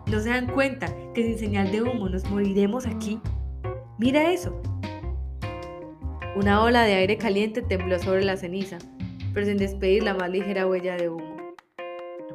¿No 0.07 0.19
se 0.19 0.29
dan 0.29 0.47
cuenta 0.47 0.87
que 1.13 1.23
sin 1.23 1.37
señal 1.37 1.71
de 1.71 1.81
humo 1.81 2.09
nos 2.09 2.29
moriremos 2.29 2.85
aquí? 2.85 3.19
Mira 3.99 4.31
eso. 4.31 4.59
Una 6.35 6.63
ola 6.63 6.83
de 6.83 6.93
aire 6.93 7.17
caliente 7.17 7.61
tembló 7.61 7.99
sobre 7.99 8.23
la 8.23 8.37
ceniza, 8.37 8.77
pero 9.33 9.45
sin 9.45 9.57
despedir 9.57 10.03
la 10.03 10.13
más 10.13 10.29
ligera 10.29 10.67
huella 10.67 10.95
de 10.95 11.09
humo. 11.09 11.36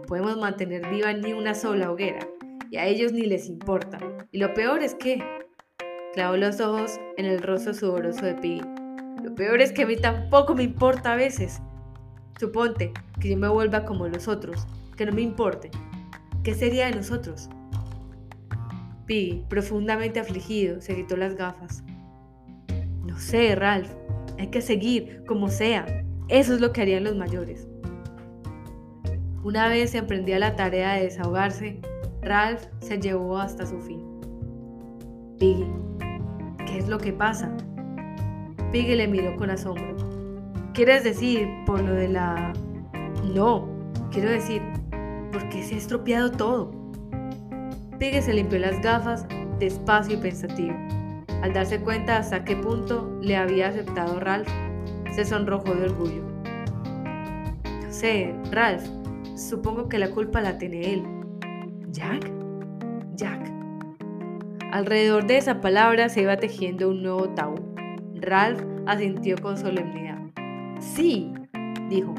Podemos 0.07 0.36
mantener 0.38 0.88
viva 0.88 1.12
ni 1.12 1.32
una 1.32 1.55
sola 1.55 1.90
hoguera, 1.90 2.26
y 2.70 2.76
a 2.76 2.86
ellos 2.86 3.12
ni 3.12 3.22
les 3.22 3.48
importa. 3.48 3.98
Y 4.30 4.38
lo 4.38 4.53
peor 4.55 4.82
es 4.82 4.94
que... 4.94 5.22
Clavó 6.14 6.36
los 6.36 6.61
ojos 6.61 7.00
en 7.16 7.24
el 7.24 7.42
rostro 7.42 7.72
sudoroso 7.72 8.26
de 8.26 8.34
Piggy. 8.34 8.61
Lo 9.22 9.34
peor 9.34 9.62
es 9.62 9.72
que 9.72 9.82
a 9.82 9.86
mí 9.86 9.96
tampoco 9.96 10.55
me 10.55 10.62
importa 10.62 11.14
a 11.14 11.16
veces. 11.16 11.62
Suponte 12.38 12.92
que 13.18 13.30
yo 13.30 13.36
me 13.38 13.48
vuelva 13.48 13.86
como 13.86 14.07
los 14.09 14.28
otros, 14.28 14.66
que 14.96 15.07
no 15.07 15.12
me 15.12 15.22
importe. 15.22 15.70
¿Qué 16.42 16.55
sería 16.55 16.86
de 16.86 16.96
nosotros? 16.96 17.48
Piggy, 19.07 19.44
profundamente 19.48 20.20
afligido, 20.20 20.82
se 20.82 20.94
quitó 20.94 21.16
las 21.16 21.34
gafas. 21.34 21.82
No 23.07 23.18
sé, 23.18 23.55
Ralph. 23.55 23.90
Hay 24.38 24.48
que 24.48 24.61
seguir, 24.61 25.24
como 25.26 25.48
sea. 25.48 25.86
Eso 26.28 26.55
es 26.55 26.61
lo 26.61 26.72
que 26.72 26.82
harían 26.82 27.05
los 27.05 27.16
mayores. 27.16 27.68
Una 29.45 29.66
vez 29.68 29.90
se 29.90 29.99
emprendía 29.99 30.38
la 30.38 30.55
tarea 30.55 30.95
de 30.95 31.05
desahogarse, 31.05 31.80
Ralph 32.22 32.62
se 32.78 33.01
llevó 33.01 33.38
hasta 33.38 33.66
su 33.66 33.80
fin. 33.80 34.01
Piggy, 35.40 35.66
¿qué 36.64 36.78
es 36.78 36.88
lo 36.88 36.99
que 36.99 37.12
pasa? 37.12 37.51
Piggy 38.70 38.95
le 38.95 39.09
miró 39.09 39.36
con 39.36 39.51
asombro. 39.51 39.97
¿Quieres 40.74 41.03
decir 41.03 41.49
por 41.66 41.82
lo 41.82 41.93
de 41.93 42.09
la... 42.09 42.53
No, 43.34 43.68
quiero 44.12 44.30
decir, 44.30 44.62
porque 45.32 45.64
se 45.64 45.74
ha 45.74 45.78
estropeado 45.78 46.30
todo. 46.30 46.70
Piggy 47.99 48.22
se 48.22 48.34
limpió 48.34 48.61
las 48.61 48.80
gafas 48.80 49.26
despacio 49.59 50.14
y 50.14 50.18
pensativo. 50.18 50.76
Al 51.43 51.53
darse 51.53 51.80
cuenta 51.80 52.18
hasta 52.18 52.45
qué 52.45 52.55
punto 52.55 53.18
le 53.20 53.36
había 53.36 53.68
aceptado 53.68 54.20
Ralph, 54.20 54.49
se 55.12 55.24
sonrojó 55.24 55.74
de 55.74 55.86
orgullo. 55.86 56.22
No 57.64 57.93
sé, 57.93 58.34
Ralph, 58.53 59.01
supongo 59.36 59.88
que 59.88 59.98
la 59.98 60.10
culpa 60.10 60.40
la 60.40 60.58
tiene 60.58 60.92
él. 60.92 61.02
¿Jack? 61.90 62.30
Jack. 63.16 63.52
Alrededor 64.72 65.26
de 65.26 65.36
esa 65.36 65.60
palabra 65.60 66.08
se 66.08 66.22
iba 66.22 66.36
tejiendo 66.36 66.88
un 66.88 67.02
nuevo 67.02 67.28
tabú. 67.30 67.74
Ralph 68.14 68.62
asintió 68.86 69.36
con 69.36 69.58
solemnidad. 69.58 70.18
Sí, 70.80 71.32
dijo. 71.88 72.14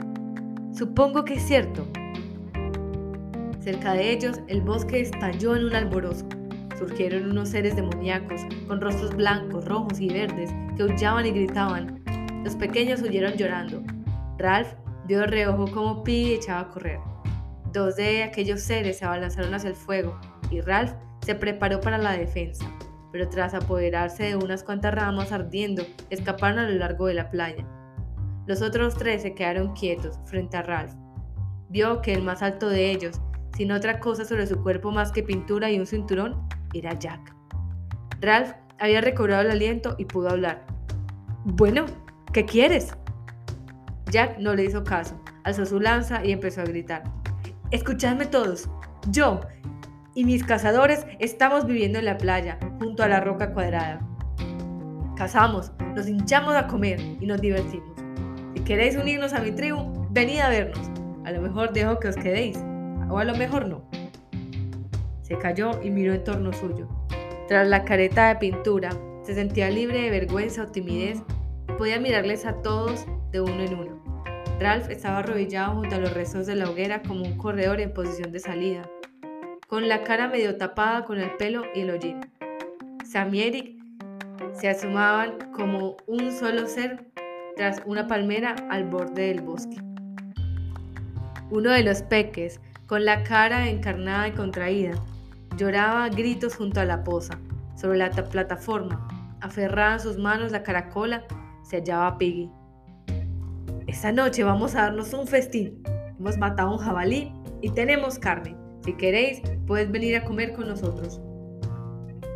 Supongo 0.72 1.26
que 1.26 1.36
es 1.36 1.43
cierto. 1.43 1.88
Cerca 3.59 3.93
de 3.93 4.11
ellos, 4.11 4.41
el 4.47 4.61
bosque 4.61 5.01
estalló 5.01 5.55
en 5.55 5.66
un 5.66 5.76
alborozo. 5.76 6.28
Surgieron 6.78 7.32
unos 7.32 7.49
seres 7.49 7.76
demoníacos, 7.76 8.41
con 8.68 8.82
rostros 8.82 9.16
blancos, 9.16 9.66
rojos 9.66 9.99
y 9.99 10.09
verdes, 10.09 10.51
que 10.76 10.84
huyaban 10.84 11.26
y 11.26 11.32
gritaban. 11.32 12.03
Los 12.43 12.55
pequeños 12.55 13.01
huyeron 13.01 13.34
llorando. 13.34 13.82
Ralph 14.38 14.74
de 15.20 15.28
reojo 15.28 15.66
cómo 15.72 16.03
Piggy 16.03 16.36
echaba 16.36 16.61
a 16.61 16.70
correr. 16.70 16.99
Dos 17.72 17.95
de 17.95 18.24
aquellos 18.24 18.61
seres 18.61 18.97
se 18.97 19.05
abalanzaron 19.05 19.53
hacia 19.53 19.70
el 19.70 19.76
fuego 19.76 20.20
y 20.51 20.61
Ralph 20.61 20.93
se 21.22 21.36
preparó 21.36 21.82
para 21.82 21.97
la 21.97 22.11
defensa, 22.11 22.66
pero 23.11 23.30
tras 23.30 23.53
apoderarse 23.53 24.24
de 24.24 24.36
unas 24.36 24.64
cuantas 24.64 24.93
ramas 24.93 25.32
ardiendo, 25.32 25.84
escaparon 26.09 26.59
a 26.59 26.70
lo 26.70 26.76
largo 26.76 27.07
de 27.07 27.16
la 27.16 27.30
playa. 27.30 27.66
Los 28.45 28.61
otros 28.61 28.95
tres 28.95 29.22
se 29.22 29.34
quedaron 29.34 29.74
quietos 29.74 30.20
frente 30.26 30.57
a 30.57 30.64
Ralph. 30.64 30.93
Vio 31.70 32.01
que 32.01 32.14
el 32.14 32.24
más 32.24 32.43
alto 32.43 32.70
de 32.70 32.91
ellos, 32.91 33.20
sin 33.55 33.72
otra 33.72 33.99
cosa 33.99 34.26
sobre 34.26 34.47
su 34.47 34.61
cuerpo 34.61 34.91
más 34.91 35.11
que 35.11 35.24
pintura 35.24 35.72
y 35.72 35.80
un 35.80 35.86
cinturón, 35.86 36.47
era 36.74 36.97
Jack. 36.99 37.34
Ralph 38.20 38.51
había 38.80 39.01
recobrado 39.01 39.41
el 39.41 39.51
aliento 39.51 39.95
y 39.97 40.05
pudo 40.05 40.30
hablar. 40.30 40.66
Bueno, 41.45 41.86
¿qué 42.34 42.45
quieres? 42.45 42.95
Jack 44.14 44.38
no 44.38 44.53
le 44.53 44.66
hizo 44.66 44.84
caso, 44.84 45.20
alzó 45.43 45.66
su 45.66 45.80
lanza 45.80 46.24
y 46.24 46.32
empezó 46.32 46.61
a 46.61 46.66
gritar. 46.66 47.01
Escuchadme 47.72 48.28
todos. 48.28 48.70
Yo, 49.09 49.39
y 50.14 50.24
mis 50.24 50.43
cazadores 50.43 51.07
estamos 51.18 51.66
viviendo 51.66 51.97
en 51.97 52.05
la 52.05 52.20
playa, 52.20 52.59
junto 52.78 53.01
a 53.01 53.07
la 53.07 53.22
roca 53.22 53.51
cuadrada. 53.53 54.07
Cazamos, 55.16 55.72
nos 55.95 56.07
hinchamos 56.07 56.53
a 56.53 56.68
comer 56.68 56.99
y 56.99 57.26
nos 57.26 57.41
divertimos. 57.41 57.97
Si 58.53 58.64
queréis 58.64 58.95
unirnos 58.95 59.34
a 59.34 59.39
mi 59.39 59.51
tribu, 59.51 60.07
venid 60.11 60.41
a 60.41 60.49
vernos. 60.49 60.91
A 61.26 61.32
lo 61.32 61.41
mejor 61.41 61.74
dejo 61.74 61.99
que 61.99 62.09
os 62.09 62.16
quedéis, 62.16 62.59
o 63.09 63.18
a 63.18 63.24
lo 63.24 63.34
mejor 63.34 63.68
no. 63.68 63.84
Se 65.24 65.39
cayó 65.39 65.82
y 65.82 65.89
miró 65.89 66.14
en 66.14 66.24
torno 66.24 66.53
suyo. 66.53 66.88
Tras 67.47 67.68
la 67.68 67.84
careta 67.84 68.28
de 68.28 68.36
pintura, 68.36 68.91
se 69.24 69.34
sentía 69.34 69.72
libre 69.72 70.03
de 70.03 70.11
vergüenza 70.11 70.66
o 70.66 70.68
timidez 70.68 71.24
y 71.68 71.72
podía 71.80 71.99
mirarles 71.99 72.45
a 72.45 72.61
todos 72.61 73.07
de 73.32 73.41
uno 73.41 73.64
en 73.64 73.74
uno. 73.74 74.03
Ralph 74.60 74.89
estaba 74.89 75.20
arrodillado 75.20 75.74
junto 75.76 75.95
a 75.95 75.99
los 75.99 76.14
restos 76.14 76.45
de 76.45 76.56
la 76.56 76.70
hoguera 76.70 77.01
como 77.01 77.24
un 77.24 77.38
corredor 77.38 77.82
en 77.82 77.93
posición 77.93 78.32
de 78.32 78.39
salida, 78.39 78.89
con 79.68 79.88
la 79.88 80.04
cara 80.04 80.28
medio 80.28 80.58
tapada 80.58 81.06
con 81.06 81.20
el 81.20 81.32
pelo 81.38 81.64
y 81.74 81.82
el 81.82 81.91
hollín. 81.91 82.22
Sam 83.06 83.34
y 83.34 83.41
Eric 83.41 83.84
se 84.54 84.70
asomaban 84.70 85.51
como 85.51 85.97
un 86.08 86.32
solo 86.32 86.68
ser 86.68 87.12
tras 87.56 87.82
una 87.86 88.08
palmera 88.08 88.56
al 88.70 88.86
borde 88.86 89.28
del 89.28 89.41
bosque. 89.41 89.78
Uno 91.49 91.72
de 91.72 91.84
los 91.84 92.01
peques, 92.01 92.60
con 92.88 93.06
la 93.06 93.24
cara 93.24 93.68
encarnada 93.68 94.28
y 94.28 94.32
contraída, 94.32 94.93
lloraba 95.58 96.06
a 96.06 96.10
gritos 96.10 96.56
junto 96.56 96.80
a 96.80 96.86
la 96.86 97.04
poza. 97.04 97.39
Sobre 97.76 97.97
la 97.97 98.10
plataforma, 98.12 99.08
aferrada 99.41 99.93
en 99.93 99.99
sus 99.99 100.18
manos 100.18 100.51
la 100.51 100.64
caracola, 100.64 101.26
se 101.64 101.78
hallaba 101.78 102.18
Piggy. 102.18 102.49
Esta 103.88 104.14
noche 104.14 104.44
vamos 104.44 104.76
a 104.76 104.84
darnos 104.84 105.14
un 105.14 105.28
festín. 105.28 105.84
Hemos 106.18 106.38
matado 106.38 106.72
un 106.72 106.78
jabalí 106.78 107.34
y 107.62 107.70
tenemos 107.70 108.18
carne. 108.18 108.56
Si 108.86 108.94
queréis, 108.94 109.42
puedes 109.68 109.92
venir 109.92 110.16
a 110.16 110.24
comer 110.24 110.54
con 110.54 110.68
nosotros. 110.68 111.20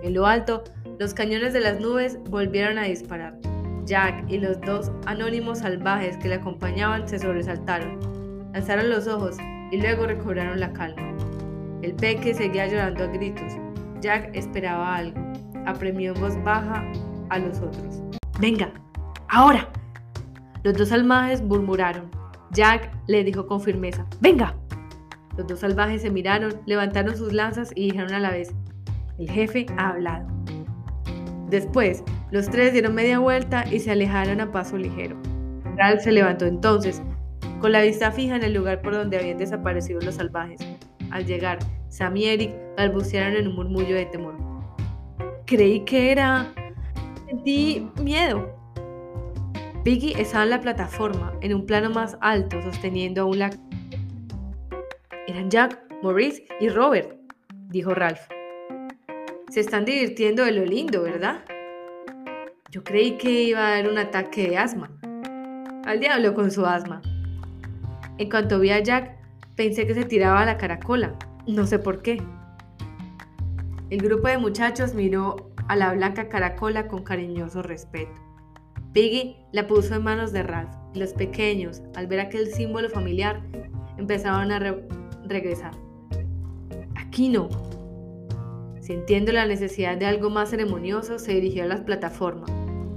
En 0.03 0.13
lo 0.13 0.25
alto, 0.25 0.63
los 0.99 1.13
cañones 1.13 1.53
de 1.53 1.61
las 1.61 1.79
nubes 1.79 2.19
volvieron 2.29 2.77
a 2.77 2.83
disparar. 2.83 3.37
Jack 3.85 4.25
y 4.29 4.39
los 4.39 4.59
dos 4.61 4.91
anónimos 5.05 5.59
salvajes 5.59 6.17
que 6.17 6.27
le 6.27 6.35
acompañaban 6.35 7.07
se 7.07 7.19
sobresaltaron, 7.19 7.97
alzaron 8.53 8.89
los 8.89 9.07
ojos 9.07 9.37
y 9.71 9.77
luego 9.77 10.05
recobraron 10.05 10.59
la 10.59 10.73
calma. 10.73 11.15
El 11.81 11.93
peque 11.93 12.33
seguía 12.33 12.67
llorando 12.67 13.05
a 13.05 13.07
gritos. 13.07 13.53
Jack 14.01 14.35
esperaba 14.35 14.97
algo. 14.97 15.17
Apremió 15.65 16.13
en 16.13 16.21
voz 16.21 16.43
baja 16.43 16.83
a 17.29 17.39
los 17.39 17.57
otros. 17.59 18.01
Venga, 18.39 18.69
ahora. 19.29 19.69
Los 20.67 20.75
dos 20.75 20.89
salvajes 20.89 21.41
murmuraron. 21.41 22.11
Jack 22.51 22.91
le 23.07 23.23
dijo 23.23 23.47
con 23.47 23.61
firmeza, 23.61 24.05
¡Venga! 24.19 24.53
Los 25.37 25.47
dos 25.47 25.59
salvajes 25.59 26.01
se 26.01 26.11
miraron, 26.11 26.59
levantaron 26.65 27.15
sus 27.15 27.31
lanzas 27.31 27.71
y 27.73 27.85
dijeron 27.85 28.13
a 28.13 28.19
la 28.19 28.31
vez, 28.31 28.53
El 29.17 29.31
jefe 29.31 29.65
ha 29.77 29.91
hablado. 29.91 30.27
Después, 31.49 32.03
los 32.31 32.49
tres 32.49 32.73
dieron 32.73 32.95
media 32.95 33.19
vuelta 33.19 33.63
y 33.71 33.79
se 33.79 33.91
alejaron 33.91 34.41
a 34.41 34.51
paso 34.51 34.77
ligero. 34.77 35.15
Ralph 35.77 36.01
se 36.01 36.11
levantó 36.11 36.45
entonces, 36.45 37.01
con 37.61 37.71
la 37.71 37.81
vista 37.81 38.11
fija 38.11 38.35
en 38.35 38.43
el 38.43 38.53
lugar 38.53 38.81
por 38.81 38.93
donde 38.93 39.17
habían 39.17 39.37
desaparecido 39.37 40.01
los 40.01 40.15
salvajes. 40.15 40.59
Al 41.11 41.25
llegar, 41.25 41.59
Sam 41.87 42.17
y 42.17 42.25
Eric 42.25 42.53
balbucearon 42.75 43.37
en 43.37 43.47
un 43.47 43.55
murmullo 43.55 43.95
de 43.95 44.07
temor. 44.07 44.35
Creí 45.45 45.85
que 45.85 46.11
era... 46.11 46.51
Sentí 47.25 47.89
miedo. 48.03 48.56
Piggy 49.87 50.19
estaba 50.19 50.43
en 50.43 50.49
la 50.49 50.59
plataforma, 50.59 51.31
en 51.39 51.53
un 51.53 51.65
plano 51.65 51.89
más 51.89 52.17
alto, 52.19 52.61
sosteniendo 52.61 53.21
aún 53.21 53.39
la... 53.39 53.51
Eran 55.29 55.49
Jack, 55.49 55.81
Maurice 56.03 56.43
y 56.59 56.67
Robert, 56.67 57.17
dijo 57.69 57.93
Ralph. 57.93 58.19
Se 59.49 59.61
están 59.61 59.85
divirtiendo 59.85 60.43
de 60.43 60.51
lo 60.51 60.65
lindo, 60.65 61.03
¿verdad? 61.03 61.45
Yo 62.69 62.83
creí 62.83 63.17
que 63.17 63.43
iba 63.43 63.61
a 63.61 63.75
haber 63.75 63.89
un 63.89 63.97
ataque 63.97 64.49
de 64.49 64.57
asma. 64.57 64.91
Al 65.85 66.01
diablo 66.01 66.33
con 66.33 66.51
su 66.51 66.65
asma. 66.65 67.01
En 68.17 68.29
cuanto 68.29 68.59
vi 68.59 68.71
a 68.71 68.83
Jack, 68.83 69.15
pensé 69.55 69.87
que 69.87 69.93
se 69.93 70.03
tiraba 70.03 70.41
a 70.41 70.45
la 70.45 70.57
caracola. 70.57 71.15
No 71.47 71.65
sé 71.65 71.79
por 71.79 72.01
qué. 72.01 72.21
El 73.89 74.01
grupo 74.01 74.27
de 74.27 74.37
muchachos 74.37 74.93
miró 74.93 75.49
a 75.69 75.77
la 75.77 75.93
blanca 75.93 76.27
caracola 76.27 76.89
con 76.89 77.05
cariñoso 77.05 77.61
respeto. 77.61 78.26
Piggy 78.93 79.35
la 79.51 79.67
puso 79.67 79.95
en 79.95 80.03
manos 80.03 80.31
de 80.31 80.43
Ralph 80.43 80.73
y 80.93 80.99
los 80.99 81.13
pequeños, 81.13 81.81
al 81.95 82.07
ver 82.07 82.19
aquel 82.19 82.47
símbolo 82.47 82.89
familiar, 82.89 83.41
empezaron 83.97 84.51
a 84.51 84.75
regresar. 85.25 85.71
Aquí 86.95 87.29
no. 87.29 87.49
Sintiendo 88.79 89.31
la 89.31 89.45
necesidad 89.45 89.97
de 89.97 90.05
algo 90.05 90.29
más 90.29 90.49
ceremonioso, 90.49 91.19
se 91.19 91.33
dirigió 91.33 91.63
a 91.63 91.67
las 91.67 91.81
plataformas. 91.81 92.49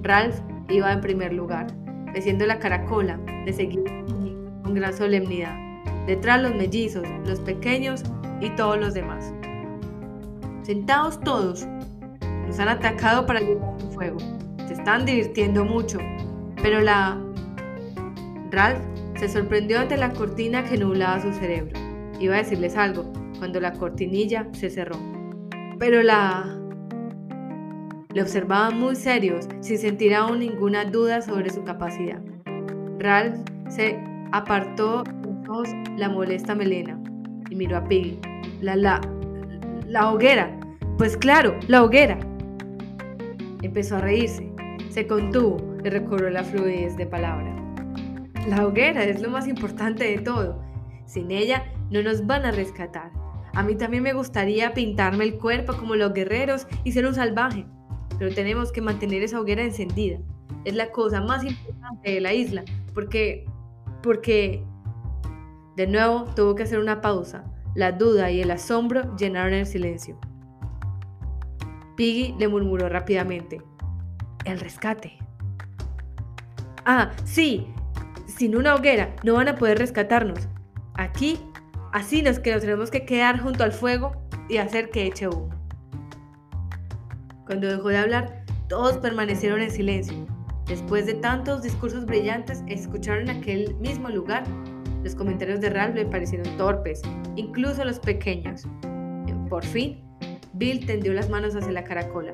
Ralph 0.02 0.38
iba 0.68 0.92
en 0.92 1.00
primer 1.00 1.32
lugar, 1.32 1.66
meciendo 2.14 2.46
la 2.46 2.58
caracola, 2.58 3.18
de 3.44 3.52
seguir 3.52 3.84
con 4.62 4.74
gran 4.74 4.96
solemnidad. 4.96 5.56
Detrás 6.06 6.40
los 6.40 6.54
mellizos, 6.54 7.06
los 7.26 7.40
pequeños 7.40 8.04
y 8.40 8.50
todos 8.50 8.78
los 8.78 8.94
demás. 8.94 9.34
Sentados 10.62 11.20
todos, 11.20 11.66
nos 12.46 12.58
han 12.58 12.68
atacado 12.68 13.26
para 13.26 13.40
llevar 13.40 13.74
el 13.80 13.90
fuego 13.92 14.39
están 14.80 15.04
divirtiendo 15.04 15.64
mucho. 15.64 15.98
Pero 16.62 16.80
la... 16.80 17.18
Ralph 18.50 18.80
se 19.16 19.28
sorprendió 19.28 19.78
ante 19.78 19.96
la 19.96 20.10
cortina 20.10 20.64
que 20.64 20.76
nublaba 20.78 21.20
su 21.20 21.32
cerebro. 21.32 21.78
Iba 22.18 22.36
a 22.36 22.38
decirles 22.38 22.76
algo 22.76 23.12
cuando 23.38 23.60
la 23.60 23.72
cortinilla 23.72 24.48
se 24.52 24.70
cerró. 24.70 24.96
Pero 25.78 26.02
la... 26.02 26.56
Le 28.12 28.22
observaban 28.22 28.80
muy 28.80 28.96
serios, 28.96 29.46
sin 29.60 29.78
sentir 29.78 30.14
aún 30.14 30.40
ninguna 30.40 30.84
duda 30.84 31.22
sobre 31.22 31.50
su 31.50 31.62
capacidad. 31.62 32.20
Ralph 32.98 33.36
se 33.68 34.02
apartó 34.32 35.04
la 35.96 36.08
molesta 36.08 36.54
melena 36.54 37.00
y 37.50 37.54
miró 37.54 37.76
a 37.76 37.84
Piggy. 37.84 38.18
La, 38.60 38.74
la, 38.76 39.00
la 39.86 40.10
hoguera. 40.10 40.58
Pues 40.98 41.16
claro, 41.16 41.54
la 41.68 41.84
hoguera. 41.84 42.18
Empezó 43.62 43.96
a 43.96 44.00
reírse. 44.00 44.49
Se 44.90 45.06
contuvo 45.06 45.58
y 45.84 45.88
recobró 45.88 46.28
la 46.30 46.42
fluidez 46.42 46.96
de 46.96 47.06
palabra. 47.06 47.54
La 48.48 48.66
hoguera 48.66 49.04
es 49.04 49.22
lo 49.22 49.30
más 49.30 49.46
importante 49.46 50.02
de 50.04 50.18
todo. 50.18 50.60
Sin 51.06 51.30
ella 51.30 51.64
no 51.90 52.02
nos 52.02 52.26
van 52.26 52.44
a 52.44 52.50
rescatar. 52.50 53.12
A 53.54 53.62
mí 53.62 53.76
también 53.76 54.02
me 54.02 54.12
gustaría 54.12 54.74
pintarme 54.74 55.22
el 55.22 55.38
cuerpo 55.38 55.74
como 55.76 55.94
los 55.94 56.12
guerreros 56.12 56.66
y 56.82 56.90
ser 56.90 57.06
un 57.06 57.14
salvaje, 57.14 57.66
pero 58.18 58.34
tenemos 58.34 58.72
que 58.72 58.80
mantener 58.80 59.22
esa 59.22 59.40
hoguera 59.40 59.62
encendida. 59.62 60.18
Es 60.64 60.74
la 60.74 60.90
cosa 60.90 61.20
más 61.20 61.44
importante 61.44 62.10
de 62.10 62.20
la 62.20 62.32
isla, 62.32 62.64
porque, 62.92 63.46
porque, 64.02 64.64
de 65.76 65.86
nuevo 65.86 66.24
tuvo 66.34 66.56
que 66.56 66.64
hacer 66.64 66.80
una 66.80 67.00
pausa. 67.00 67.44
La 67.76 67.92
duda 67.92 68.32
y 68.32 68.40
el 68.40 68.50
asombro 68.50 69.16
llenaron 69.16 69.54
el 69.54 69.66
silencio. 69.66 70.18
Piggy 71.96 72.34
le 72.38 72.48
murmuró 72.48 72.88
rápidamente 72.88 73.62
el 74.44 74.60
rescate. 74.60 75.18
Ah, 76.84 77.10
sí, 77.24 77.66
sin 78.26 78.56
una 78.56 78.74
hoguera 78.74 79.14
no 79.22 79.34
van 79.34 79.48
a 79.48 79.56
poder 79.56 79.78
rescatarnos. 79.78 80.48
Aquí, 80.94 81.38
así 81.92 82.22
nos 82.22 82.38
que 82.38 82.56
tenemos 82.58 82.90
que 82.90 83.04
quedar 83.04 83.40
junto 83.40 83.64
al 83.64 83.72
fuego 83.72 84.12
y 84.48 84.56
hacer 84.56 84.90
que 84.90 85.06
eche 85.06 85.28
humo. 85.28 85.50
Cuando 87.46 87.68
dejó 87.68 87.88
de 87.88 87.98
hablar, 87.98 88.44
todos 88.68 88.98
permanecieron 88.98 89.60
en 89.60 89.70
silencio. 89.70 90.14
Después 90.66 91.04
de 91.06 91.14
tantos 91.14 91.62
discursos 91.62 92.06
brillantes, 92.06 92.62
escucharon 92.68 93.28
en 93.28 93.38
aquel 93.38 93.74
mismo 93.76 94.08
lugar. 94.08 94.44
Los 95.02 95.16
comentarios 95.16 95.60
de 95.60 95.70
Ralph 95.70 95.96
le 95.96 96.06
parecieron 96.06 96.56
torpes, 96.56 97.02
incluso 97.34 97.84
los 97.84 97.98
pequeños. 97.98 98.68
Por 99.48 99.64
fin, 99.64 100.04
Bill 100.52 100.86
tendió 100.86 101.12
las 101.12 101.28
manos 101.28 101.56
hacia 101.56 101.72
la 101.72 101.82
caracola. 101.82 102.32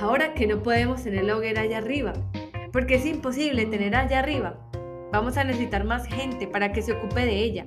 Ahora 0.00 0.34
que 0.34 0.46
no 0.46 0.62
podemos 0.62 1.02
tener 1.02 1.24
la 1.24 1.36
hoguera 1.36 1.62
allá 1.62 1.78
arriba, 1.78 2.12
porque 2.70 2.96
es 2.96 3.06
imposible 3.06 3.64
tener 3.64 3.96
allá 3.96 4.18
arriba, 4.18 4.58
vamos 5.10 5.38
a 5.38 5.44
necesitar 5.44 5.84
más 5.84 6.06
gente 6.06 6.46
para 6.46 6.72
que 6.72 6.82
se 6.82 6.92
ocupe 6.92 7.24
de 7.24 7.38
ella. 7.38 7.66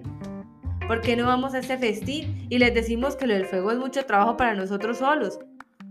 ¿Por 0.87 1.01
qué 1.01 1.15
no 1.15 1.25
vamos 1.25 1.55
a 1.55 1.59
este 1.59 1.77
festín 1.77 2.45
y 2.49 2.59
les 2.59 2.73
decimos 2.73 3.15
que 3.15 3.25
lo 3.25 3.33
del 3.33 3.45
fuego 3.45 3.71
es 3.71 3.79
mucho 3.79 4.05
trabajo 4.05 4.37
para 4.37 4.53
nosotros 4.53 4.99
solos? 4.99 5.39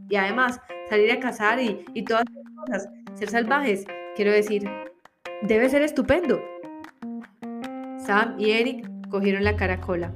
Y 0.08 0.14
además, 0.14 0.60
salir 0.88 1.10
a 1.10 1.18
cazar 1.18 1.60
y, 1.60 1.84
y 1.92 2.04
todas 2.04 2.24
esas 2.30 2.54
cosas, 2.56 2.88
ser 3.14 3.30
salvajes, 3.30 3.84
quiero 4.14 4.30
decir, 4.30 4.68
debe 5.42 5.68
ser 5.68 5.82
estupendo. 5.82 6.40
Sam 7.98 8.36
y 8.38 8.52
Eric 8.52 8.88
cogieron 9.10 9.42
la 9.42 9.56
caracola. 9.56 10.12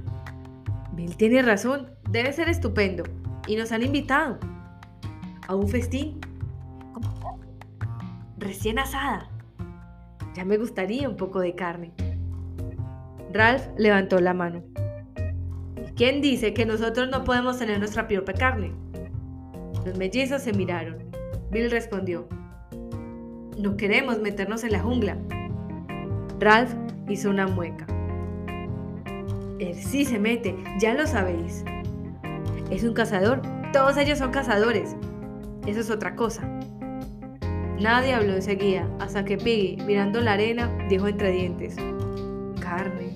Bill 0.93 1.17
tiene 1.17 1.43
razón, 1.43 1.91
debe 2.11 2.33
ser 2.33 2.49
estupendo. 2.49 3.03
Y 3.49 3.57
nos 3.57 3.73
han 3.73 3.83
invitado 3.83 4.39
a 5.53 5.57
un 5.57 5.69
festín 5.69 6.19
recién 8.39 8.79
asada. 8.79 9.29
Ya 10.35 10.47
me 10.47 10.57
gustaría 10.57 11.07
un 11.07 11.17
poco 11.17 11.41
de 11.41 11.55
carne. 11.55 11.93
Ralph 13.33 13.63
levantó 13.77 14.19
la 14.19 14.33
mano. 14.33 14.63
¿Quién 15.95 16.23
dice 16.23 16.55
que 16.55 16.65
nosotros 16.65 17.11
no 17.11 17.23
podemos 17.25 17.59
tener 17.59 17.79
nuestra 17.79 18.09
propia 18.09 18.35
carne? 18.35 18.73
Los 19.85 19.97
mellizos 19.99 20.41
se 20.41 20.55
miraron. 20.55 20.97
Bill 21.51 21.71
respondió, 21.71 22.27
no 23.59 23.77
queremos 23.77 24.21
meternos 24.21 24.65
en 24.65 24.73
la 24.73 24.81
jungla. 24.81 25.19
Ralph 26.41 26.73
hizo 27.09 27.29
una 27.29 27.47
mueca. 27.47 27.87
Él 29.59 29.75
sí 29.75 30.07
se 30.07 30.19
mete, 30.19 30.57
ya 30.81 30.95
lo 30.95 31.07
sabéis. 31.07 31.63
Es 32.71 32.85
un 32.85 32.95
cazador, 32.95 33.43
todos 33.75 33.99
ellos 33.99 34.19
son 34.19 34.31
cazadores. 34.31 34.97
Eso 35.67 35.81
es 35.81 35.91
otra 35.91 36.17
cosa. 36.17 36.43
Nadie 37.81 38.15
habló 38.15 38.35
enseguida, 38.35 38.89
hasta 39.01 39.25
que 39.25 39.37
Piggy, 39.37 39.83
mirando 39.85 40.21
la 40.21 40.35
arena, 40.35 40.71
dijo 40.89 41.09
entre 41.09 41.33
dientes, 41.33 41.77
carne. 42.61 43.15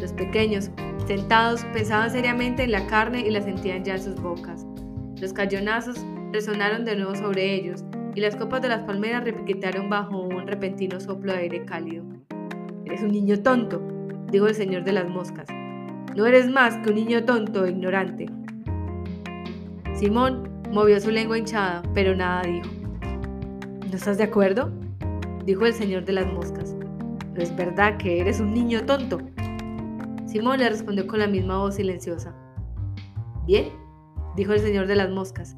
Los 0.00 0.12
pequeños, 0.12 0.70
sentados, 1.06 1.64
pensaban 1.72 2.10
seriamente 2.10 2.64
en 2.64 2.72
la 2.72 2.86
carne 2.86 3.20
y 3.20 3.30
la 3.30 3.40
sentían 3.40 3.84
ya 3.84 3.94
en 3.94 4.02
sus 4.02 4.20
bocas. 4.20 4.66
Los 5.20 5.32
cañonazos 5.32 6.04
resonaron 6.32 6.84
de 6.84 6.96
nuevo 6.96 7.14
sobre 7.14 7.54
ellos 7.54 7.84
y 8.14 8.20
las 8.20 8.36
copas 8.36 8.62
de 8.62 8.68
las 8.68 8.82
palmeras 8.82 9.24
repiquetaron 9.24 9.88
bajo 9.88 10.20
un 10.20 10.46
repentino 10.46 11.00
soplo 11.00 11.32
de 11.32 11.38
aire 11.38 11.64
cálido. 11.64 12.04
Eres 12.84 13.02
un 13.02 13.12
niño 13.12 13.40
tonto, 13.40 13.82
dijo 14.30 14.46
el 14.46 14.54
señor 14.54 14.84
de 14.84 14.92
las 14.92 15.08
moscas. 15.08 15.46
No 16.16 16.26
eres 16.26 16.50
más 16.50 16.76
que 16.78 16.90
un 16.90 16.96
niño 16.96 17.24
tonto 17.24 17.64
e 17.64 17.70
ignorante. 17.70 18.26
Simón 19.94 20.53
movió 20.70 21.00
su 21.00 21.10
lengua 21.10 21.38
hinchada, 21.38 21.82
pero 21.94 22.14
nada 22.14 22.42
dijo. 22.42 22.68
¿No 23.88 23.96
estás 23.96 24.18
de 24.18 24.24
acuerdo? 24.24 24.72
dijo 25.44 25.66
el 25.66 25.74
señor 25.74 26.04
de 26.04 26.12
las 26.12 26.26
moscas. 26.26 26.74
¿No 27.34 27.42
es 27.42 27.54
verdad 27.54 27.96
que 27.96 28.20
eres 28.20 28.40
un 28.40 28.54
niño 28.54 28.84
tonto? 28.86 29.20
Simón 30.26 30.58
le 30.58 30.68
respondió 30.68 31.06
con 31.06 31.18
la 31.18 31.26
misma 31.26 31.58
voz 31.58 31.76
silenciosa. 31.76 32.34
Bien, 33.46 33.68
dijo 34.36 34.52
el 34.52 34.60
señor 34.60 34.86
de 34.86 34.96
las 34.96 35.10
moscas. 35.10 35.56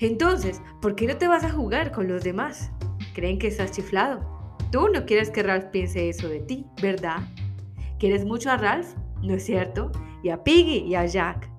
Entonces, 0.00 0.60
¿por 0.80 0.94
qué 0.94 1.06
no 1.06 1.16
te 1.16 1.28
vas 1.28 1.44
a 1.44 1.50
jugar 1.50 1.92
con 1.92 2.08
los 2.08 2.24
demás? 2.24 2.72
Creen 3.14 3.38
que 3.38 3.48
estás 3.48 3.72
chiflado. 3.72 4.56
Tú 4.72 4.88
no 4.88 5.04
quieres 5.04 5.30
que 5.30 5.42
Ralph 5.42 5.66
piense 5.66 6.08
eso 6.08 6.28
de 6.28 6.40
ti, 6.40 6.66
¿verdad? 6.80 7.18
¿Quieres 7.98 8.24
mucho 8.24 8.50
a 8.50 8.56
Ralph? 8.56 8.88
¿No 9.22 9.34
es 9.34 9.44
cierto? 9.44 9.92
Y 10.24 10.30
a 10.30 10.42
Piggy 10.42 10.78
y 10.78 10.94
a 10.94 11.06
Jack. 11.06 11.51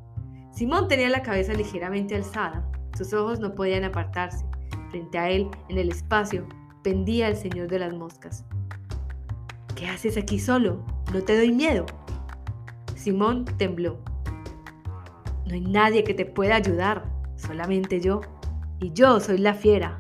Simón 0.64 0.88
tenía 0.88 1.10
la 1.10 1.24
cabeza 1.24 1.52
ligeramente 1.52 2.16
alzada. 2.16 2.66
Sus 2.98 3.12
ojos 3.12 3.42
no 3.42 3.54
podían 3.54 3.84
apartarse. 3.84 4.46
Frente 4.92 5.20
a 5.20 5.30
él, 5.30 5.50
en 5.68 5.78
el 5.78 5.90
espacio, 5.90 6.48
pendía 6.84 7.28
el 7.28 7.36
señor 7.36 7.68
de 7.68 7.80
las 7.80 7.94
moscas. 7.94 8.46
¿Qué 9.76 9.88
haces 9.88 10.16
aquí 10.16 10.40
solo? 10.40 10.82
¿No 11.14 11.22
te 11.22 11.36
doy 11.36 11.52
miedo? 11.52 11.86
Simón 12.96 13.44
tembló. 13.58 14.00
No 15.48 15.54
hay 15.54 15.60
nadie 15.60 16.06
que 16.06 16.14
te 16.14 16.26
pueda 16.26 16.56
ayudar, 16.56 17.12
solamente 17.36 18.00
yo. 18.00 18.22
Y 18.80 18.94
yo 18.94 19.20
soy 19.20 19.40
la 19.40 19.56
fiera. 19.56 20.00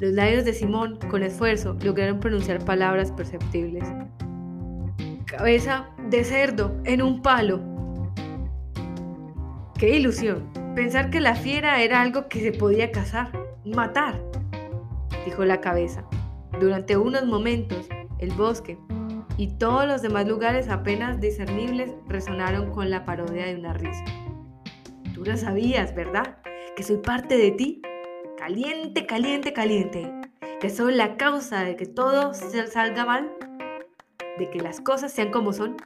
Los 0.00 0.12
labios 0.12 0.44
de 0.44 0.52
Simón, 0.52 0.98
con 1.08 1.22
esfuerzo, 1.22 1.78
lograron 1.82 2.20
pronunciar 2.20 2.62
palabras 2.62 3.10
perceptibles. 3.10 3.88
Cabeza 5.24 5.88
de 6.10 6.24
cerdo 6.24 6.76
en 6.84 7.00
un 7.00 7.22
palo. 7.22 7.73
¡Qué 9.78 9.96
ilusión! 9.96 10.48
Pensar 10.76 11.10
que 11.10 11.18
la 11.18 11.34
fiera 11.34 11.82
era 11.82 12.00
algo 12.00 12.28
que 12.28 12.40
se 12.40 12.52
podía 12.52 12.92
cazar, 12.92 13.32
matar, 13.64 14.20
dijo 15.24 15.44
la 15.44 15.60
cabeza. 15.60 16.04
Durante 16.60 16.96
unos 16.96 17.26
momentos, 17.26 17.88
el 18.18 18.30
bosque 18.32 18.78
y 19.36 19.48
todos 19.58 19.86
los 19.86 20.00
demás 20.00 20.28
lugares 20.28 20.68
apenas 20.68 21.20
discernibles 21.20 21.90
resonaron 22.06 22.70
con 22.70 22.88
la 22.88 23.04
parodia 23.04 23.46
de 23.46 23.56
una 23.56 23.72
risa. 23.72 24.04
Tú 25.12 25.24
lo 25.24 25.36
sabías, 25.36 25.92
¿verdad? 25.92 26.38
Que 26.76 26.84
soy 26.84 26.98
parte 26.98 27.36
de 27.36 27.50
ti. 27.50 27.82
Caliente, 28.38 29.06
caliente, 29.06 29.52
caliente. 29.52 30.12
Que 30.60 30.70
soy 30.70 30.94
la 30.94 31.16
causa 31.16 31.64
de 31.64 31.74
que 31.74 31.86
todo 31.86 32.32
se 32.32 32.64
salga 32.68 33.04
mal. 33.04 33.32
De 34.38 34.48
que 34.50 34.60
las 34.60 34.80
cosas 34.80 35.12
sean 35.12 35.32
como 35.32 35.52
son. 35.52 35.76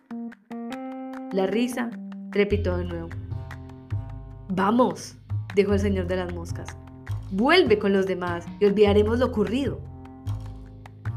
La 1.32 1.46
risa 1.46 1.90
trepitó 2.30 2.76
de 2.76 2.84
nuevo. 2.84 3.27
Vamos, 4.50 5.18
dijo 5.54 5.74
el 5.74 5.78
señor 5.78 6.06
de 6.06 6.16
las 6.16 6.32
moscas. 6.32 6.68
Vuelve 7.30 7.78
con 7.78 7.92
los 7.92 8.06
demás 8.06 8.46
y 8.60 8.64
olvidaremos 8.64 9.18
lo 9.18 9.26
ocurrido. 9.26 9.78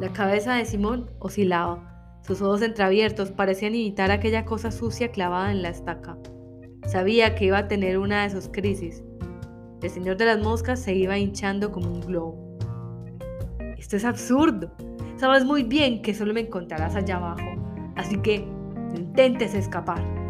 La 0.02 0.12
cabeza 0.12 0.56
de 0.56 0.66
Simón 0.66 1.10
oscilaba. 1.20 2.20
Sus 2.24 2.42
ojos 2.42 2.62
entreabiertos 2.62 3.32
parecían 3.32 3.74
imitar 3.74 4.12
aquella 4.12 4.44
cosa 4.44 4.70
sucia 4.70 5.12
clavada 5.12 5.52
en 5.52 5.62
la 5.62 5.70
estaca. 5.70 6.18
Sabía 6.88 7.34
que 7.36 7.46
iba 7.46 7.58
a 7.58 7.68
tener 7.70 7.98
una 7.98 8.24
de 8.24 8.32
sus 8.32 8.50
crisis. 8.50 9.02
El 9.82 9.90
señor 9.90 10.18
de 10.18 10.26
las 10.26 10.44
moscas 10.44 10.82
se 10.82 10.94
iba 10.94 11.18
hinchando 11.18 11.72
como 11.72 11.90
un 11.90 12.02
globo. 12.02 12.58
Esto 13.78 13.96
es 13.96 14.04
absurdo. 14.04 14.76
Sabes 15.16 15.46
muy 15.46 15.64
bien 15.64 16.02
que 16.02 16.14
solo 16.14 16.34
me 16.34 16.42
encontrarás 16.42 16.96
allá 16.96 17.16
abajo. 17.16 17.50
Así 17.96 18.18
que 18.18 18.40
no 18.40 18.96
intentes 18.96 19.54
escapar. 19.54 20.21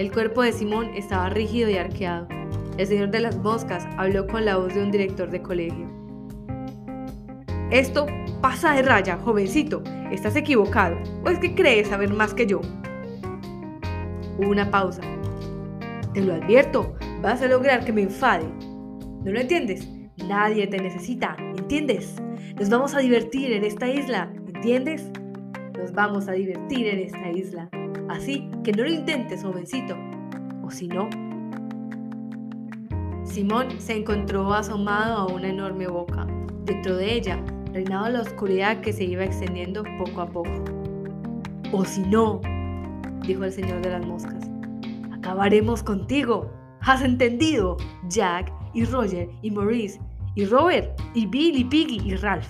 El 0.00 0.10
cuerpo 0.10 0.40
de 0.40 0.52
Simón 0.52 0.92
estaba 0.94 1.28
rígido 1.28 1.68
y 1.68 1.76
arqueado. 1.76 2.26
El 2.78 2.86
señor 2.86 3.10
de 3.10 3.20
las 3.20 3.36
moscas 3.36 3.86
habló 3.98 4.26
con 4.26 4.46
la 4.46 4.56
voz 4.56 4.72
de 4.72 4.82
un 4.82 4.90
director 4.90 5.30
de 5.30 5.42
colegio. 5.42 5.86
Esto 7.70 8.06
pasa 8.40 8.72
de 8.72 8.80
raya, 8.80 9.18
jovencito. 9.18 9.82
Estás 10.10 10.36
equivocado. 10.36 10.96
¿O 11.22 11.28
es 11.28 11.38
que 11.38 11.54
crees 11.54 11.88
saber 11.88 12.14
más 12.14 12.32
que 12.32 12.46
yo? 12.46 12.62
Hubo 14.38 14.48
una 14.48 14.70
pausa. 14.70 15.02
Te 16.14 16.22
lo 16.22 16.32
advierto, 16.32 16.94
vas 17.20 17.42
a 17.42 17.48
lograr 17.48 17.84
que 17.84 17.92
me 17.92 18.00
enfade. 18.00 18.46
¿No 19.22 19.32
lo 19.32 19.38
entiendes? 19.38 19.86
Nadie 20.26 20.66
te 20.66 20.78
necesita, 20.78 21.36
¿entiendes? 21.58 22.14
Nos 22.58 22.70
vamos 22.70 22.94
a 22.94 23.00
divertir 23.00 23.52
en 23.52 23.64
esta 23.64 23.86
isla, 23.86 24.32
¿entiendes? 24.46 25.10
Nos 25.78 25.92
vamos 25.92 26.26
a 26.26 26.32
divertir 26.32 26.86
en 26.86 27.00
esta 27.00 27.30
isla. 27.30 27.68
Así 28.10 28.50
que 28.64 28.72
no 28.72 28.82
lo 28.82 28.90
intentes, 28.90 29.44
jovencito. 29.44 29.96
O 30.64 30.70
si 30.70 30.88
no... 30.88 31.08
Simón 33.22 33.68
se 33.78 33.96
encontró 33.96 34.52
asomado 34.52 35.16
a 35.16 35.26
una 35.26 35.48
enorme 35.48 35.86
boca. 35.86 36.26
Dentro 36.64 36.96
de 36.96 37.14
ella 37.14 37.40
reinaba 37.72 38.10
la 38.10 38.22
oscuridad 38.22 38.80
que 38.80 38.92
se 38.92 39.04
iba 39.04 39.22
extendiendo 39.22 39.84
poco 39.96 40.22
a 40.22 40.26
poco. 40.26 40.64
O 41.72 41.84
si 41.84 42.00
no, 42.00 42.40
dijo 43.24 43.44
el 43.44 43.52
señor 43.52 43.80
de 43.80 43.90
las 43.90 44.04
moscas. 44.04 44.50
Acabaremos 45.12 45.84
contigo. 45.84 46.50
¿Has 46.80 47.02
entendido? 47.02 47.76
Jack 48.08 48.52
y 48.74 48.86
Roger 48.86 49.28
y 49.42 49.52
Maurice 49.52 50.00
y 50.34 50.46
Robert 50.46 51.00
y 51.14 51.26
Bill 51.26 51.56
y 51.56 51.64
Piggy 51.64 52.00
y 52.04 52.16
Ralph. 52.16 52.48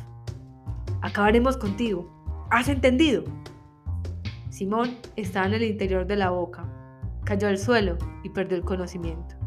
Acabaremos 1.03 1.59
contigo. 1.59 2.09
¿Has 2.51 2.69
entendido? 2.69 3.25
Simón 4.61 4.99
estaba 5.17 5.47
en 5.47 5.55
el 5.55 5.63
interior 5.63 6.07
de 6.07 6.17
la 6.17 6.29
boca. 6.29 6.69
Cayó 7.25 7.49
al 7.49 7.57
suelo 7.57 7.97
y 8.23 8.29
perdió 8.29 8.59
el 8.59 8.63
conocimiento. 8.63 9.40